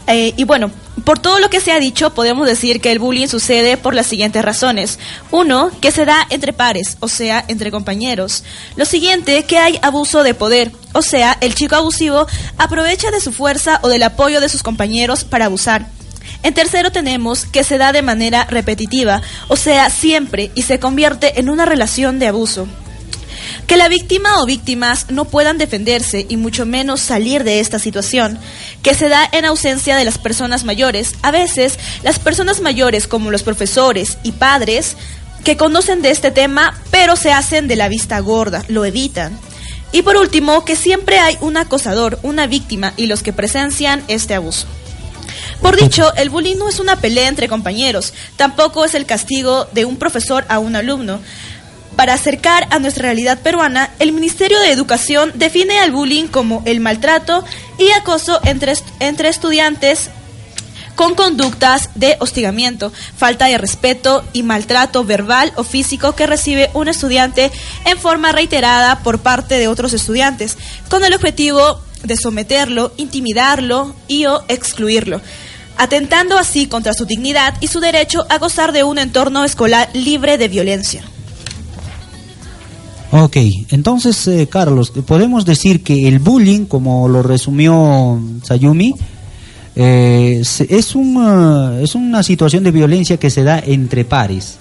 Eh, 0.09 0.35
y 0.37 0.45
bueno, 0.45 0.71
por 1.05 1.19
todo 1.19 1.39
lo 1.41 1.49
que 1.49 1.61
se 1.61 1.73
ha 1.73 1.81
dicho, 1.81 2.13
podemos 2.13 2.47
decir 2.47 2.83
que 2.83 2.93
el 2.93 2.99
bullying 2.99 3.29
sucede 3.29 3.79
por 3.79 3.95
las 3.95 4.07
siguientes 4.07 4.45
razones. 4.45 4.99
Uno, 5.31 5.71
que 5.81 5.93
se 5.93 6.05
da 6.05 6.27
entre 6.29 6.53
pares, 6.53 6.99
o 7.01 7.09
sea, 7.09 7.43
entre 7.49 7.71
compañeros. 7.71 8.45
Lo 8.77 8.85
siguiente, 8.85 9.45
que 9.45 9.57
hay 9.59 9.79
abuso 9.81 10.23
de 10.23 10.35
poder, 10.35 10.71
o 10.93 11.01
sea, 11.01 11.39
el 11.41 11.55
chico 11.55 11.77
abusivo 11.77 12.27
aprovecha 12.59 13.11
de 13.11 13.23
su 13.23 13.33
fuerza 13.33 13.81
o 13.83 13.89
del 13.89 14.03
apoyo 14.03 14.43
de 14.43 14.51
sus 14.51 14.63
compañeros 14.63 15.25
para 15.25 15.47
abusar. 15.47 15.96
En 16.43 16.55
tercero 16.55 16.93
tenemos 16.93 17.45
que 17.45 17.65
se 17.65 17.79
da 17.79 17.93
de 17.93 18.03
manera 18.03 18.45
repetitiva, 18.45 19.23
o 19.49 19.57
sea, 19.57 19.91
siempre, 19.91 20.51
y 20.55 20.63
se 20.63 20.79
convierte 20.79 21.41
en 21.41 21.49
una 21.49 21.67
relación 21.67 22.19
de 22.19 22.29
abuso. 22.29 22.69
Que 23.67 23.77
la 23.77 23.89
víctima 23.89 24.41
o 24.41 24.47
víctimas 24.47 25.07
no 25.11 25.25
puedan 25.25 25.59
defenderse 25.59 26.25
y 26.29 26.37
mucho 26.37 26.67
menos 26.67 27.01
salir 27.01 27.43
de 27.43 27.59
esta 27.59 27.79
situación. 27.79 28.39
Que 28.83 28.95
se 28.95 29.09
da 29.09 29.29
en 29.33 29.45
ausencia 29.45 29.97
de 29.97 30.05
las 30.05 30.19
personas 30.19 30.65
mayores. 30.65 31.15
A 31.23 31.33
veces, 31.33 31.79
las 32.03 32.19
personas 32.19 32.61
mayores 32.61 33.09
como 33.09 33.31
los 33.31 33.43
profesores 33.43 34.19
y 34.23 34.33
padres 34.33 34.97
que 35.45 35.57
conocen 35.57 36.03
de 36.03 36.11
este 36.11 36.31
tema, 36.31 36.81
pero 36.91 37.17
se 37.17 37.33
hacen 37.33 37.69
de 37.69 37.77
la 37.77 37.89
vista 37.89 38.19
gorda, 38.21 38.65
lo 38.69 38.85
evitan. 38.85 39.37
Y 39.93 40.03
por 40.03 40.17
último, 40.17 40.65
que 40.65 40.77
siempre 40.77 41.19
hay 41.19 41.39
un 41.41 41.57
acosador, 41.57 42.19
una 42.23 42.47
víctima 42.47 42.93
y 42.97 43.07
los 43.07 43.23
que 43.23 43.33
presencian 43.33 44.03
este 44.09 44.35
abuso. 44.35 44.67
Por 45.61 45.77
dicho, 45.77 46.15
el 46.15 46.31
bullying 46.31 46.57
no 46.57 46.69
es 46.69 46.79
una 46.79 46.97
pelea 46.97 47.29
entre 47.29 47.49
compañeros, 47.49 48.13
tampoco 48.37 48.85
es 48.85 48.95
el 48.95 49.07
castigo 49.07 49.67
de 49.73 49.85
un 49.85 49.97
profesor 49.97 50.45
a 50.49 50.59
un 50.59 50.77
alumno. 50.77 51.21
Para 51.97 52.13
acercar 52.13 52.67
a 52.71 52.79
nuestra 52.79 53.05
realidad 53.05 53.39
peruana, 53.39 53.91
el 53.99 54.13
Ministerio 54.13 54.61
de 54.61 54.71
Educación 54.71 55.33
define 55.35 55.79
al 55.79 55.93
bullying 55.93 56.27
como 56.27 56.63
el 56.67 56.81
maltrato 56.81 57.43
y 57.79 57.91
acoso 57.93 58.39
entre, 58.45 58.75
entre 59.01 59.31
estudiantes 59.31 60.11
con 60.97 61.15
conductas 61.15 61.91
de 61.95 62.17
hostigamiento, 62.21 62.93
falta 63.17 63.47
de 63.47 63.59
respeto 63.59 64.25
y 64.33 64.43
maltrato 64.43 65.05
verbal 65.05 65.53
o 65.57 65.63
físico 65.63 66.15
que 66.15 66.27
recibe 66.27 66.71
un 66.75 66.89
estudiante 66.89 67.53
en 67.85 67.99
forma 67.99 68.33
reiterada 68.33 69.01
por 69.01 69.21
parte 69.21 69.59
de 69.59 69.69
otros 69.69 69.93
estudiantes, 69.93 70.57
con 70.89 71.05
el 71.05 71.15
objetivo 71.15 71.81
de 72.03 72.17
someterlo, 72.17 72.93
intimidarlo 72.97 73.95
y 74.09 74.27
o 74.27 74.43
excluirlo, 74.49 75.21
atentando 75.77 76.39
así 76.39 76.67
contra 76.67 76.93
su 76.95 77.05
dignidad 77.05 77.55
y 77.61 77.69
su 77.69 77.81
derecho 77.81 78.27
a 78.29 78.39
gozar 78.39 78.73
de 78.73 78.85
un 78.85 78.99
entorno 78.99 79.45
escolar 79.45 79.89
libre 79.95 80.39
de 80.39 80.49
violencia. 80.49 81.03
Ok, 83.13 83.37
entonces, 83.71 84.27
eh, 84.27 84.49
Carlos, 84.51 84.93
podemos 85.07 85.45
decir 85.45 85.83
que 85.83 86.09
el 86.09 86.19
bullying, 86.19 86.67
como 86.67 87.09
lo 87.09 87.23
resumió 87.23 88.21
Sayumi, 88.43 88.95
eh, 89.77 90.43
es, 90.43 90.95
una, 90.95 91.81
es 91.81 91.95
una 91.95 92.23
situación 92.23 92.65
de 92.65 92.71
violencia 92.71 93.19
que 93.19 93.31
se 93.31 93.43
da 93.43 93.59
entre 93.59 94.05
pares. 94.05 94.57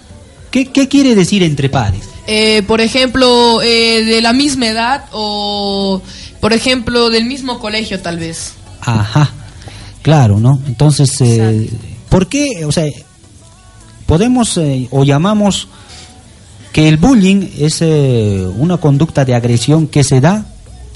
¿Qué, 0.51 0.67
qué 0.67 0.87
quiere 0.87 1.15
decir 1.15 1.41
entre 1.41 1.69
pares? 1.69 2.01
Eh, 2.27 2.63
por 2.67 2.81
ejemplo, 2.81 3.61
eh, 3.61 4.03
de 4.03 4.21
la 4.21 4.33
misma 4.33 4.67
edad 4.67 5.05
o, 5.11 6.01
por 6.39 6.53
ejemplo, 6.53 7.09
del 7.09 7.25
mismo 7.25 7.59
colegio 7.59 8.01
tal 8.01 8.17
vez. 8.17 8.53
Ajá, 8.81 9.31
claro, 10.05 10.39
¿no? 10.39 10.61
Entonces, 10.67 11.19
eh, 11.21 11.67
¿por 12.09 12.27
qué? 12.27 12.63
O 12.63 12.71
sea, 12.71 12.85
podemos 14.05 14.55
eh, 14.59 14.87
o 14.91 15.03
llamamos 15.03 15.67
que 16.71 16.87
el 16.87 16.97
bullying 16.97 17.47
es 17.57 17.81
eh, 17.81 18.47
una 18.55 18.77
conducta 18.77 19.25
de 19.25 19.33
agresión 19.33 19.87
que 19.87 20.03
se 20.03 20.21
da 20.21 20.45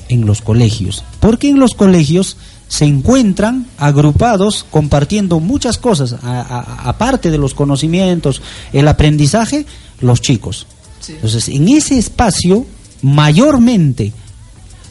en 0.10 0.28
los 0.28 0.44
colegios. 0.44 1.04
Porque 1.20 1.50
en 1.50 1.60
los 1.60 1.74
colegios 1.74 2.38
se 2.68 2.86
encuentran 2.86 3.66
agrupados 3.80 4.64
compartiendo 4.70 5.40
muchas 5.40 5.80
cosas, 5.80 6.16
aparte 6.22 7.32
de 7.32 7.40
los 7.40 7.56
conocimientos, 7.56 8.44
el 8.74 8.88
aprendizaje, 8.88 9.66
los 10.02 10.22
chicos. 10.22 10.68
Sí. 11.00 11.14
Entonces, 11.14 11.50
en 11.50 11.68
ese 11.68 11.98
espacio, 11.98 12.64
mayormente 13.02 14.14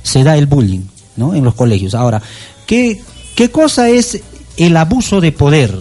se 0.03 0.25
da 0.25 0.37
el 0.37 0.47
bullying, 0.47 0.87
¿no? 1.17 1.37
En 1.37 1.45
los 1.45 1.55
colegios. 1.55 1.95
Ahora, 1.95 2.21
¿qué, 2.67 3.01
qué 3.39 3.53
cosa 3.53 3.89
es 3.89 4.21
el 4.57 4.77
abuso 4.77 5.21
de 5.21 5.31
poder? 5.31 5.73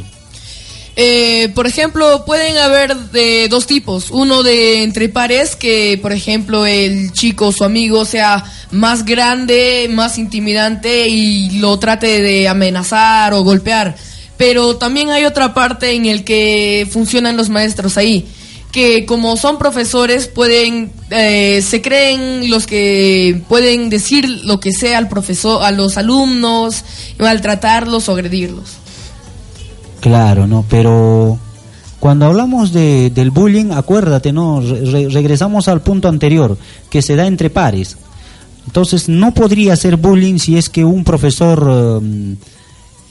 Eh, 0.96 1.50
por 1.56 1.66
ejemplo, 1.66 2.24
pueden 2.24 2.56
haber 2.58 2.96
de 2.96 3.48
dos 3.50 3.66
tipos. 3.66 4.12
Uno 4.12 4.44
de 4.44 4.84
entre 4.84 5.10
pares, 5.10 5.56
que 5.56 5.98
por 6.00 6.14
ejemplo 6.14 6.68
el 6.68 7.12
chico 7.14 7.48
o 7.48 7.52
su 7.52 7.64
amigo 7.64 8.06
sea 8.06 8.44
más 8.70 9.06
grande, 9.06 9.88
más 9.90 10.20
intimidante 10.20 11.08
y 11.08 11.58
lo 11.60 11.80
trate 11.80 12.22
de 12.22 12.48
amenazar 12.48 13.34
o 13.34 13.42
golpear. 13.42 13.96
Pero 14.38 14.78
también 14.78 15.10
hay 15.10 15.26
otra 15.26 15.56
parte 15.56 15.94
en 15.94 16.06
el 16.06 16.24
que 16.24 16.88
funcionan 16.92 17.38
los 17.38 17.50
maestros 17.50 17.98
ahí. 17.98 18.28
Que 18.72 19.06
como 19.06 19.38
son 19.38 19.58
profesores 19.58 20.28
pueden, 20.28 20.92
eh, 21.10 21.62
se 21.62 21.82
creen 21.82 22.50
los 22.50 22.68
que 22.68 23.42
pueden 23.48 23.90
decir 23.90 24.28
lo 24.44 24.60
que 24.60 24.72
sea 24.72 24.98
al 24.98 25.08
profesor, 25.08 25.64
a 25.64 25.72
los 25.72 25.98
alumnos, 25.98 26.84
maltratarlos 27.18 28.08
o 28.10 28.12
agredirlos. 28.12 28.74
Claro, 30.02 30.46
¿no? 30.48 30.64
Pero 30.70 31.40
cuando 32.00 32.26
hablamos 32.28 32.72
de, 32.72 33.10
del 33.10 33.32
bullying, 33.32 33.72
acuérdate, 33.72 34.32
¿no? 34.32 34.62
Re- 34.62 34.86
re- 34.86 35.10
regresamos 35.10 35.68
al 35.68 35.82
punto 35.82 36.08
anterior, 36.08 36.58
que 36.90 37.02
se 37.02 37.16
da 37.16 37.26
entre 37.26 37.50
pares. 37.50 37.98
Entonces, 38.68 39.08
no 39.10 39.34
podría 39.34 39.76
ser 39.78 39.96
bullying 39.96 40.38
si 40.40 40.58
es 40.58 40.70
que 40.70 40.84
un 40.86 41.04
profesor 41.04 42.00
eh, 42.04 42.36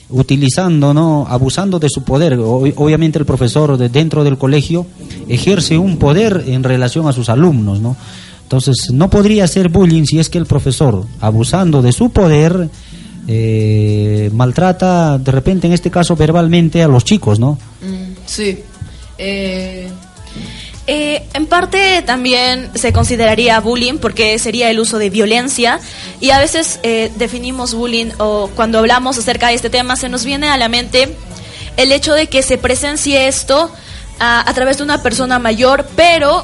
utilizando, 0.09 0.93
¿no? 0.93 1.25
Abusando 1.29 1.79
de 1.79 1.89
su 1.89 2.03
poder. 2.03 2.37
Obviamente 2.39 3.19
el 3.19 3.25
profesor 3.25 3.77
de- 3.77 3.89
dentro 3.89 4.23
del 4.23 4.37
colegio 4.37 4.85
ejerce 5.27 5.77
un 5.77 5.97
poder 5.97 6.45
en 6.47 6.63
relación 6.63 7.07
a 7.07 7.13
sus 7.13 7.29
alumnos, 7.29 7.79
¿no? 7.81 7.95
Entonces, 8.43 8.91
no 8.93 9.09
podría 9.09 9.45
ser 9.47 9.67
bullying 9.69 10.05
si 10.05 10.19
es 10.19 10.29
que 10.29 10.37
el 10.37 10.45
profesor, 10.45 11.03
abusando 11.19 11.81
de 11.81 11.91
su 11.91 12.09
poder, 12.11 12.69
eh, 13.27 14.29
maltrata, 14.33 15.17
de 15.17 15.31
repente, 15.33 15.67
en 15.67 15.73
este 15.73 15.91
caso, 15.91 16.15
verbalmente 16.15 16.81
a 16.81 16.87
los 16.87 17.03
chicos, 17.03 17.39
¿no? 17.39 17.57
Mm, 17.81 18.13
sí. 18.25 18.57
Eh, 19.17 19.89
Eh, 20.89 21.21
en 21.33 21.47
parte 21.47 22.01
también 22.03 22.71
se 22.75 22.93
consideraría 22.93 23.59
bullying 23.59 23.97
porque 23.97 24.39
sería 24.39 24.69
el 24.69 24.79
uso 24.79 24.97
de 24.97 25.09
violencia 25.09 25.81
y 26.21 26.29
a 26.29 26.39
veces 26.39 26.79
eh, 26.81 27.11
definimos 27.17 27.73
bullying 27.73 28.11
o 28.19 28.49
cuando 28.55 28.79
hablamos 28.79 29.17
acerca 29.17 29.49
de 29.49 29.55
este 29.55 29.69
tema 29.69 29.97
se 29.97 30.07
nos 30.07 30.23
viene 30.23 30.47
a 30.47 30.55
la 30.55 30.69
mente 30.69 31.13
el 31.75 31.91
hecho 31.91 32.13
de 32.13 32.27
que 32.27 32.41
se 32.41 32.57
presencie 32.57 33.27
esto 33.27 33.69
a, 34.19 34.51
través 34.53 34.77
de 34.77 34.83
una 34.83 35.03
persona 35.03 35.39
mayor, 35.39 35.87
pero 35.95 36.43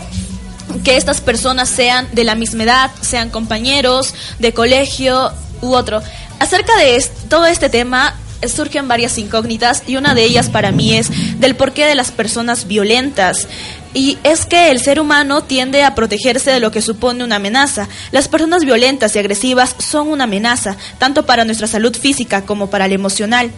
que 0.84 0.96
estas 0.96 1.22
personas 1.22 1.70
sean 1.70 2.08
de 2.14 2.24
la 2.24 2.36
misma 2.36 2.64
edad, 2.64 2.92
sean 3.02 3.30
compañeros 3.30 4.14
de 4.40 4.54
colegio 4.54 5.32
u 5.62 5.74
otro. 5.74 6.02
Acerca 6.40 6.76
de 6.78 7.04
todo 7.30 7.46
este 7.46 7.70
tema 7.70 8.16
eh, 8.42 8.50
surgen 8.50 8.88
varias 8.88 9.18
incógnitas 9.18 9.84
y 9.88 9.96
una 9.96 10.14
de 10.14 10.24
ellas 10.24 10.50
para 10.50 10.72
mí 10.72 10.96
es 10.96 11.40
del 11.40 11.56
porqué 11.56 11.86
de 11.86 11.96
las 11.96 12.12
personas 12.12 12.68
violentas. 12.68 13.48
Y 13.94 14.18
es 14.24 14.46
que 14.46 14.72
el 14.72 14.80
ser 14.80 15.00
humano 15.00 15.44
tiende 15.44 15.84
a 15.84 15.96
protegerse 15.96 16.52
de 16.52 16.60
lo 16.60 16.72
que 16.72 16.82
supone 16.82 17.24
una 17.24 17.36
amenaza. 17.36 17.88
Las 18.12 18.28
personas 18.28 18.66
violentas 18.66 19.16
y 19.16 19.20
agresivas 19.20 19.76
son 19.78 20.08
una 20.08 20.24
amenaza, 20.24 20.78
tanto 20.98 21.26
para 21.26 21.46
nuestra 21.46 21.68
salud 21.68 21.96
física 21.96 22.46
como 22.46 22.70
para 22.70 22.88
la 22.88 22.96
emocional. 22.96 23.52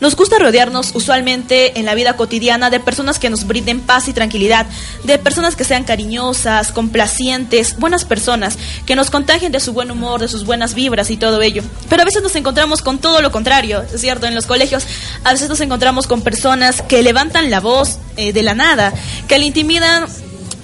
Nos 0.00 0.16
gusta 0.16 0.38
rodearnos 0.38 0.92
usualmente 0.94 1.78
en 1.78 1.84
la 1.84 1.94
vida 1.94 2.16
cotidiana 2.16 2.70
de 2.70 2.80
personas 2.80 3.18
que 3.18 3.30
nos 3.30 3.46
brinden 3.46 3.80
paz 3.80 4.08
y 4.08 4.12
tranquilidad, 4.12 4.66
de 5.04 5.18
personas 5.18 5.56
que 5.56 5.64
sean 5.64 5.84
cariñosas, 5.84 6.72
complacientes, 6.72 7.76
buenas 7.78 8.04
personas, 8.04 8.58
que 8.86 8.96
nos 8.96 9.10
contagien 9.10 9.52
de 9.52 9.60
su 9.60 9.72
buen 9.72 9.90
humor, 9.90 10.20
de 10.20 10.28
sus 10.28 10.44
buenas 10.44 10.74
vibras 10.74 11.10
y 11.10 11.16
todo 11.16 11.42
ello. 11.42 11.62
Pero 11.88 12.02
a 12.02 12.04
veces 12.04 12.22
nos 12.22 12.36
encontramos 12.36 12.82
con 12.82 12.98
todo 12.98 13.20
lo 13.22 13.30
contrario, 13.30 13.82
es 13.92 14.00
cierto, 14.00 14.26
en 14.26 14.34
los 14.34 14.46
colegios 14.46 14.84
a 15.24 15.32
veces 15.32 15.48
nos 15.48 15.60
encontramos 15.60 16.06
con 16.06 16.22
personas 16.22 16.82
que 16.82 17.02
levantan 17.02 17.50
la 17.50 17.60
voz 17.60 17.98
eh, 18.16 18.32
de 18.32 18.42
la 18.42 18.54
nada, 18.54 18.92
que 19.28 19.38
le 19.38 19.46
intimidan 19.46 20.06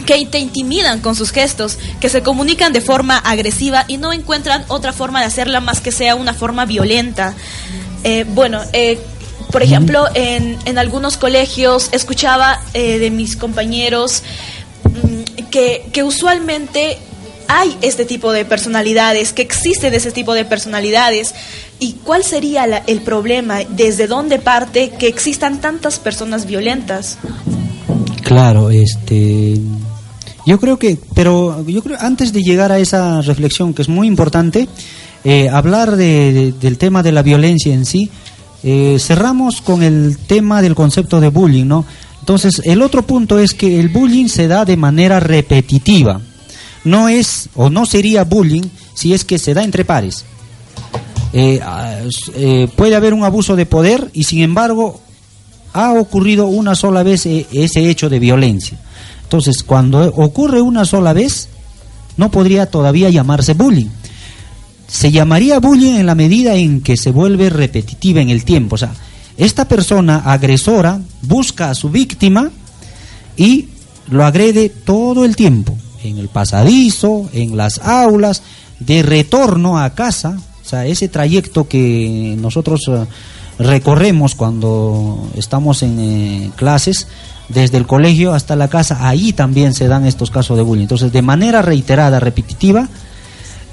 que 0.06 0.24
te 0.26 0.38
intimidan 0.38 1.00
con 1.00 1.16
sus 1.16 1.32
gestos, 1.32 1.78
que 2.00 2.08
se 2.08 2.22
comunican 2.22 2.72
de 2.72 2.80
forma 2.80 3.18
agresiva 3.18 3.84
y 3.88 3.96
no 3.96 4.12
encuentran 4.12 4.64
otra 4.68 4.92
forma 4.92 5.18
de 5.18 5.26
hacerla 5.26 5.60
más 5.60 5.80
que 5.80 5.90
sea 5.90 6.14
una 6.14 6.32
forma 6.32 6.64
violenta. 6.64 7.34
Eh, 8.08 8.24
bueno, 8.24 8.60
eh, 8.72 9.00
por 9.50 9.64
ejemplo, 9.64 10.04
en, 10.14 10.56
en 10.64 10.78
algunos 10.78 11.16
colegios 11.16 11.88
escuchaba 11.90 12.60
eh, 12.72 12.98
de 13.00 13.10
mis 13.10 13.36
compañeros 13.36 14.22
mm, 14.84 15.44
que, 15.50 15.86
que 15.92 16.04
usualmente 16.04 16.98
hay 17.48 17.76
este 17.82 18.04
tipo 18.04 18.30
de 18.32 18.44
personalidades, 18.44 19.32
que 19.32 19.42
existen 19.42 19.92
ese 19.92 20.12
tipo 20.12 20.34
de 20.34 20.44
personalidades. 20.44 21.34
¿Y 21.80 21.94
cuál 22.04 22.22
sería 22.22 22.66
la- 22.68 22.82
el 22.86 23.00
problema? 23.00 23.58
¿Desde 23.68 24.06
dónde 24.06 24.38
parte 24.38 24.90
que 24.98 25.08
existan 25.08 25.60
tantas 25.60 25.98
personas 25.98 26.46
violentas? 26.46 27.18
Claro, 28.22 28.70
este. 28.70 29.58
Yo 30.46 30.60
creo 30.60 30.78
que, 30.78 30.96
pero 31.14 31.64
yo 31.66 31.82
creo 31.82 31.96
antes 32.00 32.32
de 32.32 32.40
llegar 32.40 32.70
a 32.70 32.78
esa 32.78 33.20
reflexión 33.22 33.74
que 33.74 33.82
es 33.82 33.88
muy 33.88 34.06
importante, 34.06 34.68
eh, 35.28 35.48
hablar 35.48 35.96
de- 35.96 36.32
de- 36.32 36.52
del 36.52 36.78
tema 36.78 37.02
de 37.02 37.10
la 37.10 37.22
violencia 37.22 37.74
en 37.74 37.84
sí, 37.84 38.10
eh, 38.62 38.96
cerramos 39.00 39.60
con 39.60 39.82
el 39.82 40.16
tema 40.28 40.62
del 40.62 40.76
concepto 40.76 41.20
de 41.20 41.30
bullying, 41.30 41.66
¿no? 41.66 41.84
Entonces, 42.20 42.62
el 42.64 42.80
otro 42.80 43.02
punto 43.02 43.38
es 43.40 43.52
que 43.54 43.80
el 43.80 43.88
bullying 43.88 44.28
se 44.28 44.46
da 44.46 44.64
de 44.64 44.76
manera 44.76 45.18
repetitiva. 45.18 46.20
No 46.84 47.08
es 47.08 47.48
o 47.56 47.70
no 47.70 47.86
sería 47.86 48.22
bullying 48.22 48.62
si 48.94 49.12
es 49.14 49.24
que 49.24 49.38
se 49.40 49.52
da 49.54 49.64
entre 49.64 49.84
pares. 49.84 50.24
Eh, 51.32 51.58
ah, 51.62 51.98
puede 52.76 52.94
haber 52.94 53.12
un 53.12 53.24
abuso 53.24 53.56
de 53.56 53.66
poder 53.66 54.10
y 54.12 54.24
sin 54.24 54.42
embargo 54.42 55.00
ha 55.72 55.92
ocurrido 55.92 56.46
una 56.46 56.74
sola 56.74 57.02
vez 57.02 57.26
ese 57.26 57.90
hecho 57.90 58.08
de 58.08 58.18
violencia. 58.20 58.78
Entonces, 59.24 59.62
cuando 59.64 60.00
ocurre 60.16 60.60
una 60.62 60.84
sola 60.84 61.12
vez, 61.12 61.48
no 62.16 62.30
podría 62.30 62.66
todavía 62.70 63.10
llamarse 63.10 63.54
bullying. 63.54 63.88
Se 64.86 65.10
llamaría 65.10 65.58
bullying 65.58 65.94
en 65.94 66.06
la 66.06 66.14
medida 66.14 66.54
en 66.54 66.80
que 66.80 66.96
se 66.96 67.10
vuelve 67.10 67.50
repetitiva 67.50 68.20
en 68.20 68.30
el 68.30 68.44
tiempo. 68.44 68.76
O 68.76 68.78
sea, 68.78 68.92
esta 69.36 69.66
persona 69.66 70.22
agresora 70.24 71.00
busca 71.22 71.70
a 71.70 71.74
su 71.74 71.90
víctima 71.90 72.50
y 73.36 73.68
lo 74.08 74.24
agrede 74.24 74.68
todo 74.68 75.24
el 75.24 75.36
tiempo, 75.36 75.76
en 76.02 76.18
el 76.18 76.28
pasadizo, 76.28 77.28
en 77.32 77.56
las 77.56 77.78
aulas, 77.78 78.42
de 78.78 79.02
retorno 79.02 79.78
a 79.78 79.90
casa, 79.94 80.38
o 80.62 80.68
sea, 80.68 80.86
ese 80.86 81.08
trayecto 81.08 81.68
que 81.68 82.36
nosotros 82.38 82.82
eh, 82.88 83.06
recorremos 83.58 84.34
cuando 84.34 85.30
estamos 85.36 85.82
en 85.82 85.98
eh, 85.98 86.50
clases, 86.56 87.06
desde 87.48 87.78
el 87.78 87.86
colegio 87.86 88.34
hasta 88.34 88.56
la 88.56 88.68
casa, 88.68 89.08
ahí 89.08 89.32
también 89.32 89.72
se 89.72 89.86
dan 89.86 90.04
estos 90.04 90.30
casos 90.30 90.56
de 90.56 90.62
bullying. 90.62 90.82
Entonces, 90.82 91.12
de 91.12 91.22
manera 91.22 91.62
reiterada, 91.62 92.18
repetitiva, 92.20 92.88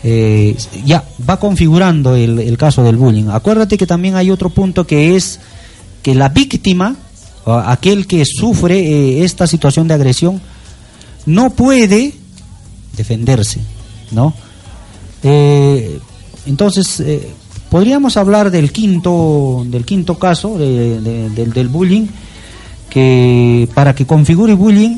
eh, 0.04 0.56
ya 0.86 1.04
va 1.30 1.40
configurando 1.40 2.16
el, 2.16 2.40
el 2.40 2.58
caso 2.58 2.84
del 2.84 2.98
bullying. 2.98 3.30
Acuérdate 3.32 3.78
que 3.78 3.88
también 3.88 4.16
hay 4.16 4.30
otro 4.32 4.50
punto 4.50 4.86
que 4.86 5.16
es 5.16 5.40
que 6.02 6.14
la 6.16 6.30
víctima, 6.30 6.96
aquel 7.46 8.06
que 8.08 8.24
sufre 8.26 8.80
eh, 8.80 9.24
esta 9.24 9.48
situación 9.48 9.88
de 9.88 9.94
agresión, 9.94 10.42
no 11.26 11.52
puede 11.52 12.14
defenderse, 12.98 13.62
¿no? 14.12 14.34
Eh, 15.24 16.00
entonces, 16.46 17.00
eh, 17.00 17.30
podríamos 17.70 18.18
hablar 18.18 18.52
del 18.52 18.72
quinto, 18.74 19.64
del 19.68 19.86
quinto 19.86 20.20
caso 20.20 20.58
de- 20.58 21.00
del, 21.00 21.54
del 21.54 21.68
bullying, 21.70 22.08
que 22.90 23.68
para 23.74 23.96
que 23.96 24.06
configure 24.06 24.54
bullying, 24.54 24.98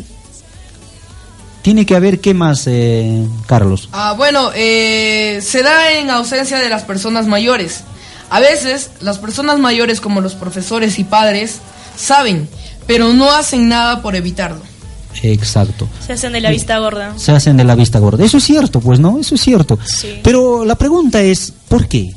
tiene 1.65 1.87
que 1.87 1.95
haber 1.95 2.21
qué 2.21 2.35
más, 2.35 2.67
eh, 2.67 3.25
Carlos. 3.47 3.89
Ah, 3.91 4.13
bueno, 4.15 4.51
eh, 4.53 5.39
se 5.41 5.63
da 5.63 5.93
en 5.93 6.11
ausencia 6.11 6.59
de 6.59 6.69
las 6.69 6.83
personas 6.83 7.25
mayores. 7.25 7.83
A 8.29 8.39
veces 8.39 8.91
las 9.01 9.17
personas 9.17 9.57
mayores 9.57 9.99
como 9.99 10.21
los 10.21 10.35
profesores 10.35 10.99
y 10.99 11.05
padres 11.05 11.61
saben, 11.97 12.47
pero 12.85 13.13
no 13.13 13.31
hacen 13.31 13.67
nada 13.67 14.03
por 14.03 14.15
evitarlo. 14.15 14.61
Exacto. 15.23 15.89
Se 16.05 16.13
hacen 16.13 16.33
de 16.33 16.41
la 16.41 16.51
vista 16.51 16.77
gorda. 16.77 17.17
Se 17.17 17.31
hacen 17.31 17.57
de 17.57 17.63
la 17.63 17.73
vista 17.73 17.97
gorda. 17.97 18.23
Eso 18.23 18.37
es 18.37 18.43
cierto, 18.43 18.79
pues, 18.79 18.99
¿no? 18.99 19.17
Eso 19.17 19.33
es 19.33 19.41
cierto. 19.41 19.79
Sí. 19.85 20.19
Pero 20.21 20.65
la 20.65 20.75
pregunta 20.75 21.23
es, 21.23 21.51
¿por 21.67 21.87
qué? 21.87 22.13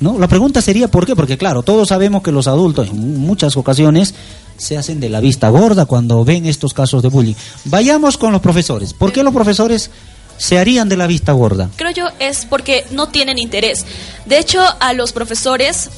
¿No? 0.00 0.18
La 0.18 0.28
pregunta 0.28 0.62
sería 0.62 0.88
¿por 0.88 1.04
qué? 1.04 1.14
Porque 1.14 1.36
claro, 1.36 1.62
todos 1.62 1.88
sabemos 1.88 2.22
que 2.22 2.32
los 2.32 2.48
adultos 2.48 2.88
en 2.88 3.20
muchas 3.20 3.54
ocasiones 3.58 4.14
se 4.56 4.76
hacen 4.76 5.00
de 5.00 5.08
la 5.08 5.20
vista 5.20 5.48
gorda 5.48 5.86
cuando 5.86 6.24
ven 6.24 6.46
estos 6.46 6.74
casos 6.74 7.02
de 7.02 7.08
bullying. 7.08 7.34
Vayamos 7.64 8.16
con 8.16 8.32
los 8.32 8.40
profesores. 8.40 8.92
¿Por 8.92 9.12
qué 9.12 9.22
los 9.22 9.34
profesores 9.34 9.90
se 10.38 10.58
harían 10.58 10.88
de 10.88 10.96
la 10.96 11.06
vista 11.06 11.32
gorda? 11.32 11.70
Creo 11.76 11.90
yo 11.90 12.06
es 12.18 12.46
porque 12.46 12.86
no 12.90 13.08
tienen 13.08 13.38
interés. 13.38 13.84
De 14.24 14.38
hecho, 14.38 14.62
a 14.80 14.92
los 14.92 15.12
profesores 15.12 15.90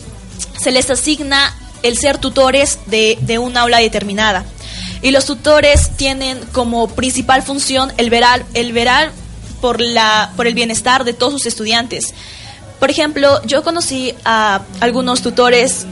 se 0.60 0.70
les 0.70 0.90
asigna 0.90 1.54
el 1.82 1.96
ser 1.96 2.18
tutores 2.18 2.78
de, 2.86 3.18
de 3.22 3.38
un 3.38 3.56
aula 3.56 3.78
determinada. 3.78 4.44
Y 5.00 5.12
los 5.12 5.26
tutores 5.26 5.90
tienen 5.96 6.40
como 6.52 6.88
principal 6.88 7.42
función 7.42 7.92
el 7.98 8.10
verar, 8.10 8.44
el 8.54 8.72
verar 8.72 9.12
por, 9.60 9.80
la, 9.80 10.32
por 10.36 10.46
el 10.46 10.54
bienestar 10.54 11.04
de 11.04 11.12
todos 11.12 11.34
sus 11.34 11.46
estudiantes. 11.46 12.14
Por 12.78 12.90
ejemplo, 12.90 13.40
yo 13.44 13.62
conocí 13.62 14.14
a 14.24 14.62
algunos 14.80 15.22
tutores, 15.22 15.86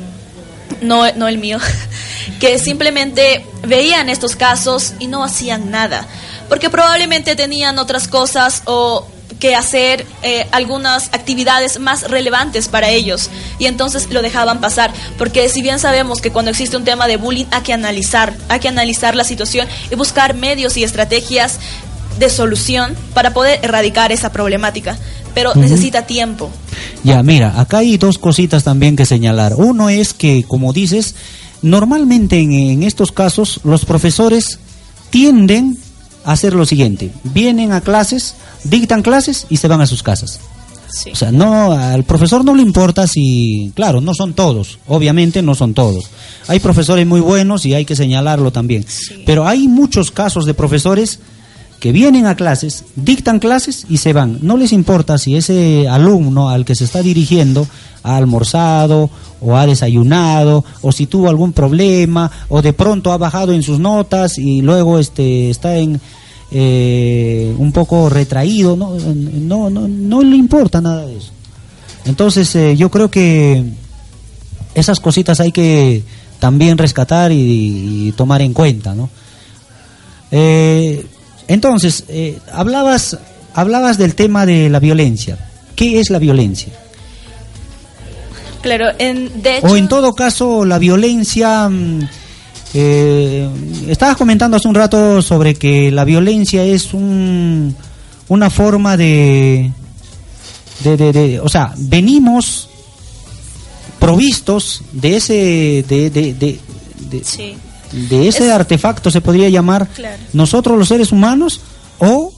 no, 0.81 1.11
no 1.13 1.29
el 1.29 1.39
mío, 1.39 1.59
que 2.41 2.59
simplemente 2.59 3.45
veían 3.67 4.09
estos 4.09 4.37
casos 4.37 4.95
y 4.99 5.07
no 5.07 5.25
hacían 5.25 5.71
nada, 5.71 6.07
porque 6.49 6.71
probablemente 6.71 7.37
tenían 7.37 7.79
otras 7.79 8.09
cosas 8.09 8.63
o 8.67 9.07
que 9.39 9.55
hacer 9.55 10.07
eh, 10.23 10.47
algunas 10.51 11.09
actividades 11.13 11.79
más 11.79 12.09
relevantes 12.09 12.69
para 12.69 12.89
ellos 12.89 13.29
y 13.59 13.67
entonces 13.67 14.09
lo 14.11 14.23
dejaban 14.23 14.61
pasar 14.61 14.93
porque 15.19 15.49
si 15.49 15.63
bien 15.63 15.79
sabemos 15.79 16.21
que 16.21 16.33
cuando 16.33 16.51
existe 16.51 16.77
un 16.77 16.85
tema 16.85 17.07
de 17.07 17.17
bullying 17.17 17.45
hay 17.51 17.63
que 17.63 17.73
analizar 17.75 18.33
hay 18.49 18.61
que 18.61 18.69
analizar 18.69 19.15
la 19.15 19.25
situación 19.25 19.69
y 19.91 19.95
buscar 19.95 20.35
medios 20.35 20.77
y 20.77 20.85
estrategias 20.85 21.59
de 22.19 22.31
solución 22.31 22.97
para 23.13 23.35
poder 23.35 23.61
erradicar 23.63 24.11
esa 24.11 24.33
problemática 24.33 24.97
pero 25.37 25.55
necesita 25.55 26.07
tiempo 26.07 26.51
Ya, 27.05 27.23
mira, 27.23 27.61
acá 27.61 27.79
hay 27.79 27.99
dos 27.99 28.17
cositas 28.17 28.65
también 28.65 28.97
que 28.97 29.05
señalar. 29.05 29.53
Uno 29.55 29.91
es 29.91 30.15
que, 30.15 30.45
como 30.49 30.73
dices, 30.73 31.15
normalmente 31.61 32.39
en, 32.41 32.53
en 32.53 32.83
estos 32.83 33.13
casos 33.13 33.61
los 33.63 33.85
profesores 33.85 34.59
tienden 35.11 35.77
a 36.25 36.33
hacer 36.33 36.55
lo 36.55 36.65
siguiente. 36.65 37.13
Vienen 37.23 37.73
a 37.73 37.83
clases, 37.83 38.35
dictan 38.65 39.03
clases 39.03 39.47
y 39.51 39.59
se 39.59 39.69
van 39.69 39.83
a 39.83 39.87
sus 39.87 40.03
casas. 40.03 40.41
sí. 40.89 41.11
O 41.13 41.17
sea, 41.17 41.33
no, 41.33 41.73
al 41.73 42.05
profesor 42.05 42.43
no 42.43 42.55
le 42.55 42.63
importa 42.63 43.07
si, 43.07 43.73
claro, 43.75 44.01
no 44.01 44.15
son 44.15 44.33
todos, 44.33 44.79
obviamente 44.89 45.43
no 45.43 45.55
son 45.55 45.75
todos. 45.75 46.07
Hay 46.49 46.61
profesores 46.61 47.07
muy 47.07 47.21
buenos 47.21 47.67
y 47.67 47.75
hay 47.75 47.85
que 47.85 47.95
señalarlo 47.95 48.53
también. 48.53 48.87
Pero 49.27 49.47
hay 49.47 49.69
muchos 49.69 50.11
casos 50.11 50.47
de 50.47 50.55
profesores 50.55 51.21
que 51.81 51.93
vienen 51.93 52.27
a 52.27 52.35
clases, 52.35 52.85
dictan 52.97 53.39
clases 53.39 53.87
y 53.89 53.99
se 53.99 54.13
van. 54.13 54.39
No 54.43 54.57
les 54.57 54.73
importa 54.73 55.19
si 55.19 55.37
ese 55.37 55.89
alumno 55.89 56.49
al 56.49 56.65
que 56.65 56.75
se 56.75 56.85
está 56.85 57.03
dirigiendo 57.03 57.67
ha 58.03 58.17
almorzado 58.17 59.11
o 59.41 59.57
ha 59.57 59.67
desayunado 59.67 60.65
o 60.81 60.93
si 60.93 61.07
tuvo 61.07 61.29
algún 61.29 61.53
problema 61.53 62.31
o 62.49 62.63
de 62.63 62.73
pronto 62.73 63.13
ha 63.13 63.19
bajado 63.19 63.53
en 63.53 63.63
sus 63.63 63.79
notas 63.79 64.39
y 64.39 64.63
luego 64.63 64.99
este 64.99 65.51
está 65.51 65.77
en 65.77 66.01
eh, 66.51 67.55
un 67.59 67.73
poco 67.73 68.09
retraído. 68.09 68.77
No, 68.77 68.97
no, 68.97 69.71
no, 69.71 69.89
no 69.89 70.23
le 70.23 70.37
importa 70.37 70.81
nada 70.81 71.07
de 71.07 71.19
eso. 71.19 71.33
Entonces 72.07 72.55
eh, 72.57 72.77
yo 72.77 72.91
creo 72.91 73.11
que 73.11 73.65
esas 74.75 75.01
cositas 75.01 75.41
hay 75.41 75.53
que 75.53 76.05
también 76.39 76.79
rescatar 76.79 77.33
y, 77.33 78.13
tomar 78.17 78.43
en 78.43 78.53
cuenta, 78.53 78.95
¿no? 78.95 79.11
Eh, 80.31 81.05
entonces, 81.49 82.05
eh, 82.09 82.39
hablabas, 82.53 83.19
hablabas 83.55 83.99
del 83.99 84.15
tema 84.15 84.47
de 84.47 84.69
la 84.69 84.81
violencia. 84.81 85.39
¿Qué 85.75 86.01
es 86.01 86.11
la 86.11 86.19
violencia? 86.19 86.73
Claro, 88.63 88.87
en, 88.99 89.43
de 89.43 89.59
hecho... 89.59 89.67
O 89.69 89.77
en 89.77 89.89
todo 89.89 90.15
caso, 90.15 90.65
la 90.65 90.79
violencia... 90.79 91.69
mm, 91.69 92.01
eh, 92.75 93.49
estabas 93.89 94.17
comentando 94.17 94.57
hace 94.57 94.69
un 94.69 94.75
rato 94.75 95.23
sobre 95.23 95.55
que 95.55 95.91
la 95.91 96.05
violencia 96.05 96.65
es 96.65 96.93
un, 96.95 97.75
una 98.29 98.51
forma 98.51 98.97
de, 98.97 99.71
de, 100.83 100.97
de- 100.97 101.13
de- 101.13 101.41
O 101.41 101.49
sea, 101.49 101.73
venimos 101.77 102.69
provistos 103.99 104.83
de 104.93 105.17
ese... 105.17 105.85
De, 105.89 106.11
de, 106.11 106.35
de- 106.35 106.61
de- 107.11 107.25
Sí. 107.25 107.57
De 107.93 108.29
ese 108.29 108.47
Es- 108.47 108.53
artefacto 108.53 109.11
se 109.11 109.21
podría 109.21 109.49
llamar 109.49 109.89
Claro. 109.89 110.23
nosotros 110.33 110.79
los 110.79 110.89
seres 110.89 111.13
humanos 111.13 111.61
o 111.99 112.33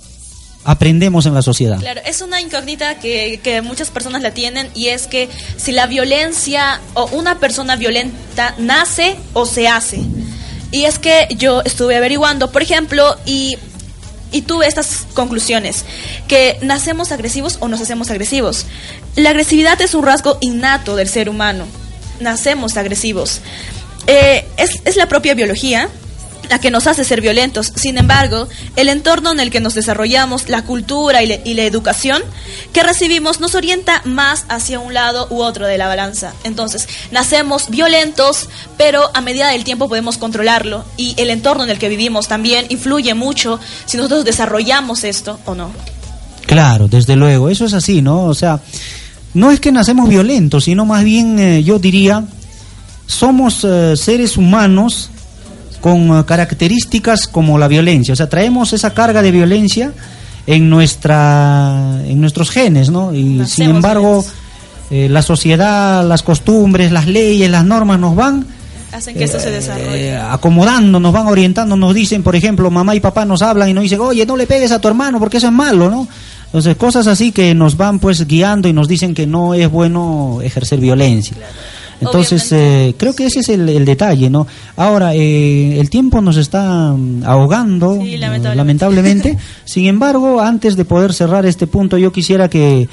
aprendemos 0.65 1.25
en 1.27 1.35
la 1.35 1.41
sociedad. 1.43 1.79
Claro, 1.79 2.01
es 2.05 2.21
una 2.21 2.41
incógnita 2.41 2.99
que, 2.99 3.41
que 3.43 3.63
muchas 3.63 3.91
personas 3.91 4.21
la 4.23 4.33
tienen 4.33 4.69
y 4.75 4.89
es 4.89 5.07
que 5.07 5.29
si 5.57 5.73
la 5.73 5.87
violencia 5.87 6.81
o 6.95 7.07
una 7.13 7.39
persona 7.39 7.77
violenta 7.77 8.55
nace 8.59 9.17
o 9.33 9.47
se 9.47 9.69
hace. 9.69 10.01
Y 10.71 10.85
es 10.85 10.99
que 10.99 11.29
yo 11.39 11.63
estuve 11.65 11.97
averiguando, 11.97 12.53
por 12.53 12.61
ejemplo, 12.61 13.17
y, 13.25 13.57
y 14.31 14.43
tuve 14.43 14.67
estas 14.67 15.07
conclusiones, 15.15 15.87
que 16.27 16.59
nacemos 16.61 17.13
agresivos 17.13 17.57
o 17.61 17.69
nos 17.69 17.81
hacemos 17.81 18.11
agresivos. 18.11 18.67
La 19.17 19.31
agresividad 19.31 19.81
es 19.81 19.95
un 19.95 20.05
rasgo 20.05 20.37
innato 20.43 20.97
del 20.97 21.09
ser 21.09 21.31
humano. 21.31 21.65
Nacemos 22.21 22.77
agresivos. 22.77 23.41
Eh, 24.07 24.47
es, 24.57 24.81
es 24.85 24.97
la 24.97 25.09
propia 25.09 25.35
biología 25.35 25.89
la 26.49 26.61
que 26.61 26.71
nos 26.71 26.87
hace 26.87 27.05
ser 27.05 27.21
violentos. 27.21 27.73
Sin 27.75 27.99
embargo, 27.99 28.49
el 28.77 28.89
entorno 28.89 29.33
en 29.33 29.41
el 29.41 29.51
que 29.51 29.61
nos 29.61 29.75
desarrollamos, 29.75 30.49
la 30.49 30.63
cultura 30.63 31.23
y, 31.23 31.55
la 31.55 31.63
educación 31.63 32.23
que 32.73 32.83
recibimos 32.83 33.41
nos 33.41 33.55
orienta 33.55 34.03
más 34.05 34.45
hacia 34.49 34.79
un 34.79 34.95
lado 34.95 35.27
u 35.31 35.43
otro 35.43 35.67
de 35.67 35.79
la 35.79 35.89
balanza. 35.89 36.33
Entonces, 36.45 36.89
nacemos 37.11 37.71
violentos, 37.71 38.49
pero 38.77 39.11
a 39.15 39.21
medida 39.21 39.49
del 39.51 39.65
tiempo 39.65 39.89
podemos 39.89 40.19
controlarlo 40.19 40.85
y 40.97 41.15
el 41.17 41.31
entorno 41.31 41.65
en 41.65 41.71
el 41.71 41.79
que 41.79 41.89
vivimos 41.89 42.29
también 42.29 42.67
influye 42.69 43.15
mucho 43.15 43.59
si 43.87 43.97
nosotros 43.97 44.25
desarrollamos 44.25 45.05
esto 45.05 45.39
o 45.45 45.55
no. 45.55 45.71
Claro, 46.47 46.89
desde 46.89 47.17
luego, 47.17 47.51
eso 47.51 47.67
es 47.67 47.75
así, 47.75 48.01
¿no? 48.01 48.25
O 48.25 48.35
sea, 48.35 48.61
no 49.35 49.51
es 49.51 49.61
que 49.61 49.71
nacemos 49.71 50.09
violentos, 50.09 50.65
sino 50.65 50.87
más 50.87 51.05
bien 51.05 51.39
eh, 51.39 51.63
yo 51.63 51.79
diría, 51.79 52.25
somos 53.09 53.65
eh, 53.65 53.97
seres 53.97 54.37
humanos 54.37 55.11
con 55.81 56.17
eh, 56.17 56.25
características 56.25 57.27
como 57.27 57.59
la 57.59 57.67
violencia, 57.67 58.13
o 58.13 58.17
sea, 58.17 58.29
traemos 58.29 58.73
esa 58.73 58.95
carga 58.95 59.23
de 59.23 59.33
violencia 59.33 59.93
en 60.47 60.71
nuestra 60.71 62.01
en 62.07 62.21
nuestros 62.21 62.51
genes, 62.51 62.91
¿no? 62.91 63.13
Y 63.13 63.45
sin 63.47 63.71
embargo, 63.71 64.25
eh, 64.91 65.09
la 65.09 65.23
sociedad, 65.23 66.07
las 66.07 66.23
costumbres, 66.23 66.93
las 66.93 67.07
leyes, 67.07 67.51
las 67.51 67.65
normas 67.65 67.99
nos 67.99 68.15
van 68.15 68.47
Hacen 68.93 69.15
que 69.17 69.25
esto 69.25 69.39
se 69.39 69.51
desarrolle. 69.51 70.17
acomodando, 70.17 70.99
nos 70.99 71.13
van 71.13 71.27
orientando, 71.27 71.77
nos 71.77 71.95
dicen, 71.95 72.23
por 72.23 72.37
ejemplo, 72.37 72.71
mamá 72.71 72.95
y 72.95 73.01
papá 73.01 73.25
nos 73.25 73.43
hablan 73.43 73.69
y 73.69 73.75
nos 73.75 73.83
dicen, 73.83 74.01
oye, 74.01 74.25
no 74.25 74.37
le 74.37 74.47
pegues 74.47 74.73
a 74.73 74.81
tu 74.81 74.89
hermano 74.89 75.19
porque 75.19 75.37
eso 75.37 75.47
es 75.47 75.53
malo, 75.53 75.91
¿no? 75.91 76.09
Entonces, 76.47 76.77
cosas 76.77 77.07
así 77.07 77.33
que 77.33 77.55
nos 77.55 77.77
van 77.77 77.99
pues 77.99 78.27
guiando 78.27 78.69
y 78.69 78.73
nos 78.73 78.89
dicen 78.89 79.15
que 79.15 79.27
no 79.27 79.53
es 79.53 79.71
bueno 79.71 80.41
ejercer 80.43 80.81
violencia. 80.81 81.37
Entonces, 82.01 82.51
eh, 82.53 82.95
creo 82.97 83.15
que 83.15 83.27
ese 83.27 83.41
es 83.41 83.49
el, 83.49 83.69
el 83.69 83.85
detalle, 83.85 84.31
¿no? 84.31 84.47
Ahora, 84.77 85.15
eh, 85.15 85.79
el 85.81 85.91
tiempo 85.91 86.21
nos 86.21 86.37
está 86.37 86.93
mm, 86.97 87.25
ahogando, 87.25 87.99
Sí, 88.03 88.15
eh, 88.15 88.19
lamentablemente. 88.19 88.85
lamentablemente. 88.85 89.39
Sin 89.65 89.87
embargo, 89.87 90.41
antes 90.41 90.77
de 90.77 90.85
poder 90.85 91.13
cerrar 91.13 91.45
este 91.47 91.67
punto, 91.67 91.99
yo 91.99 92.13
quisiera 92.13 92.49
que, 92.49 92.89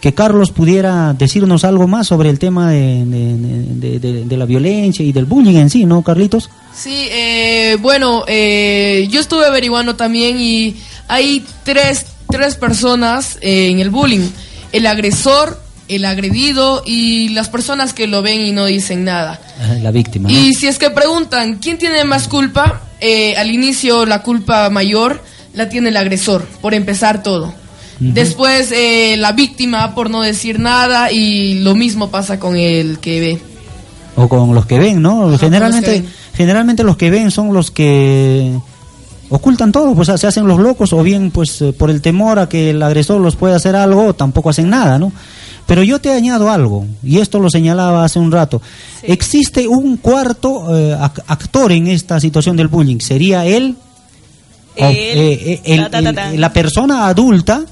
que 0.00 0.14
Carlos 0.14 0.50
pudiera 0.50 1.12
decirnos 1.12 1.64
algo 1.64 1.86
más 1.88 2.06
sobre 2.08 2.30
el 2.30 2.38
tema 2.38 2.70
de, 2.70 3.04
de- 3.04 3.64
de- 3.74 3.98
de- 4.00 4.24
de 4.24 4.36
la 4.36 4.44
violencia 4.44 5.04
y 5.04 5.12
del 5.12 5.24
bullying 5.24 5.56
en 5.56 5.70
sí, 5.70 5.84
¿no, 5.84 6.02
Carlitos? 6.02 6.50
Sí, 6.74 7.06
eh, 7.10 7.76
bueno, 7.80 8.24
eh, 8.28 9.08
yo 9.10 9.20
estuve 9.20 9.46
averiguando 9.46 9.96
también 9.96 10.40
y 10.40 10.76
hay 11.08 11.44
tres, 11.64 12.06
tres 12.30 12.54
personas 12.56 13.38
eh, 13.40 13.68
en 13.70 13.80
el 13.80 13.90
bullying. 13.90 14.28
El 14.70 14.86
agresor, 14.86 15.60
el 15.88 16.04
agredido 16.04 16.82
y 16.84 17.30
las 17.30 17.48
personas 17.48 17.92
que 17.92 18.06
lo 18.06 18.22
ven 18.22 18.40
y 18.40 18.52
no 18.52 18.66
dicen 18.66 19.04
nada. 19.04 19.40
La 19.80 19.90
víctima. 19.90 20.28
¿no? 20.28 20.34
Y 20.34 20.54
si 20.54 20.66
es 20.66 20.78
que 20.78 20.90
preguntan, 20.90 21.56
¿quién 21.56 21.78
tiene 21.78 22.04
más 22.04 22.28
culpa? 22.28 22.82
Eh, 23.00 23.36
al 23.36 23.50
inicio 23.50 24.06
la 24.06 24.22
culpa 24.22 24.70
mayor 24.70 25.22
la 25.54 25.68
tiene 25.68 25.88
el 25.88 25.96
agresor, 25.96 26.46
por 26.60 26.74
empezar 26.74 27.22
todo. 27.22 27.52
Después 28.00 28.70
eh, 28.70 29.16
la 29.18 29.32
víctima 29.32 29.92
por 29.94 30.08
no 30.08 30.22
decir 30.22 30.60
nada 30.60 31.10
y 31.10 31.54
lo 31.54 31.74
mismo 31.74 32.10
pasa 32.10 32.38
con 32.38 32.56
el 32.56 33.00
que 33.00 33.20
ve. 33.20 33.42
O 34.14 34.28
con 34.28 34.54
los 34.54 34.66
que 34.66 34.78
ven, 34.78 35.02
¿no? 35.02 35.28
Ajá, 35.28 35.38
generalmente, 35.38 35.90
los 35.90 35.96
que 35.96 36.02
ven. 36.02 36.14
generalmente 36.34 36.84
los 36.84 36.96
que 36.96 37.10
ven 37.10 37.30
son 37.32 37.52
los 37.52 37.72
que 37.72 38.52
ocultan 39.30 39.72
todo, 39.72 39.94
pues 39.94 40.10
se 40.14 40.26
hacen 40.26 40.46
los 40.46 40.60
locos 40.60 40.92
o 40.92 41.02
bien 41.02 41.30
pues 41.30 41.60
eh, 41.60 41.72
por 41.72 41.90
el 41.90 42.00
temor 42.00 42.38
a 42.38 42.48
que 42.48 42.70
el 42.70 42.82
agresor 42.82 43.20
los 43.20 43.36
pueda 43.36 43.56
hacer 43.56 43.74
algo, 43.76 44.14
tampoco 44.14 44.50
hacen 44.50 44.70
nada, 44.70 44.98
¿no? 44.98 45.12
Pero 45.68 45.82
yo 45.84 46.00
te 46.00 46.10
añado 46.10 46.50
algo, 46.50 46.84
y 47.04 47.18
esto 47.18 47.38
lo 47.38 47.48
señalaba 47.50 48.02
hace 48.04 48.18
un 48.18 48.32
rato. 48.32 48.60
Existe 49.02 49.68
un 49.68 49.98
cuarto 49.98 50.74
eh, 50.76 50.96
ac- 50.98 51.22
actor 51.28 51.70
en 51.70 51.86
esta 51.86 52.18
situación 52.18 52.56
del 52.56 52.66
bullying, 52.68 52.98
sería 53.00 53.44
él, 53.46 53.76
o, 54.76 54.84
Él, 54.86 54.96
eh, 54.96 55.60
el- 55.64 55.80
ta, 55.82 55.90
ta, 55.90 56.02
ta, 56.02 56.08
el- 56.08 56.14
ta. 56.14 56.32
la 56.32 56.52
persona 56.52 57.06
adulta 57.06 57.64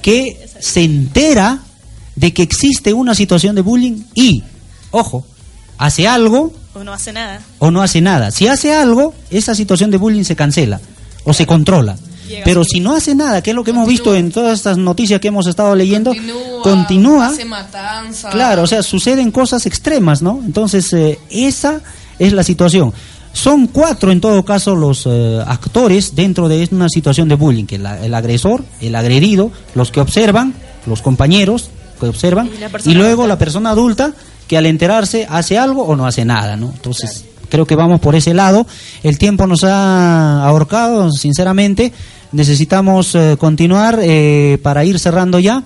que 0.00 0.48
se 0.58 0.82
entera 0.84 1.58
de 2.16 2.32
que 2.32 2.42
existe 2.42 2.92
una 2.92 3.14
situación 3.14 3.54
de 3.54 3.62
bullying 3.62 4.02
y, 4.14 4.42
ojo, 4.90 5.24
hace 5.78 6.06
algo 6.08 6.52
O 6.74 6.82
no 6.84 6.92
hace 6.92 7.12
nada. 7.12 7.40
o 7.58 7.70
no 7.70 7.82
hace 7.82 8.00
nada. 8.00 8.30
Si 8.30 8.46
hace 8.46 8.72
algo, 8.74 9.14
esa 9.30 9.54
situación 9.54 9.90
de 9.90 9.98
bullying 9.98 10.24
se 10.24 10.36
cancela 10.36 10.80
o 11.24 11.32
se 11.32 11.46
controla. 11.46 11.96
Llega 12.28 12.44
Pero 12.44 12.64
si 12.64 12.80
no 12.80 12.94
hace 12.94 13.14
nada, 13.14 13.42
que 13.42 13.50
es 13.50 13.56
lo 13.56 13.64
que 13.64 13.72
hemos 13.72 13.86
visto 13.88 14.14
en 14.14 14.30
todas 14.30 14.56
estas 14.58 14.78
noticias 14.78 15.20
que 15.20 15.28
hemos 15.28 15.46
estado 15.46 15.74
leyendo, 15.74 16.10
Continúa, 16.10 16.51
continúa. 16.62 17.26
hace 17.28 17.44
matanza. 17.44 18.30
Claro, 18.30 18.62
o 18.62 18.66
sea, 18.66 18.82
suceden 18.82 19.30
cosas 19.30 19.66
extremas, 19.66 20.22
¿no? 20.22 20.40
Entonces, 20.44 20.92
eh, 20.92 21.18
esa 21.30 21.80
es 22.18 22.32
la 22.32 22.42
situación. 22.42 22.92
Son 23.32 23.66
cuatro, 23.66 24.12
en 24.12 24.20
todo 24.20 24.44
caso, 24.44 24.74
los 24.76 25.04
eh, 25.06 25.42
actores 25.46 26.14
dentro 26.14 26.48
de 26.48 26.68
una 26.70 26.88
situación 26.88 27.28
de 27.28 27.34
bullying, 27.34 27.64
que 27.64 27.78
la- 27.78 28.04
el 28.04 28.12
agresor, 28.14 28.62
el 28.80 28.94
agredido, 28.94 29.50
los 29.74 29.90
que 29.90 30.00
observan, 30.00 30.52
los 30.86 31.00
compañeros 31.00 31.70
que 31.98 32.06
observan, 32.08 32.50
Y 32.54 32.58
la 32.58 32.68
persona 32.68 32.92
y 32.92 32.94
luego 32.96 33.22
adulta. 33.22 33.28
la 33.28 33.38
persona 33.38 33.70
adulta 33.70 34.12
que 34.48 34.58
al 34.58 34.66
enterarse 34.66 35.26
hace 35.30 35.56
algo 35.56 35.82
o 35.84 35.96
no 35.96 36.06
hace 36.06 36.24
nada, 36.26 36.56
¿no? 36.56 36.70
Entonces, 36.74 37.24
creo 37.48 37.64
que 37.66 37.74
vamos 37.76 38.00
por 38.00 38.14
ese 38.16 38.34
lado. 38.34 38.66
El 39.02 39.16
tiempo 39.16 39.46
nos 39.46 39.64
ha 39.64 40.44
ahorcado, 40.44 41.10
sinceramente. 41.12 41.92
Necesitamos 42.32 43.14
eh, 43.14 43.36
continuar 43.38 43.98
eh, 44.02 44.58
para 44.62 44.84
ir 44.84 44.98
cerrando 44.98 45.38
ya. 45.38 45.62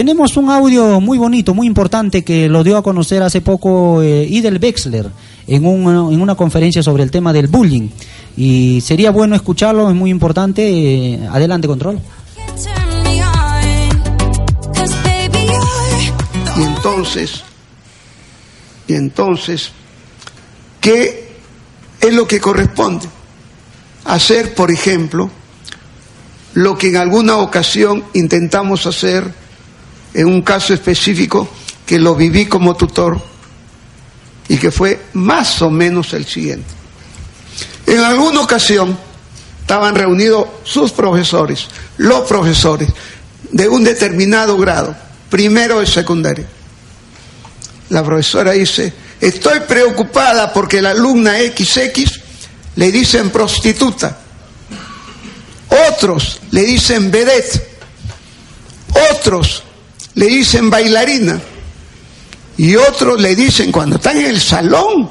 Tenemos 0.00 0.38
un 0.38 0.48
audio 0.48 0.98
muy 0.98 1.18
bonito, 1.18 1.52
muy 1.52 1.66
importante 1.66 2.24
que 2.24 2.48
lo 2.48 2.64
dio 2.64 2.78
a 2.78 2.82
conocer 2.82 3.22
hace 3.22 3.42
poco 3.42 4.00
eh, 4.00 4.26
Idel 4.30 4.58
Wexler 4.58 5.10
en, 5.46 5.66
un- 5.66 6.10
en 6.14 6.22
una 6.22 6.34
conferencia 6.36 6.82
sobre 6.82 7.02
el 7.02 7.10
tema 7.10 7.34
del 7.34 7.48
bullying. 7.48 7.90
Y 8.34 8.80
sería 8.80 9.10
bueno 9.10 9.36
escucharlo, 9.36 9.90
es 9.90 9.94
muy 9.94 10.08
importante. 10.08 10.62
Eh, 10.66 11.20
adelante, 11.30 11.68
control. 11.68 12.00
Y 16.56 16.62
entonces, 16.62 17.42
y 18.88 18.94
entonces, 18.94 19.70
¿qué 20.80 21.28
es 22.00 22.14
lo 22.14 22.26
que 22.26 22.40
corresponde? 22.40 23.04
Hacer, 24.06 24.54
por 24.54 24.70
ejemplo, 24.70 25.28
lo 26.54 26.78
que 26.78 26.88
en 26.88 26.96
alguna 26.96 27.36
ocasión 27.36 28.02
intentamos 28.14 28.86
hacer 28.86 29.49
en 30.14 30.26
un 30.26 30.42
caso 30.42 30.74
específico 30.74 31.48
que 31.86 31.98
lo 31.98 32.14
viví 32.14 32.46
como 32.46 32.76
tutor 32.76 33.20
y 34.48 34.56
que 34.58 34.70
fue 34.70 35.00
más 35.14 35.62
o 35.62 35.70
menos 35.70 36.12
el 36.12 36.26
siguiente. 36.26 36.68
En 37.86 38.00
alguna 38.00 38.40
ocasión 38.40 38.96
estaban 39.60 39.94
reunidos 39.94 40.46
sus 40.64 40.92
profesores, 40.92 41.68
los 41.96 42.26
profesores 42.28 42.88
de 43.50 43.68
un 43.68 43.84
determinado 43.84 44.56
grado, 44.56 44.96
primero 45.28 45.80
de 45.80 45.86
secundaria. 45.86 46.46
La 47.90 48.04
profesora 48.04 48.52
dice, 48.52 48.92
estoy 49.20 49.60
preocupada 49.60 50.52
porque 50.52 50.82
la 50.82 50.90
alumna 50.90 51.34
XX 51.38 52.20
le 52.76 52.92
dicen 52.92 53.30
prostituta, 53.30 54.18
otros 55.88 56.40
le 56.50 56.62
dicen 56.62 57.10
vedette, 57.10 57.78
otros 59.12 59.64
le 60.14 60.26
dicen 60.26 60.70
bailarina 60.70 61.40
y 62.56 62.76
otros 62.76 63.20
le 63.20 63.34
dicen 63.34 63.72
cuando 63.72 63.96
están 63.96 64.18
en 64.18 64.26
el 64.26 64.40
salón 64.40 65.10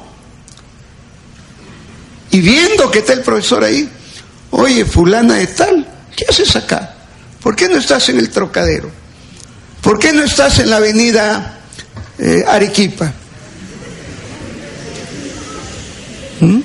y 2.30 2.40
viendo 2.40 2.90
que 2.90 3.00
está 3.00 3.12
el 3.12 3.22
profesor 3.22 3.64
ahí, 3.64 3.88
oye, 4.50 4.84
fulana 4.84 5.34
de 5.34 5.48
tal, 5.48 5.86
¿qué 6.16 6.26
haces 6.28 6.54
acá? 6.54 6.94
¿Por 7.42 7.56
qué 7.56 7.68
no 7.68 7.78
estás 7.78 8.08
en 8.08 8.18
el 8.18 8.30
trocadero? 8.30 8.90
¿Por 9.80 9.98
qué 9.98 10.12
no 10.12 10.22
estás 10.22 10.58
en 10.60 10.70
la 10.70 10.76
avenida 10.76 11.58
eh, 12.18 12.44
Arequipa? 12.46 13.12
¿Mm? 16.40 16.60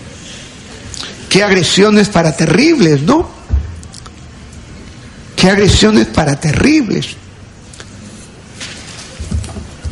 Qué 1.30 1.44
agresiones 1.44 2.10
para 2.10 2.36
terribles, 2.36 3.02
¿no? 3.02 3.30
Qué 5.36 5.50
agresiones 5.50 6.08
para 6.08 6.40
terribles. 6.40 7.18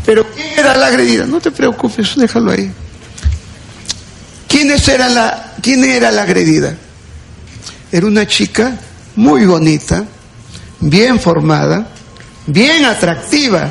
Pero 0.05 0.29
¿quién 0.31 0.59
era 0.59 0.75
la 0.75 0.87
agredida? 0.87 1.25
No 1.25 1.39
te 1.39 1.51
preocupes, 1.51 2.15
déjalo 2.15 2.51
ahí. 2.51 2.71
¿Quiénes 4.47 4.87
eran 4.87 5.15
la, 5.15 5.53
¿Quién 5.61 5.83
era 5.83 6.11
la 6.11 6.23
agredida? 6.23 6.75
Era 7.91 8.05
una 8.05 8.27
chica 8.27 8.77
muy 9.15 9.45
bonita, 9.45 10.03
bien 10.79 11.19
formada, 11.19 11.87
bien 12.47 12.85
atractiva, 12.85 13.69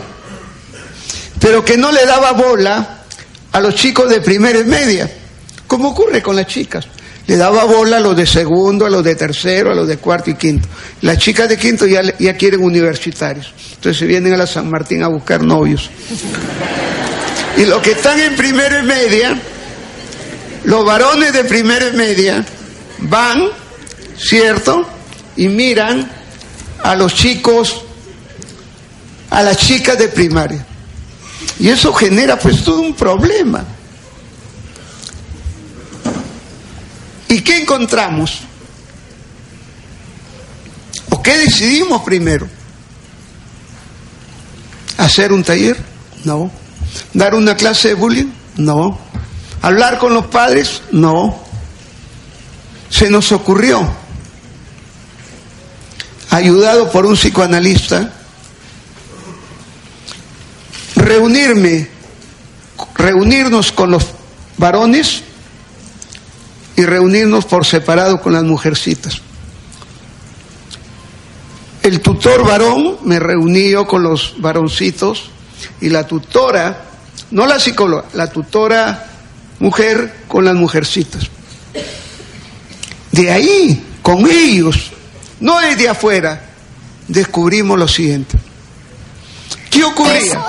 pero 1.40 1.64
que 1.64 1.76
no 1.76 1.92
le 1.92 2.06
daba 2.06 2.32
bola 2.32 3.04
a 3.52 3.60
los 3.60 3.74
chicos 3.74 4.08
de 4.08 4.20
primera 4.20 4.58
y 4.58 4.64
media, 4.64 5.10
como 5.66 5.90
ocurre 5.90 6.22
con 6.22 6.36
las 6.36 6.46
chicas. 6.46 6.86
Le 7.26 7.36
daba 7.36 7.64
bola 7.64 7.98
a 7.98 8.00
los 8.00 8.16
de 8.16 8.26
segundo, 8.26 8.84
a 8.84 8.90
los 8.90 9.04
de 9.04 9.14
tercero, 9.14 9.70
a 9.70 9.74
los 9.74 9.86
de 9.86 9.98
cuarto 9.98 10.30
y 10.30 10.34
quinto. 10.34 10.68
Las 11.02 11.18
chicas 11.18 11.48
de 11.48 11.56
quinto 11.56 11.86
ya, 11.86 12.02
ya 12.18 12.36
quieren 12.36 12.62
universitarios. 12.62 13.54
Entonces 13.74 13.98
se 13.98 14.06
vienen 14.06 14.32
a 14.32 14.36
la 14.36 14.46
San 14.46 14.68
Martín 14.68 15.02
a 15.02 15.08
buscar 15.08 15.42
novios. 15.42 15.90
Y 17.56 17.64
los 17.64 17.80
que 17.80 17.92
están 17.92 18.18
en 18.18 18.34
primera 18.34 18.80
y 18.80 18.86
media, 18.86 19.40
los 20.64 20.84
varones 20.84 21.32
de 21.32 21.44
primera 21.44 21.88
y 21.88 21.96
media, 21.96 22.44
van, 22.98 23.48
¿cierto? 24.16 24.88
Y 25.36 25.48
miran 25.48 26.10
a 26.82 26.94
los 26.96 27.14
chicos, 27.14 27.84
a 29.30 29.42
las 29.42 29.56
chicas 29.56 29.98
de 29.98 30.08
primaria. 30.08 30.66
Y 31.58 31.68
eso 31.68 31.92
genera 31.92 32.38
pues 32.38 32.64
todo 32.64 32.80
un 32.80 32.94
problema. 32.94 33.64
¿Y 37.32 37.40
qué 37.40 37.62
encontramos? 37.62 38.40
¿O 41.08 41.22
qué 41.22 41.38
decidimos 41.38 42.02
primero? 42.02 42.46
¿Hacer 44.98 45.32
un 45.32 45.42
taller? 45.42 45.82
No. 46.24 46.50
¿Dar 47.14 47.34
una 47.34 47.56
clase 47.56 47.88
de 47.88 47.94
bullying? 47.94 48.30
No. 48.58 48.98
¿Hablar 49.62 49.96
con 49.98 50.12
los 50.12 50.26
padres? 50.26 50.82
No. 50.90 51.42
Se 52.90 53.08
nos 53.08 53.32
ocurrió, 53.32 53.90
ayudado 56.28 56.92
por 56.92 57.06
un 57.06 57.14
psicoanalista, 57.14 58.12
reunirme, 60.96 61.88
reunirnos 62.94 63.72
con 63.72 63.90
los 63.90 64.04
varones 64.58 65.22
y 66.76 66.84
reunirnos 66.84 67.44
por 67.44 67.66
separado 67.66 68.20
con 68.20 68.32
las 68.32 68.44
mujercitas. 68.44 69.20
El 71.82 72.00
tutor 72.00 72.46
varón 72.46 72.98
me 73.04 73.18
reunió 73.18 73.86
con 73.86 74.02
los 74.02 74.34
varoncitos 74.38 75.30
y 75.80 75.90
la 75.90 76.06
tutora, 76.06 76.84
no 77.32 77.46
la 77.46 77.58
psicóloga, 77.58 78.04
la 78.12 78.30
tutora 78.30 79.08
mujer 79.58 80.24
con 80.28 80.44
las 80.44 80.54
mujercitas. 80.54 81.28
De 83.10 83.30
ahí, 83.30 83.84
con 84.00 84.26
ellos, 84.30 84.92
no 85.40 85.60
desde 85.60 85.88
afuera, 85.88 86.40
descubrimos 87.08 87.78
lo 87.78 87.88
siguiente. 87.88 88.38
¿Qué 89.70 89.84
ocurría? 89.84 90.40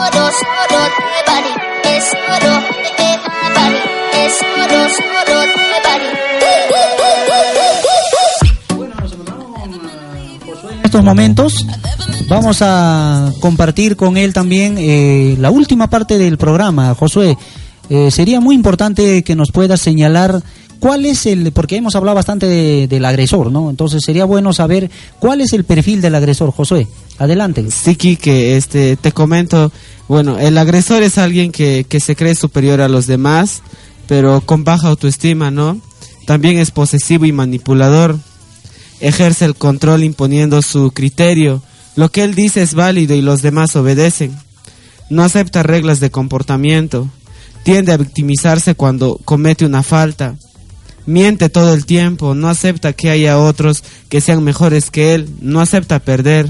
En 10.79 10.85
estos 10.85 11.03
momentos 11.03 11.65
vamos 12.29 12.57
a 12.61 13.31
compartir 13.39 13.95
con 13.95 14.17
él 14.17 14.33
también 14.33 14.75
eh, 14.77 15.35
la 15.39 15.51
última 15.51 15.89
parte 15.89 16.17
del 16.17 16.37
programa. 16.37 16.93
Josué, 16.95 17.37
eh, 17.89 18.11
sería 18.11 18.39
muy 18.39 18.55
importante 18.55 19.23
que 19.23 19.35
nos 19.35 19.51
puedas 19.51 19.81
señalar 19.81 20.41
cuál 20.79 21.05
es 21.05 21.25
el, 21.25 21.51
porque 21.51 21.77
hemos 21.77 21.95
hablado 21.95 22.15
bastante 22.15 22.45
de- 22.47 22.87
del 22.87 23.05
agresor, 23.05 23.51
¿no? 23.51 23.69
Entonces 23.69 24.01
sería 24.05 24.25
bueno 24.25 24.53
saber 24.53 24.89
cuál 25.19 25.41
es 25.41 25.53
el 25.53 25.63
perfil 25.63 26.01
del 26.01 26.15
agresor. 26.15 26.51
Josué, 26.51 26.87
adelante. 27.17 27.65
Sí, 27.71 27.95
que 27.95 28.57
este, 28.57 28.95
te 28.97 29.11
comento, 29.11 29.71
bueno, 30.07 30.37
el 30.39 30.57
agresor 30.57 31.03
es 31.03 31.17
alguien 31.17 31.51
que, 31.51 31.85
que 31.87 31.99
se 31.99 32.15
cree 32.15 32.35
superior 32.35 32.81
a 32.81 32.87
los 32.89 33.07
demás, 33.07 33.61
pero 34.07 34.41
con 34.41 34.63
baja 34.63 34.89
autoestima, 34.89 35.51
¿no? 35.51 35.79
También 36.25 36.57
es 36.57 36.71
posesivo 36.71 37.25
y 37.25 37.31
manipulador. 37.31 38.17
Ejerce 38.99 39.45
el 39.45 39.55
control 39.55 40.03
imponiendo 40.03 40.61
su 40.61 40.91
criterio. 40.91 41.61
Lo 41.95 42.09
que 42.09 42.23
él 42.23 42.35
dice 42.35 42.61
es 42.61 42.73
válido 42.73 43.15
y 43.15 43.21
los 43.21 43.41
demás 43.41 43.75
obedecen. 43.75 44.35
No 45.09 45.23
acepta 45.23 45.63
reglas 45.63 45.99
de 45.99 46.11
comportamiento. 46.11 47.09
Tiende 47.63 47.91
a 47.91 47.97
victimizarse 47.97 48.75
cuando 48.75 49.19
comete 49.25 49.65
una 49.65 49.83
falta. 49.83 50.35
Miente 51.05 51.49
todo 51.49 51.73
el 51.73 51.85
tiempo, 51.85 52.33
no 52.33 52.47
acepta 52.49 52.93
que 52.93 53.09
haya 53.09 53.37
otros 53.37 53.83
que 54.07 54.21
sean 54.21 54.41
mejores 54.43 54.89
que 54.89 55.13
él, 55.13 55.29
no 55.41 55.59
acepta 55.59 55.99
perder 55.99 56.49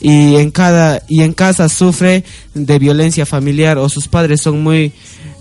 y 0.00 0.36
en 0.36 0.50
cada 0.50 1.02
y 1.08 1.22
en 1.22 1.32
casa 1.32 1.70
sufre 1.70 2.24
de 2.52 2.78
violencia 2.78 3.24
familiar 3.24 3.78
o 3.78 3.88
sus 3.88 4.08
padres 4.08 4.42
son 4.42 4.62
muy 4.62 4.92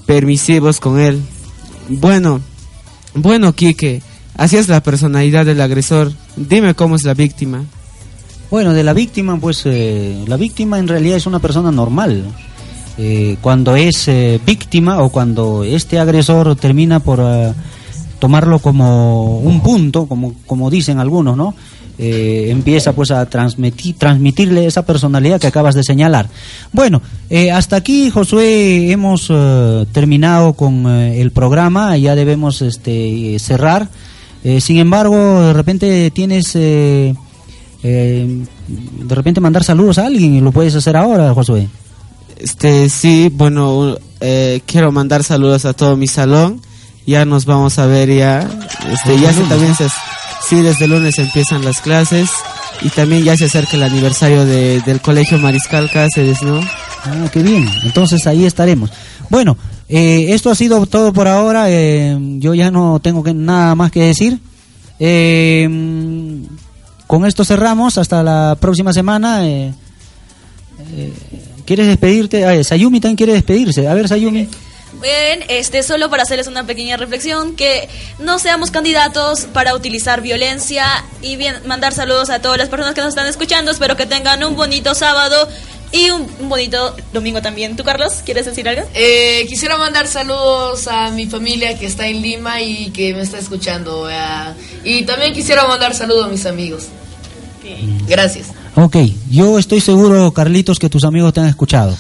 permisivos 0.06 0.80
con 0.80 1.00
él. 1.00 1.22
Bueno, 1.90 2.42
bueno, 3.14 3.54
Quique, 3.54 4.02
así 4.36 4.58
es 4.58 4.68
la 4.70 4.82
personalidad 4.82 5.46
del 5.46 5.62
agresor. 5.62 6.12
Dime 6.36 6.74
cómo 6.74 6.96
es 6.96 7.04
la 7.04 7.14
víctima. 7.14 7.64
Bueno, 8.50 8.74
de 8.74 8.84
la 8.84 8.94
víctima, 8.94 9.40
pues 9.40 9.64
eh, 9.66 10.24
la 10.28 10.38
víctima 10.38 10.80
en 10.80 10.88
realidad 10.88 11.18
es 11.18 11.26
una 11.26 11.40
persona 11.40 11.72
normal. 11.72 12.26
Eh, 12.98 13.38
cuando 13.42 13.76
es 13.76 14.08
eh, 14.08 14.40
víctima 14.46 15.02
o 15.02 15.10
cuando 15.10 15.64
este 15.64 15.98
agresor 16.00 16.56
termina 16.56 17.00
por 17.00 17.20
eh, 17.22 17.52
tomarlo 18.20 18.60
como 18.60 19.40
un 19.40 19.62
punto, 19.62 20.06
como, 20.06 20.36
como 20.46 20.70
dicen 20.70 21.00
algunos, 21.00 21.36
¿no? 21.36 21.56
Eh, 22.00 22.48
empieza 22.50 22.94
pues 22.94 23.12
a 23.12 23.26
transmitir, 23.28 23.96
transmitirle 23.98 24.66
esa 24.66 24.84
personalidad 24.84 25.40
que 25.40 25.48
acabas 25.48 25.76
de 25.76 25.84
señalar. 25.84 26.28
Bueno, 26.72 27.02
eh, 27.30 27.52
hasta 27.52 27.76
aquí 27.76 28.10
Josué 28.10 28.92
hemos 28.92 29.28
eh, 29.30 29.86
terminado 29.92 30.54
con 30.54 30.88
eh, 30.88 31.22
el 31.22 31.32
programa, 31.32 31.96
ya 31.98 32.16
debemos 32.16 32.62
este, 32.62 33.38
cerrar. 33.40 33.90
Sin 34.60 34.78
embargo, 34.78 35.42
de 35.42 35.54
repente 35.54 36.12
tienes 36.12 36.54
eh, 36.56 37.16
eh, 37.84 38.46
de 38.68 39.16
repente 39.16 39.42
mandar 39.42 39.64
saludos 39.66 39.98
a 39.98 40.06
alguien 40.06 40.34
y 40.34 40.42
lo 40.42 40.52
puedes 40.52 40.74
hacer 40.74 40.96
ahora, 40.96 41.34
Josué. 41.34 41.68
Este, 42.38 42.90
sí, 42.90 43.30
bueno, 43.32 43.98
eh, 44.22 44.62
quiero 44.66 44.92
mandar 44.92 45.24
saludos 45.24 45.66
a 45.66 45.74
todo 45.74 45.98
mi 45.98 46.08
salón. 46.08 46.62
Ya 47.06 47.26
nos 47.26 47.46
vamos 47.46 47.78
a 47.80 47.86
ver 47.86 48.10
ya. 48.16 48.50
Este, 48.90 49.20
ya 49.20 49.34
se 49.34 49.42
también 49.44 49.76
se, 49.76 49.88
sí, 50.48 50.62
desde 50.62 50.86
el 50.86 50.92
lunes 50.92 51.18
empiezan 51.20 51.64
las 51.64 51.82
clases 51.82 52.30
y 52.82 52.90
también 52.90 53.24
ya 53.24 53.36
se 53.38 53.46
acerca 53.46 53.76
el 53.78 53.84
aniversario 53.84 54.46
de- 54.46 54.82
del 54.82 55.02
Colegio 55.02 55.38
Mariscal 55.40 55.90
Cáceres, 55.92 56.42
¿no? 56.44 56.60
Ah, 57.06 57.28
qué 57.32 57.42
bien. 57.44 57.68
Entonces 57.84 58.26
ahí 58.28 58.46
estaremos. 58.46 58.90
Bueno, 59.30 59.58
eh, 59.90 60.28
esto 60.30 60.50
ha 60.52 60.56
sido 60.56 60.86
todo 60.86 61.12
por 61.14 61.28
ahora. 61.28 61.66
eh, 61.70 62.18
yo 62.40 62.54
ya 62.54 62.72
no 62.72 63.00
tengo 63.02 63.24
que, 63.24 63.34
nada 63.34 63.76
más 63.76 63.92
que 63.92 64.02
decir. 64.04 64.40
Eh, 65.00 65.68
con 67.08 67.26
esto 67.26 67.44
cerramos. 67.46 67.98
Hasta 67.98 68.24
la 68.24 68.58
próxima 68.60 68.94
semana. 68.94 69.46
eh, 69.48 69.74
eh, 70.92 71.14
¿Quieres 71.66 71.88
despedirte? 71.88 72.46
Ah, 72.46 72.62
Sayumi 72.64 73.00
también 73.00 73.16
quiere 73.18 73.34
despedirse. 73.34 73.88
A 73.88 73.94
ver, 73.94 74.08
Sayumi. 74.08 74.48
Bien, 75.02 75.44
este, 75.50 75.84
solo 75.84 76.10
para 76.10 76.24
hacerles 76.24 76.48
una 76.48 76.66
pequeña 76.66 76.96
reflexión, 76.96 77.56
que 77.56 77.90
no 78.20 78.40
seamos 78.40 78.72
candidatos 78.72 79.42
para 79.52 79.76
utilizar 79.76 80.22
violencia 80.22 80.86
y 81.22 81.36
bien, 81.36 81.56
mandar 81.66 81.94
saludos 81.94 82.30
a 82.30 82.40
todas 82.42 82.58
las 82.58 82.70
personas 82.70 82.94
que 82.94 83.02
nos 83.02 83.10
están 83.10 83.28
escuchando. 83.28 83.72
Espero 83.72 83.98
que 83.98 84.06
tengan 84.06 84.44
un 84.44 84.56
bonito 84.56 84.96
sábado 84.96 85.50
y 85.92 86.10
un, 86.10 86.28
un 86.40 86.50
bonito 86.50 86.96
domingo 87.12 87.42
también. 87.42 87.76
¿Tú, 87.76 87.84
Carlos, 87.84 88.22
quieres 88.26 88.46
decir 88.46 88.68
algo? 88.70 88.84
Eh, 88.94 89.46
quisiera 89.50 89.78
mandar 89.78 90.08
saludos 90.08 90.88
a 90.88 91.10
mi 91.12 91.28
familia 91.28 91.78
que 91.78 91.86
está 91.86 92.08
en 92.08 92.22
Lima 92.22 92.62
y 92.62 92.90
que 92.92 93.14
me 93.14 93.22
está 93.22 93.38
escuchando. 93.38 94.10
eh, 94.10 94.16
y 94.84 95.04
también 95.04 95.34
quisiera 95.34 95.68
mandar 95.68 95.94
saludos 95.94 96.26
a 96.26 96.30
mis 96.30 96.46
amigos. 96.46 96.86
Gracias. 98.08 98.48
Ok, 98.76 98.98
yo 99.30 99.60
estoy 99.60 99.82
seguro, 99.82 100.32
Carlitos, 100.34 100.80
que 100.80 100.90
tus 100.90 101.04
amigos 101.04 101.34
te 101.34 101.42
han 101.42 101.48
escuchado. 101.48 101.96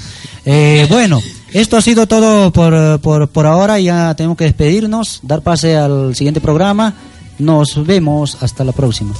Eh, 0.45 0.87
bueno, 0.89 1.21
esto 1.53 1.77
ha 1.77 1.81
sido 1.81 2.07
todo 2.07 2.51
por, 2.51 2.99
por, 2.99 3.29
por 3.29 3.45
ahora. 3.45 3.79
Ya 3.79 4.13
tenemos 4.15 4.37
que 4.37 4.45
despedirnos, 4.45 5.19
dar 5.23 5.41
pase 5.41 5.77
al 5.77 6.15
siguiente 6.15 6.41
programa. 6.41 6.93
Nos 7.39 7.85
vemos 7.85 8.37
hasta 8.41 8.63
la 8.63 8.71
próxima. 8.71 9.13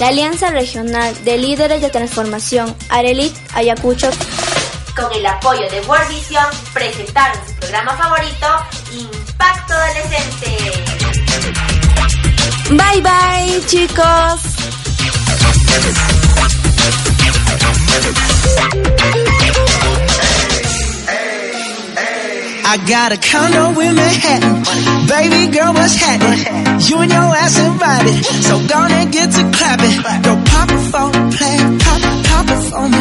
La 0.00 0.08
Alianza 0.08 0.50
Regional 0.50 1.24
de 1.24 1.38
Líderes 1.38 1.82
de 1.82 1.90
Transformación 1.90 2.72
Arelit 2.88 3.34
Ayacucho 3.52 4.08
Con 4.94 5.12
el 5.12 5.26
apoyo 5.26 5.68
de 5.70 5.80
World 5.88 6.08
Vision 6.08 6.46
presentaron 6.72 7.36
su 7.48 7.54
programa 7.54 7.96
favorito, 7.96 8.46
Impacto 8.92 9.74
Adolescente. 9.74 10.97
Bye 12.76 13.00
bye, 13.00 13.60
chicos. 13.66 14.42
I 22.70 22.76
got 22.86 23.12
a 23.12 23.16
condo 23.16 23.80
in 23.80 23.94
Manhattan. 23.96 24.60
Baby 25.08 25.50
girl, 25.56 25.72
what's 25.72 25.96
happening? 25.96 26.44
You 26.84 26.98
and 27.00 27.10
your 27.10 27.28
ass 27.42 27.58
invited. 27.58 28.24
So 28.44 28.60
gonna 28.68 29.06
get 29.10 29.32
to 29.32 29.42
clapping. 29.56 29.96
Go 30.22 30.36
pop 30.44 30.68
it 30.70 30.82
for 30.92 31.08
a 31.08 31.30
plan, 31.32 31.78
pop, 31.78 32.00
pop 32.28 32.46
it 32.52 32.62
for 32.68 32.84
me. 32.84 32.96